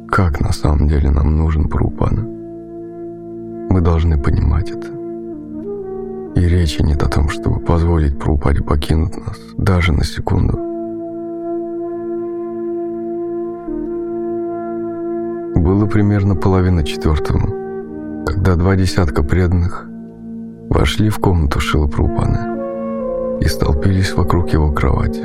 как 0.09 0.41
на 0.41 0.53
самом 0.53 0.89
деле 0.89 1.11
нам 1.11 1.37
нужен 1.37 1.69
Прупада. 1.69 2.23
Мы 3.71 3.81
должны 3.81 4.21
понимать 4.21 4.71
это. 4.71 4.98
И 6.39 6.47
речи 6.47 6.81
нет 6.83 7.03
о 7.03 7.09
том, 7.09 7.31
чтобы 7.31 7.59
позволить 7.59 8.17
Прабхупаде 8.17 8.63
покинуть 8.63 9.17
нас 9.17 9.37
даже 9.57 9.93
на 9.93 10.05
секунду. 10.05 10.57
Было 15.61 15.87
примерно 15.87 16.37
половина 16.37 16.85
четвертого, 16.85 18.25
когда 18.25 18.55
два 18.55 18.77
десятка 18.77 19.25
преданных 19.25 19.89
вошли 20.71 21.09
в 21.09 21.19
комнату 21.19 21.59
Шила 21.59 21.89
Прабхупаны 21.89 23.41
и 23.41 23.49
столпились 23.49 24.15
вокруг 24.15 24.51
его 24.51 24.71
кровати. 24.71 25.25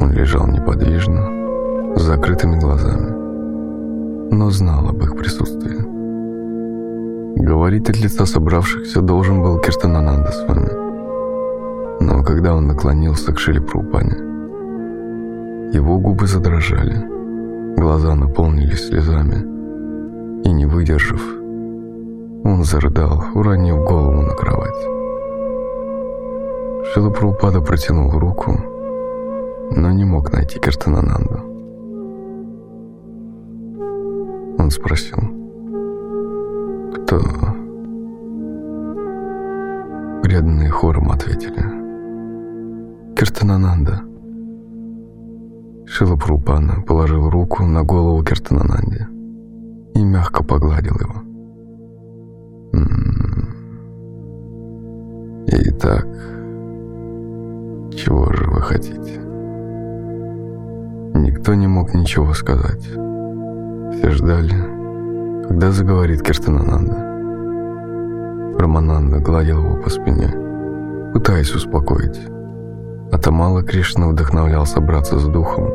Он 0.00 0.12
лежал 0.12 0.46
неподвижно, 0.46 1.94
с 1.94 2.00
закрытыми 2.00 2.58
глазами, 2.58 4.30
но 4.34 4.48
знал 4.48 4.88
об 4.88 5.02
их 5.02 5.14
присутствии. 5.14 5.93
Говорить 7.36 7.90
от 7.90 7.96
лица 7.98 8.26
собравшихся 8.26 9.02
должен 9.02 9.42
был 9.42 9.58
Киртанананда 9.58 10.30
с 10.30 10.48
вами. 10.48 10.70
Но 12.00 12.22
когда 12.22 12.54
он 12.54 12.68
наклонился 12.68 13.32
к 13.32 13.38
Шили 13.38 13.58
Прупане, 13.58 14.16
его 15.72 15.98
губы 15.98 16.26
задрожали, 16.26 16.96
глаза 17.76 18.14
наполнились 18.14 18.86
слезами, 18.86 19.42
и, 20.44 20.52
не 20.52 20.66
выдержав, 20.66 21.20
он 22.44 22.62
зарыдал, 22.62 23.24
уронив 23.34 23.76
голову 23.78 24.22
на 24.22 24.34
кровать. 24.34 24.84
Шила 26.92 27.10
Прабхупада 27.10 27.60
протянул 27.60 28.10
руку, 28.12 28.52
но 29.72 29.90
не 29.90 30.04
мог 30.04 30.32
найти 30.32 30.60
Киртанананду. 30.60 31.40
Он 34.58 34.70
спросил, 34.70 35.43
«Кто?» 37.14 37.54
Преданные 40.22 40.70
хором 40.70 41.12
ответили. 41.12 41.62
«Киртанананда». 43.14 44.00
Шила 45.86 46.16
Прупана 46.16 46.82
положил 46.82 47.30
руку 47.30 47.62
на 47.64 47.84
голову 47.84 48.24
Киртанананди 48.24 49.06
и 49.94 50.02
мягко 50.02 50.42
погладил 50.42 50.96
его. 50.98 51.22
М-м-м. 52.72 53.54
Итак, 55.46 56.06
чего 57.94 58.32
же 58.32 58.50
вы 58.50 58.60
хотите? 58.60 59.20
Никто 61.14 61.54
не 61.54 61.68
мог 61.68 61.94
ничего 61.94 62.34
сказать. 62.34 62.82
Все 62.82 64.10
ждали, 64.10 65.46
когда 65.46 65.70
заговорит 65.70 66.22
Киртанананда. 66.22 67.03
Рамананда 68.58 69.18
гладил 69.18 69.64
его 69.64 69.76
по 69.76 69.90
спине, 69.90 70.32
пытаясь 71.12 71.54
успокоить. 71.54 72.20
А 73.12 73.18
Тамала 73.18 73.62
Кришна 73.62 74.08
вдохновлял 74.08 74.66
собраться 74.66 75.18
с 75.18 75.24
духом 75.24 75.68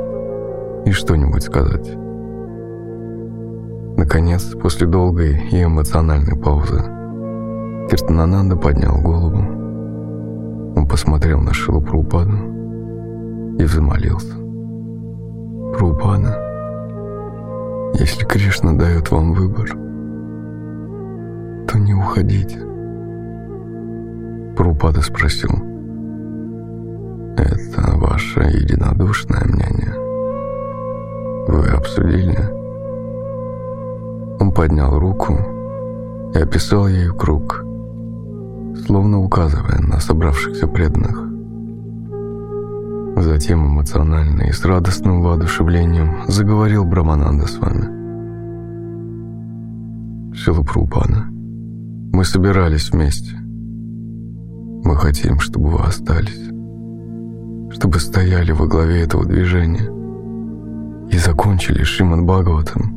и 0.85 0.91
что-нибудь 0.91 1.43
сказать. 1.43 1.89
Наконец, 3.97 4.43
после 4.55 4.87
долгой 4.87 5.49
и 5.51 5.63
эмоциональной 5.63 6.37
паузы, 6.37 6.79
Киртанананда 7.89 8.55
поднял 8.55 9.01
голову. 9.01 9.39
Он 10.75 10.87
посмотрел 10.87 11.41
на 11.41 11.53
Шилу 11.53 11.81
Прупаду 11.81 12.37
и 13.57 13.63
взмолился. 13.63 14.35
Прупада, 15.77 16.37
если 17.93 18.25
Кришна 18.25 18.73
дает 18.73 19.11
вам 19.11 19.33
выбор, 19.33 19.69
то 21.67 21.77
не 21.77 21.93
уходите. 21.93 22.68
Прупада 24.59 25.01
спросил. 25.01 25.51
Это 27.37 27.95
ваше 27.95 28.41
единодушное 28.41 29.45
мнение? 29.45 29.95
Вы 31.47 31.65
обсудили? 31.69 32.37
Он 34.37 34.51
поднял 34.51 34.99
руку 34.99 35.39
и 36.33 36.37
описал 36.39 36.89
ею 36.89 37.15
круг, 37.15 37.63
словно 38.85 39.19
указывая 39.21 39.79
на 39.79 40.01
собравшихся 40.01 40.67
преданных. 40.67 41.23
Затем 43.23 43.65
эмоционально 43.65 44.41
и 44.41 44.51
с 44.51 44.65
радостным 44.65 45.21
воодушевлением 45.21 46.23
заговорил 46.27 46.83
Брамананда 46.83 47.47
с 47.47 47.57
вами. 47.59 47.85
Шилапрупана, 50.35 51.29
мы 52.11 52.25
собирались 52.25 52.91
вместе. 52.91 53.38
Мы 54.83 54.95
хотим, 54.95 55.39
чтобы 55.39 55.69
вы 55.69 55.79
остались, 55.79 56.49
чтобы 57.73 57.99
стояли 57.99 58.51
во 58.51 58.67
главе 58.67 59.01
этого 59.03 59.25
движения 59.25 59.89
и 61.11 61.17
закончили 61.17 61.83
Шримад 61.83 62.21
Бхагаватам. 62.23 62.95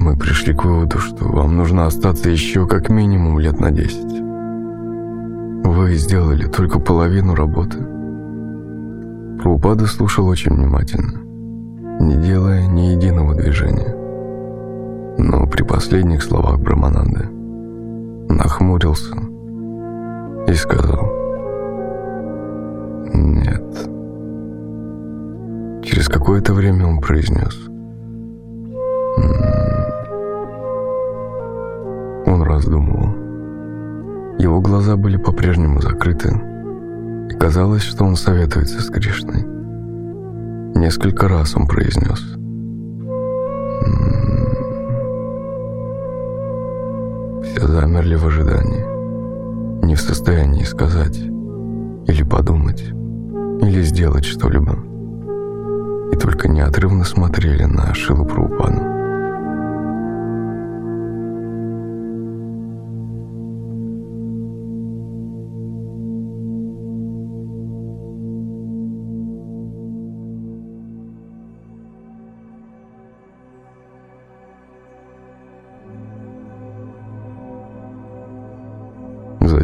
Мы 0.00 0.16
пришли 0.16 0.54
к 0.54 0.64
выводу, 0.64 0.98
что 0.98 1.24
вам 1.24 1.56
нужно 1.56 1.86
остаться 1.86 2.28
еще 2.30 2.66
как 2.66 2.90
минимум 2.90 3.38
лет 3.38 3.58
на 3.60 3.70
десять. 3.70 4.20
Вы 5.66 5.94
сделали 5.94 6.46
только 6.46 6.78
половину 6.78 7.34
работы– 7.34 7.78
Прабхупада 9.44 9.86
слушал 9.86 10.26
очень 10.26 10.54
внимательно, 10.54 11.20
не 12.00 12.16
делая 12.16 12.66
ни 12.66 12.92
единого 12.96 13.34
движения. 13.34 13.94
Но 15.18 15.46
при 15.46 15.62
последних 15.62 16.22
словах 16.22 16.58
Брамананды 16.60 17.28
нахмурился 18.28 19.14
и 20.46 20.52
сказал 20.54 21.10
«Нет». 23.12 23.62
Через 25.84 26.08
какое-то 26.08 26.52
время 26.54 26.86
он 26.86 27.00
произнес 27.00 27.54
«М-м-м». 29.16 29.54
Он 32.26 32.42
раздумывал. 32.42 33.14
Его 34.38 34.60
глаза 34.60 34.96
были 34.96 35.16
по-прежнему 35.16 35.80
закрыты, 35.80 36.28
и 37.30 37.34
казалось, 37.34 37.82
что 37.82 38.04
он 38.04 38.16
советуется 38.16 38.80
с 38.80 38.90
Кришной. 38.90 39.44
Несколько 40.74 41.28
раз 41.28 41.56
он 41.56 41.66
произнес 41.66 42.20
«М-м-м». 43.86 44.24
Все 47.42 47.66
замерли 47.66 48.16
в 48.16 48.26
ожидании, 48.26 48.93
не 49.84 49.94
в 49.96 50.00
состоянии 50.00 50.64
сказать 50.64 51.18
или 51.18 52.22
подумать, 52.22 52.82
или 52.82 53.82
сделать 53.82 54.24
что-либо. 54.24 54.78
И 56.12 56.16
только 56.16 56.48
неотрывно 56.48 57.04
смотрели 57.04 57.64
на 57.64 57.94
Шилу 57.94 58.24
Прабхупаду. 58.24 58.93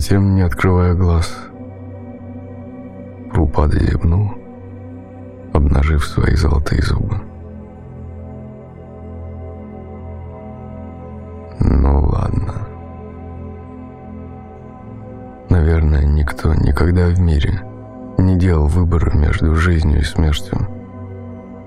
Затем, 0.01 0.34
не 0.34 0.40
открывая 0.40 0.94
глаз, 0.94 1.30
Рупада 3.34 3.78
зевнул, 3.78 4.30
обнажив 5.53 6.07
свои 6.07 6.34
золотые 6.36 6.80
зубы. 6.80 7.16
Ну 11.61 12.01
ладно. 12.07 12.66
Наверное, 15.51 16.07
никто 16.07 16.55
никогда 16.55 17.09
в 17.09 17.20
мире 17.20 17.60
не 18.16 18.39
делал 18.39 18.68
выбора 18.68 19.14
между 19.14 19.55
жизнью 19.55 20.01
и 20.01 20.05
смертью 20.05 20.66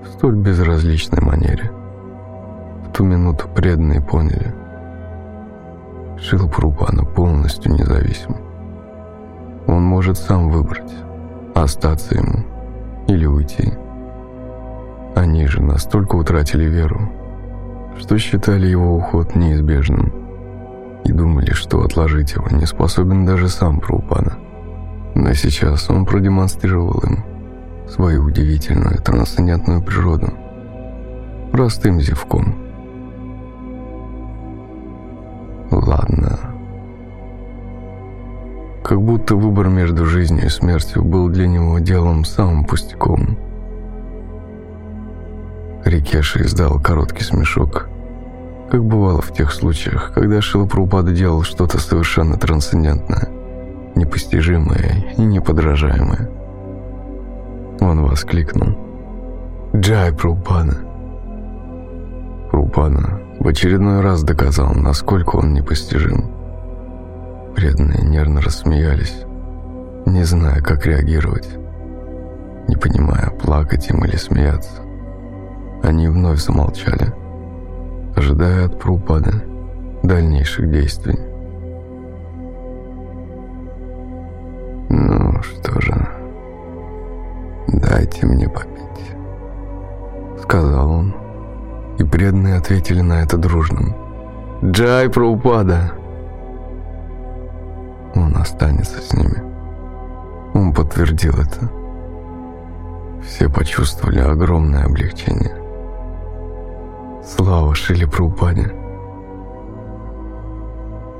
в 0.02 0.08
столь 0.08 0.34
безразличной 0.34 1.20
манере. 1.22 1.70
В 2.84 2.92
ту 2.94 3.04
минуту 3.04 3.46
преданные 3.54 4.00
поняли– 4.00 4.52
Шила 6.24 6.48
Прупана 6.48 7.04
полностью 7.04 7.74
независим. 7.74 8.36
Он 9.66 9.82
может 9.82 10.16
сам 10.16 10.48
выбрать, 10.48 10.90
остаться 11.54 12.14
ему 12.14 12.46
или 13.08 13.26
уйти. 13.26 13.74
Они 15.14 15.46
же 15.46 15.60
настолько 15.60 16.16
утратили 16.16 16.64
веру, 16.64 17.12
что 17.98 18.16
считали 18.16 18.66
его 18.66 18.96
уход 18.96 19.34
неизбежным 19.34 20.14
и 21.04 21.12
думали, 21.12 21.52
что 21.52 21.82
отложить 21.84 22.32
его 22.32 22.48
не 22.48 22.64
способен 22.64 23.26
даже 23.26 23.50
сам 23.50 23.78
Прупана. 23.78 24.38
Но 25.14 25.34
сейчас 25.34 25.90
он 25.90 26.06
продемонстрировал 26.06 27.00
им 27.00 27.22
свою 27.86 28.24
удивительную 28.24 28.96
трансцендентную 29.02 29.82
природу 29.82 30.32
простым 31.52 32.00
зевком– 32.00 32.54
Ладно. 35.74 36.38
Как 38.84 39.00
будто 39.02 39.34
выбор 39.34 39.68
между 39.68 40.06
жизнью 40.06 40.46
и 40.46 40.48
смертью 40.48 41.02
был 41.04 41.28
для 41.28 41.48
него 41.48 41.78
делом 41.80 42.24
самым 42.24 42.64
пустяковым. 42.64 43.36
Рикеша 45.84 46.42
издал 46.42 46.78
короткий 46.80 47.24
смешок, 47.24 47.88
как 48.70 48.84
бывало 48.84 49.20
в 49.20 49.32
тех 49.32 49.52
случаях, 49.52 50.12
когда 50.14 50.40
Шилапрупада 50.40 51.10
делал 51.10 51.42
что-то 51.42 51.78
совершенно 51.78 52.38
трансцендентное, 52.38 53.28
непостижимое 53.96 55.04
и 55.16 55.22
неподражаемое. 55.22 56.30
Он 57.80 58.04
воскликнул. 58.04 58.78
«Джай, 59.74 60.12
Прупада!» 60.12 60.76
Прупада 62.50 63.23
в 63.44 63.48
очередной 63.48 64.00
раз 64.00 64.22
доказал, 64.22 64.72
насколько 64.72 65.36
он 65.36 65.52
непостижим. 65.52 66.30
Преданные 67.54 68.02
нервно 68.02 68.40
рассмеялись, 68.40 69.14
не 70.06 70.24
зная, 70.24 70.62
как 70.62 70.86
реагировать, 70.86 71.46
не 72.68 72.76
понимая, 72.76 73.28
плакать 73.28 73.90
им 73.90 74.02
или 74.06 74.16
смеяться. 74.16 74.80
Они 75.82 76.08
вновь 76.08 76.40
замолчали, 76.40 77.12
ожидая 78.16 78.64
от 78.64 78.80
Прупада 78.80 79.32
дальнейших 80.02 80.70
действий. 80.70 81.18
«Ну 84.88 85.42
что 85.42 85.80
же, 85.82 86.08
дайте 87.68 88.26
мне 88.26 88.48
попить»,— 88.48 89.16
сказал 90.42 90.90
он 90.90 91.23
и 91.98 92.04
преданные 92.04 92.56
ответили 92.56 93.00
на 93.00 93.22
это 93.22 93.36
дружным. 93.36 93.94
«Джай 94.62 95.08
Праупада!» 95.08 95.92
Он 98.14 98.36
останется 98.36 99.00
с 99.00 99.12
ними. 99.12 99.42
Он 100.54 100.72
подтвердил 100.72 101.34
это. 101.34 101.70
Все 103.22 103.48
почувствовали 103.48 104.20
огромное 104.20 104.84
облегчение. 104.84 105.56
Слава 107.24 107.74
Шили 107.74 108.04
Прабхупаде! 108.04 108.72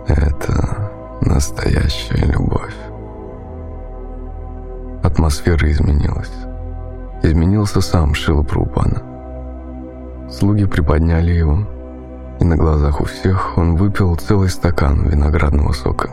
Это 0.07 0.91
настоящая 1.23 2.27
любовь. 2.27 2.75
Атмосфера 5.03 5.71
изменилась. 5.71 6.33
Изменился 7.23 7.81
сам 7.81 8.15
Шила 8.15 8.43
Прабхупада. 8.43 9.14
Слуги 10.31 10.65
приподняли 10.65 11.33
его, 11.33 11.67
и 12.41 12.45
на 12.45 12.57
глазах 12.57 13.01
у 13.01 13.05
всех 13.05 13.57
он 13.57 13.77
выпил 13.77 14.17
целый 14.17 14.49
стакан 14.49 15.09
виноградного 15.09 15.73
сока. 15.73 16.11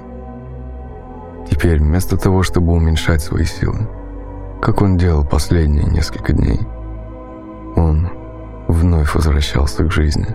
Теперь, 1.50 1.80
вместо 1.80 2.18
того, 2.18 2.44
чтобы 2.44 2.74
уменьшать 2.74 3.22
свои 3.22 3.46
силы, 3.46 3.88
как 4.62 4.82
он 4.82 4.98
делал 4.98 5.26
последние 5.26 5.86
несколько 5.86 6.34
дней, 6.34 6.60
он 7.76 8.10
вновь 8.68 9.16
возвращался 9.16 9.84
к 9.84 9.92
жизни. 9.92 10.28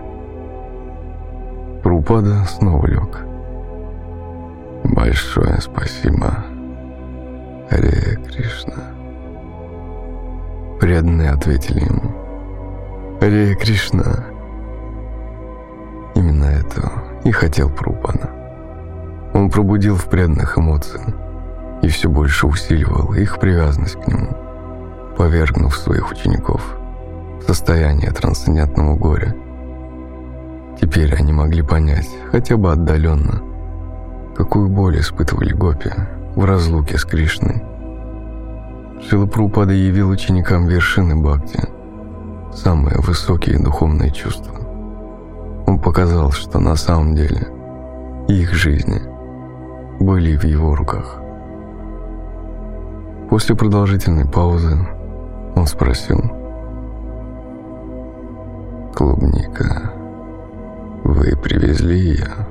Прупада 1.81 2.43
снова 2.45 2.85
лег. 2.87 3.25
«Большое 4.83 5.59
спасибо, 5.61 6.43
Харе 7.69 8.17
Кришна». 8.27 8.83
Преданные 10.79 11.31
ответили 11.31 11.85
ему. 11.85 12.26
«Харе 13.19 13.55
Кришна». 13.55 14.25
Именно 16.15 16.45
это 16.45 16.91
и 17.23 17.31
хотел 17.31 17.69
Прупана. 17.69 18.29
Он 19.33 19.49
пробудил 19.49 19.95
в 19.95 20.05
преданных 20.05 20.57
эмоции 20.57 21.01
и 21.81 21.87
все 21.89 22.09
больше 22.09 22.47
усиливал 22.47 23.13
их 23.13 23.39
привязанность 23.39 23.95
к 24.01 24.07
нему, 24.07 24.29
повергнув 25.17 25.75
своих 25.75 26.11
учеников 26.11 26.77
в 27.41 27.43
состояние 27.47 28.11
трансцендентного 28.11 28.95
горя. 28.95 29.35
Теперь 30.79 31.13
они 31.15 31.33
могли 31.33 31.61
понять, 31.61 32.09
хотя 32.31 32.57
бы 32.57 32.71
отдаленно, 32.71 33.41
какую 34.35 34.69
боль 34.69 34.99
испытывали 34.99 35.53
гопи 35.53 35.91
в 36.35 36.45
разлуке 36.45 36.97
с 36.97 37.05
Кришной. 37.05 37.63
Шилапрупада 39.07 39.73
явил 39.73 40.09
ученикам 40.09 40.67
вершины 40.67 41.15
Бхакти, 41.15 41.76
самые 42.57 42.97
высокие 42.99 43.59
духовные 43.59 44.11
чувства. 44.11 44.55
Он 45.67 45.79
показал, 45.79 46.31
что 46.31 46.59
на 46.59 46.75
самом 46.75 47.13
деле 47.13 47.47
их 48.27 48.53
жизни 48.53 49.01
были 49.99 50.35
в 50.35 50.43
его 50.43 50.75
руках. 50.75 51.19
После 53.29 53.55
продолжительной 53.55 54.25
паузы 54.25 54.75
он 55.55 55.67
спросил. 55.67 56.19
«Клубника, 58.95 59.91
вы 61.03 61.37
привезли 61.37 61.99
ее?» 61.99 62.47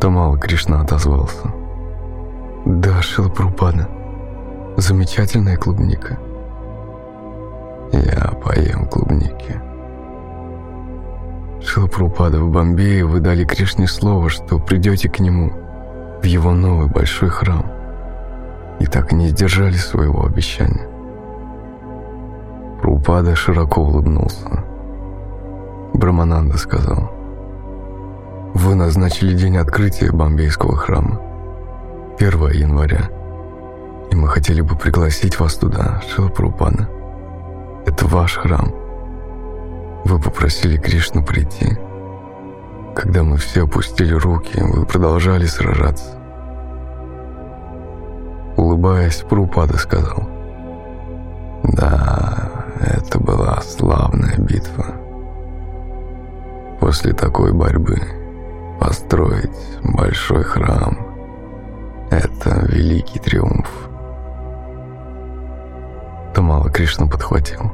Тамал 0.00 0.36
Кришна 0.38 0.80
отозвался. 0.80 1.52
«Да, 2.64 3.00
Шилапрупада, 3.02 3.88
замечательная 4.76 5.56
клубника». 5.56 6.18
«Я 7.92 8.32
поем 8.42 8.86
клубники». 8.86 9.60
Шилапрупада 11.62 12.40
в 12.40 12.50
Бомбее 12.50 13.04
вы 13.04 13.20
дали 13.20 13.44
Кришне 13.44 13.86
слово, 13.86 14.28
что 14.28 14.58
придете 14.58 15.08
к 15.08 15.20
нему 15.20 15.52
в 16.22 16.24
его 16.24 16.52
новый 16.52 16.88
большой 16.88 17.28
храм 17.28 17.64
и 18.78 18.86
так 18.86 19.12
и 19.12 19.14
не 19.14 19.28
сдержали 19.28 19.76
своего 19.76 20.24
обещания. 20.24 20.88
Прупада 22.80 23.36
широко 23.36 23.82
улыбнулся. 23.82 24.64
Брамананда 25.92 26.56
сказал, 26.56 27.10
«Вы 28.54 28.74
назначили 28.74 29.36
день 29.36 29.58
открытия 29.58 30.10
Бомбейского 30.12 30.76
храма, 30.76 31.20
1 32.18 32.50
января, 32.52 33.10
и 34.10 34.16
мы 34.16 34.28
хотели 34.28 34.62
бы 34.62 34.76
пригласить 34.76 35.38
вас 35.38 35.56
туда, 35.56 36.02
Шилапрупада. 36.08 36.88
Это 37.86 38.06
ваш 38.06 38.36
храм. 38.36 38.72
Вы 40.04 40.18
попросили 40.18 40.76
Кришну 40.76 41.24
прийти. 41.24 41.78
Когда 42.94 43.22
мы 43.22 43.36
все 43.36 43.64
опустили 43.64 44.14
руки, 44.14 44.60
вы 44.60 44.84
продолжали 44.84 45.46
сражаться. 45.46 46.18
Улыбаясь, 48.56 49.24
Прупада 49.28 49.78
сказал. 49.78 50.28
Да, 51.62 52.50
это 52.80 53.18
была 53.18 53.60
славная 53.62 54.36
битва. 54.38 54.86
После 56.80 57.12
такой 57.12 57.52
борьбы 57.52 57.98
построить 58.80 59.78
большой 59.82 60.42
храм– 60.42 60.98
это 62.10 62.66
великий 62.66 63.18
триумф. 63.18 63.89
Тамала 66.40 66.70
Кришна 66.70 67.06
подхватил. 67.06 67.70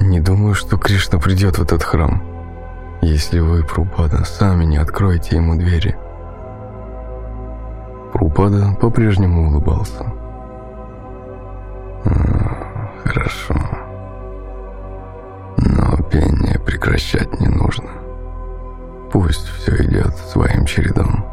Не 0.00 0.18
думаю, 0.18 0.54
что 0.54 0.76
Кришна 0.76 1.20
придет 1.20 1.58
в 1.58 1.62
этот 1.62 1.84
храм, 1.84 2.20
если 3.02 3.38
вы, 3.38 3.62
Прупада, 3.62 4.24
сами 4.24 4.64
не 4.64 4.78
откроете 4.78 5.36
ему 5.36 5.54
двери– 5.54 5.96
Прупада 8.12 8.76
по-прежнему 8.80 9.46
улыбался. 9.46 10.12
«Хорошо. 13.04 13.54
Но 15.58 16.02
пение 16.10 16.58
прекращать 16.58 17.38
не 17.38 17.46
нужно. 17.46 17.90
Пусть 19.12 19.46
все 19.46 19.84
идет 19.84 20.16
своим 20.16 20.64
чередом». 20.64 21.24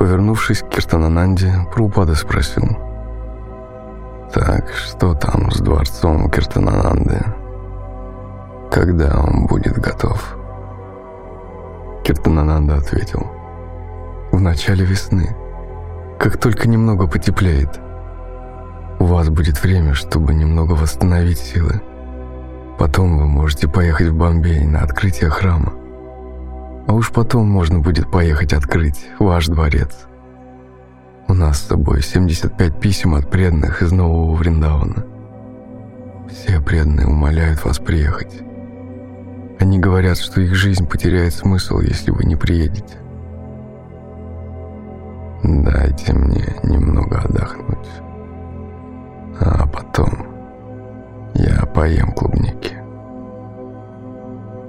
Повернувшись 0.00 0.62
к 0.62 0.68
Киртанананде, 0.68 1.52
Прупада 1.72 2.16
спросил. 2.16 2.91
«Так, 4.32 4.70
что 4.70 5.14
там 5.14 5.50
с 5.50 5.58
дворцом 5.58 6.30
Киртанананды? 6.30 7.24
Когда 8.70 9.20
он 9.20 9.46
будет 9.46 9.78
готов?» 9.78 10.36
Киртанананда 12.04 12.76
ответил– 12.76 13.26
в 14.32 14.40
начале 14.40 14.84
весны, 14.84 15.36
как 16.18 16.38
только 16.38 16.66
немного 16.66 17.06
потеплеет. 17.06 17.78
У 18.98 19.04
вас 19.04 19.28
будет 19.28 19.62
время, 19.62 19.92
чтобы 19.94 20.34
немного 20.34 20.72
восстановить 20.72 21.38
силы. 21.38 21.82
Потом 22.78 23.18
вы 23.18 23.26
можете 23.26 23.68
поехать 23.68 24.08
в 24.08 24.16
Бомбей 24.16 24.64
на 24.64 24.80
открытие 24.80 25.28
храма. 25.28 25.74
А 26.88 26.94
уж 26.94 27.10
потом 27.10 27.46
можно 27.46 27.80
будет 27.80 28.10
поехать 28.10 28.54
открыть 28.54 29.06
ваш 29.18 29.46
дворец. 29.46 30.06
У 31.32 31.34
нас 31.34 31.60
с 31.60 31.68
собой 31.68 32.02
75 32.02 32.78
писем 32.78 33.14
от 33.14 33.30
преданных 33.30 33.80
из 33.80 33.90
Нового 33.90 34.34
Вриндавана. 34.34 35.06
Все 36.30 36.60
преданные 36.60 37.06
умоляют 37.06 37.64
вас 37.64 37.78
приехать. 37.78 38.42
Они 39.58 39.78
говорят, 39.78 40.18
что 40.18 40.42
их 40.42 40.54
жизнь 40.54 40.86
потеряет 40.86 41.32
смысл, 41.32 41.78
если 41.78 42.10
вы 42.10 42.24
не 42.24 42.36
приедете. 42.36 42.98
Дайте 45.42 46.12
мне 46.12 46.54
немного 46.64 47.20
отдохнуть. 47.20 47.88
А 49.40 49.66
потом 49.66 50.26
я 51.32 51.64
поем 51.64 52.12
клубники. 52.12 52.76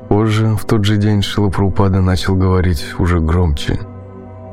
Позже, 0.08 0.56
в 0.56 0.64
тот 0.64 0.86
же 0.86 0.96
день, 0.96 1.24
Шилапрупада 1.24 2.00
начал 2.00 2.38
говорить 2.38 2.96
уже 3.00 3.20
громче 3.20 3.82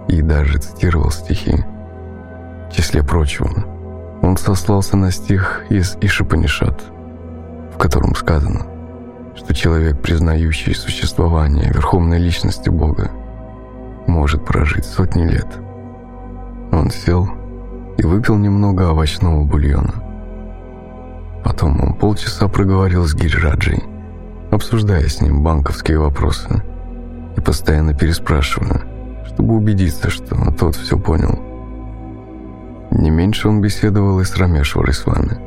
и 0.09 0.20
даже 0.23 0.59
цитировал 0.59 1.12
стихи. 1.12 1.65
В 2.70 2.74
числе 2.74 3.02
прочего, 3.02 3.51
он 4.22 4.36
сослался 4.36 4.97
на 4.97 5.10
стих 5.10 5.64
из 5.70 5.97
Ишипанишат, 6.01 6.82
в 7.74 7.78
котором 7.78 8.14
сказано, 8.14 8.66
что 9.34 9.55
человек, 9.55 10.01
признающий 10.01 10.74
существование 10.74 11.70
Верховной 11.72 12.18
Личности 12.18 12.68
Бога, 12.70 13.10
может 14.06 14.44
прожить 14.44 14.84
сотни 14.84 15.24
лет– 15.24 15.47
он 16.72 16.90
сел 16.90 17.28
и 17.98 18.05
выпил 18.05 18.36
немного 18.36 18.90
овощного 18.90 19.44
бульона. 19.44 19.94
Потом 21.44 21.82
он 21.82 21.94
полчаса 21.94 22.48
проговорил 22.48 23.06
с 23.06 23.14
Гирираджей, 23.14 23.82
обсуждая 24.51 25.06
с 25.09 25.20
ним 25.20 25.42
банковские 25.42 25.98
вопросы 25.98 26.62
и 27.36 27.40
постоянно 27.40 27.94
переспрашивая, 27.94 28.82
чтобы 29.26 29.55
убедиться, 29.55 30.10
что 30.10 30.36
тот 30.52 30.76
все 30.76 30.98
понял. 30.98 31.49
Не 32.90 33.10
меньше 33.10 33.48
он 33.48 33.60
беседовал 33.60 34.20
и 34.20 34.24
с 34.24 34.36
Рамешварой 34.36 34.94
с 34.94 35.06
вами. 35.06 35.38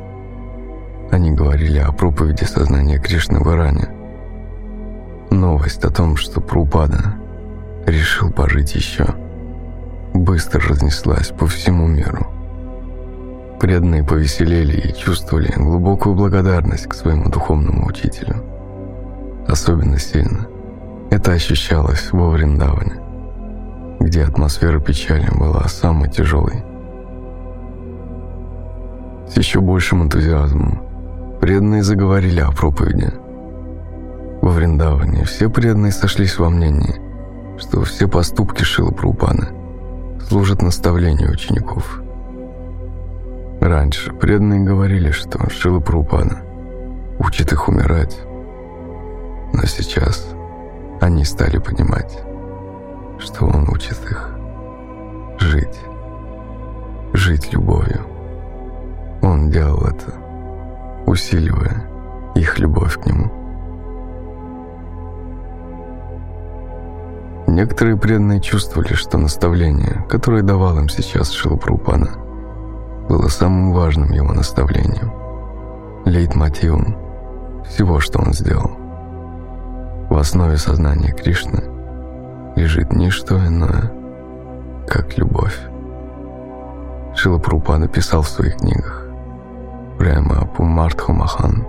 Они 1.10 1.32
говорили 1.32 1.78
о 1.78 1.92
проповеди 1.92 2.44
сознания 2.44 2.98
Кришны 2.98 3.40
в 3.40 3.50
Иране. 3.52 3.88
Новость 5.30 5.84
о 5.84 5.90
том, 5.90 6.16
что 6.16 6.40
Прупада 6.40 7.14
решил 7.86 8.30
пожить 8.30 8.74
еще– 8.74 9.06
быстро 10.14 10.60
разнеслась 10.60 11.28
по 11.28 11.46
всему 11.46 11.86
миру. 11.86 12.26
Преданные 13.60 14.04
повеселели 14.04 14.76
и 14.76 14.94
чувствовали 14.94 15.52
глубокую 15.56 16.14
благодарность 16.14 16.86
к 16.86 16.94
своему 16.94 17.28
духовному 17.28 17.86
учителю. 17.86 18.42
Особенно 19.48 19.98
сильно 19.98 20.46
это 21.10 21.32
ощущалось 21.32 22.10
во 22.12 22.30
Вриндаване, 22.30 22.94
где 24.00 24.24
атмосфера 24.24 24.80
печали 24.80 25.28
была 25.30 25.68
самой 25.68 26.10
тяжелой. 26.10 26.64
С 29.28 29.36
еще 29.36 29.60
большим 29.60 30.02
энтузиазмом 30.02 30.82
преданные 31.40 31.82
заговорили 31.82 32.40
о 32.40 32.52
проповеди. 32.52 33.10
Во 34.42 34.50
Вриндаване 34.50 35.24
все 35.24 35.48
преданные 35.48 35.92
сошлись 35.92 36.38
во 36.38 36.50
мнении, 36.50 37.00
что 37.58 37.82
все 37.84 38.06
поступки 38.08 38.62
Шила 38.62 38.90
Прупаны 38.90 39.48
служат 40.28 40.62
наставлению 40.62 41.32
учеников. 41.32 42.02
Раньше 43.60 44.12
преданные 44.12 44.60
говорили, 44.60 45.10
что 45.10 45.48
Шила 45.48 45.80
Прупана 45.80 46.42
учит 47.18 47.52
их 47.52 47.68
умирать, 47.68 48.20
но 49.54 49.64
сейчас 49.64 50.28
они 51.00 51.24
стали 51.24 51.58
понимать, 51.58 52.22
что 53.18 53.46
он 53.46 53.68
учит 53.70 53.98
их 54.10 54.30
жить, 55.38 55.80
жить 57.12 57.52
любовью. 57.52 58.13
Он 59.24 59.48
делал 59.48 59.86
это, 59.86 60.12
усиливая 61.06 61.88
их 62.34 62.58
любовь 62.58 63.00
к 63.00 63.06
нему. 63.06 63.30
Некоторые 67.46 67.96
преданные 67.96 68.42
чувствовали, 68.42 68.92
что 68.92 69.16
наставление, 69.16 70.04
которое 70.10 70.42
давал 70.42 70.78
им 70.78 70.90
сейчас 70.90 71.30
Шилапрупана, 71.30 72.10
было 73.08 73.28
самым 73.28 73.72
важным 73.72 74.12
его 74.12 74.34
наставлением, 74.34 75.10
лейтмотивом 76.04 76.94
всего, 77.64 78.00
что 78.00 78.18
он 78.18 78.34
сделал. 78.34 78.72
В 80.10 80.18
основе 80.18 80.58
сознания 80.58 81.12
Кришны 81.12 81.64
лежит 82.56 82.92
не 82.92 83.08
что 83.08 83.38
иное, 83.38 83.90
как 84.86 85.16
любовь. 85.16 85.58
Шила 87.16 87.38
Прупа 87.38 87.78
написал 87.78 88.20
в 88.20 88.28
своих 88.28 88.56
книгах 88.56 89.03
прямо 89.98 90.46
Пумартху 90.46 91.12
Махан. 91.12 91.66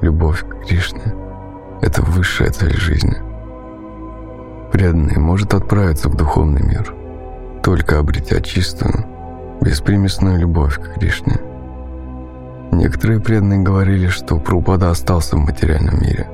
Любовь 0.00 0.42
к 0.42 0.66
Кришне– 0.66 1.14
это 1.82 2.02
высшая 2.02 2.50
цель 2.50 2.76
жизни– 2.76 3.16
преданный 4.74 5.20
может 5.20 5.54
отправиться 5.54 6.08
в 6.08 6.16
духовный 6.16 6.60
мир, 6.60 6.92
только 7.62 8.00
обретя 8.00 8.40
чистую, 8.40 9.06
беспримесную 9.60 10.36
любовь 10.36 10.80
к 10.80 10.94
Кришне. 10.94 11.36
Некоторые 12.72 13.20
преданные 13.20 13.60
говорили, 13.60 14.08
что 14.08 14.36
Прупада 14.36 14.90
остался 14.90 15.36
в 15.36 15.38
материальном 15.38 16.02
мире 16.02 16.28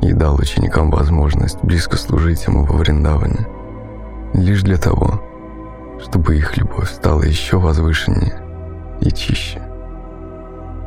и 0.00 0.14
дал 0.14 0.36
ученикам 0.36 0.90
возможность 0.90 1.62
близко 1.62 1.98
служить 1.98 2.46
ему 2.46 2.64
во 2.64 2.74
Вриндаване, 2.78 3.46
лишь 4.32 4.62
для 4.62 4.78
того, 4.78 5.20
чтобы 6.00 6.38
их 6.38 6.56
любовь 6.56 6.90
стала 6.90 7.22
еще 7.22 7.58
возвышеннее 7.58 8.40
и 9.02 9.10
чище. 9.10 9.60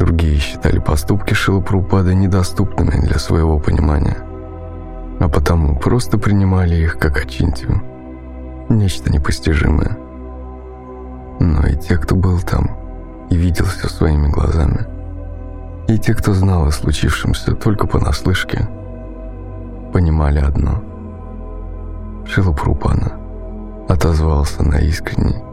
Другие 0.01 0.37
считали 0.39 0.79
поступки 0.79 1.33
Шилы 1.33 1.61
Прупады 1.61 2.13
недоступными 2.15 2.99
для 3.05 3.19
своего 3.19 3.59
понимания– 3.59 4.17
а 5.21 5.29
потому 5.29 5.75
просто 5.75 6.17
принимали 6.17 6.75
их 6.75 6.97
как 6.97 7.23
очинтию, 7.23 7.83
нечто 8.69 9.11
непостижимое. 9.11 9.95
Но 11.39 11.67
и 11.67 11.75
те, 11.75 11.97
кто 11.97 12.15
был 12.15 12.39
там 12.39 12.75
и 13.29 13.35
видел 13.35 13.65
все 13.65 13.87
своими 13.87 14.29
глазами, 14.29 14.87
и 15.87 15.99
те, 15.99 16.15
кто 16.15 16.33
знал 16.33 16.65
о 16.65 16.71
случившемся 16.71 17.53
только 17.53 17.85
понаслышке, 17.85 18.67
понимали 19.93 20.39
одно. 20.39 20.83
Шилупрупана 22.25 23.11
отозвался 23.87 24.63
на 24.63 24.77
искренний, 24.77 25.43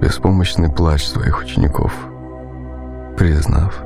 беспомощный 0.00 0.68
плач 0.68 1.04
своих 1.04 1.40
учеников, 1.42 1.92
признав, 3.16 3.82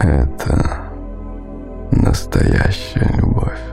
это 0.00 0.82
настоящая 1.90 3.10
любовь. 3.16 3.67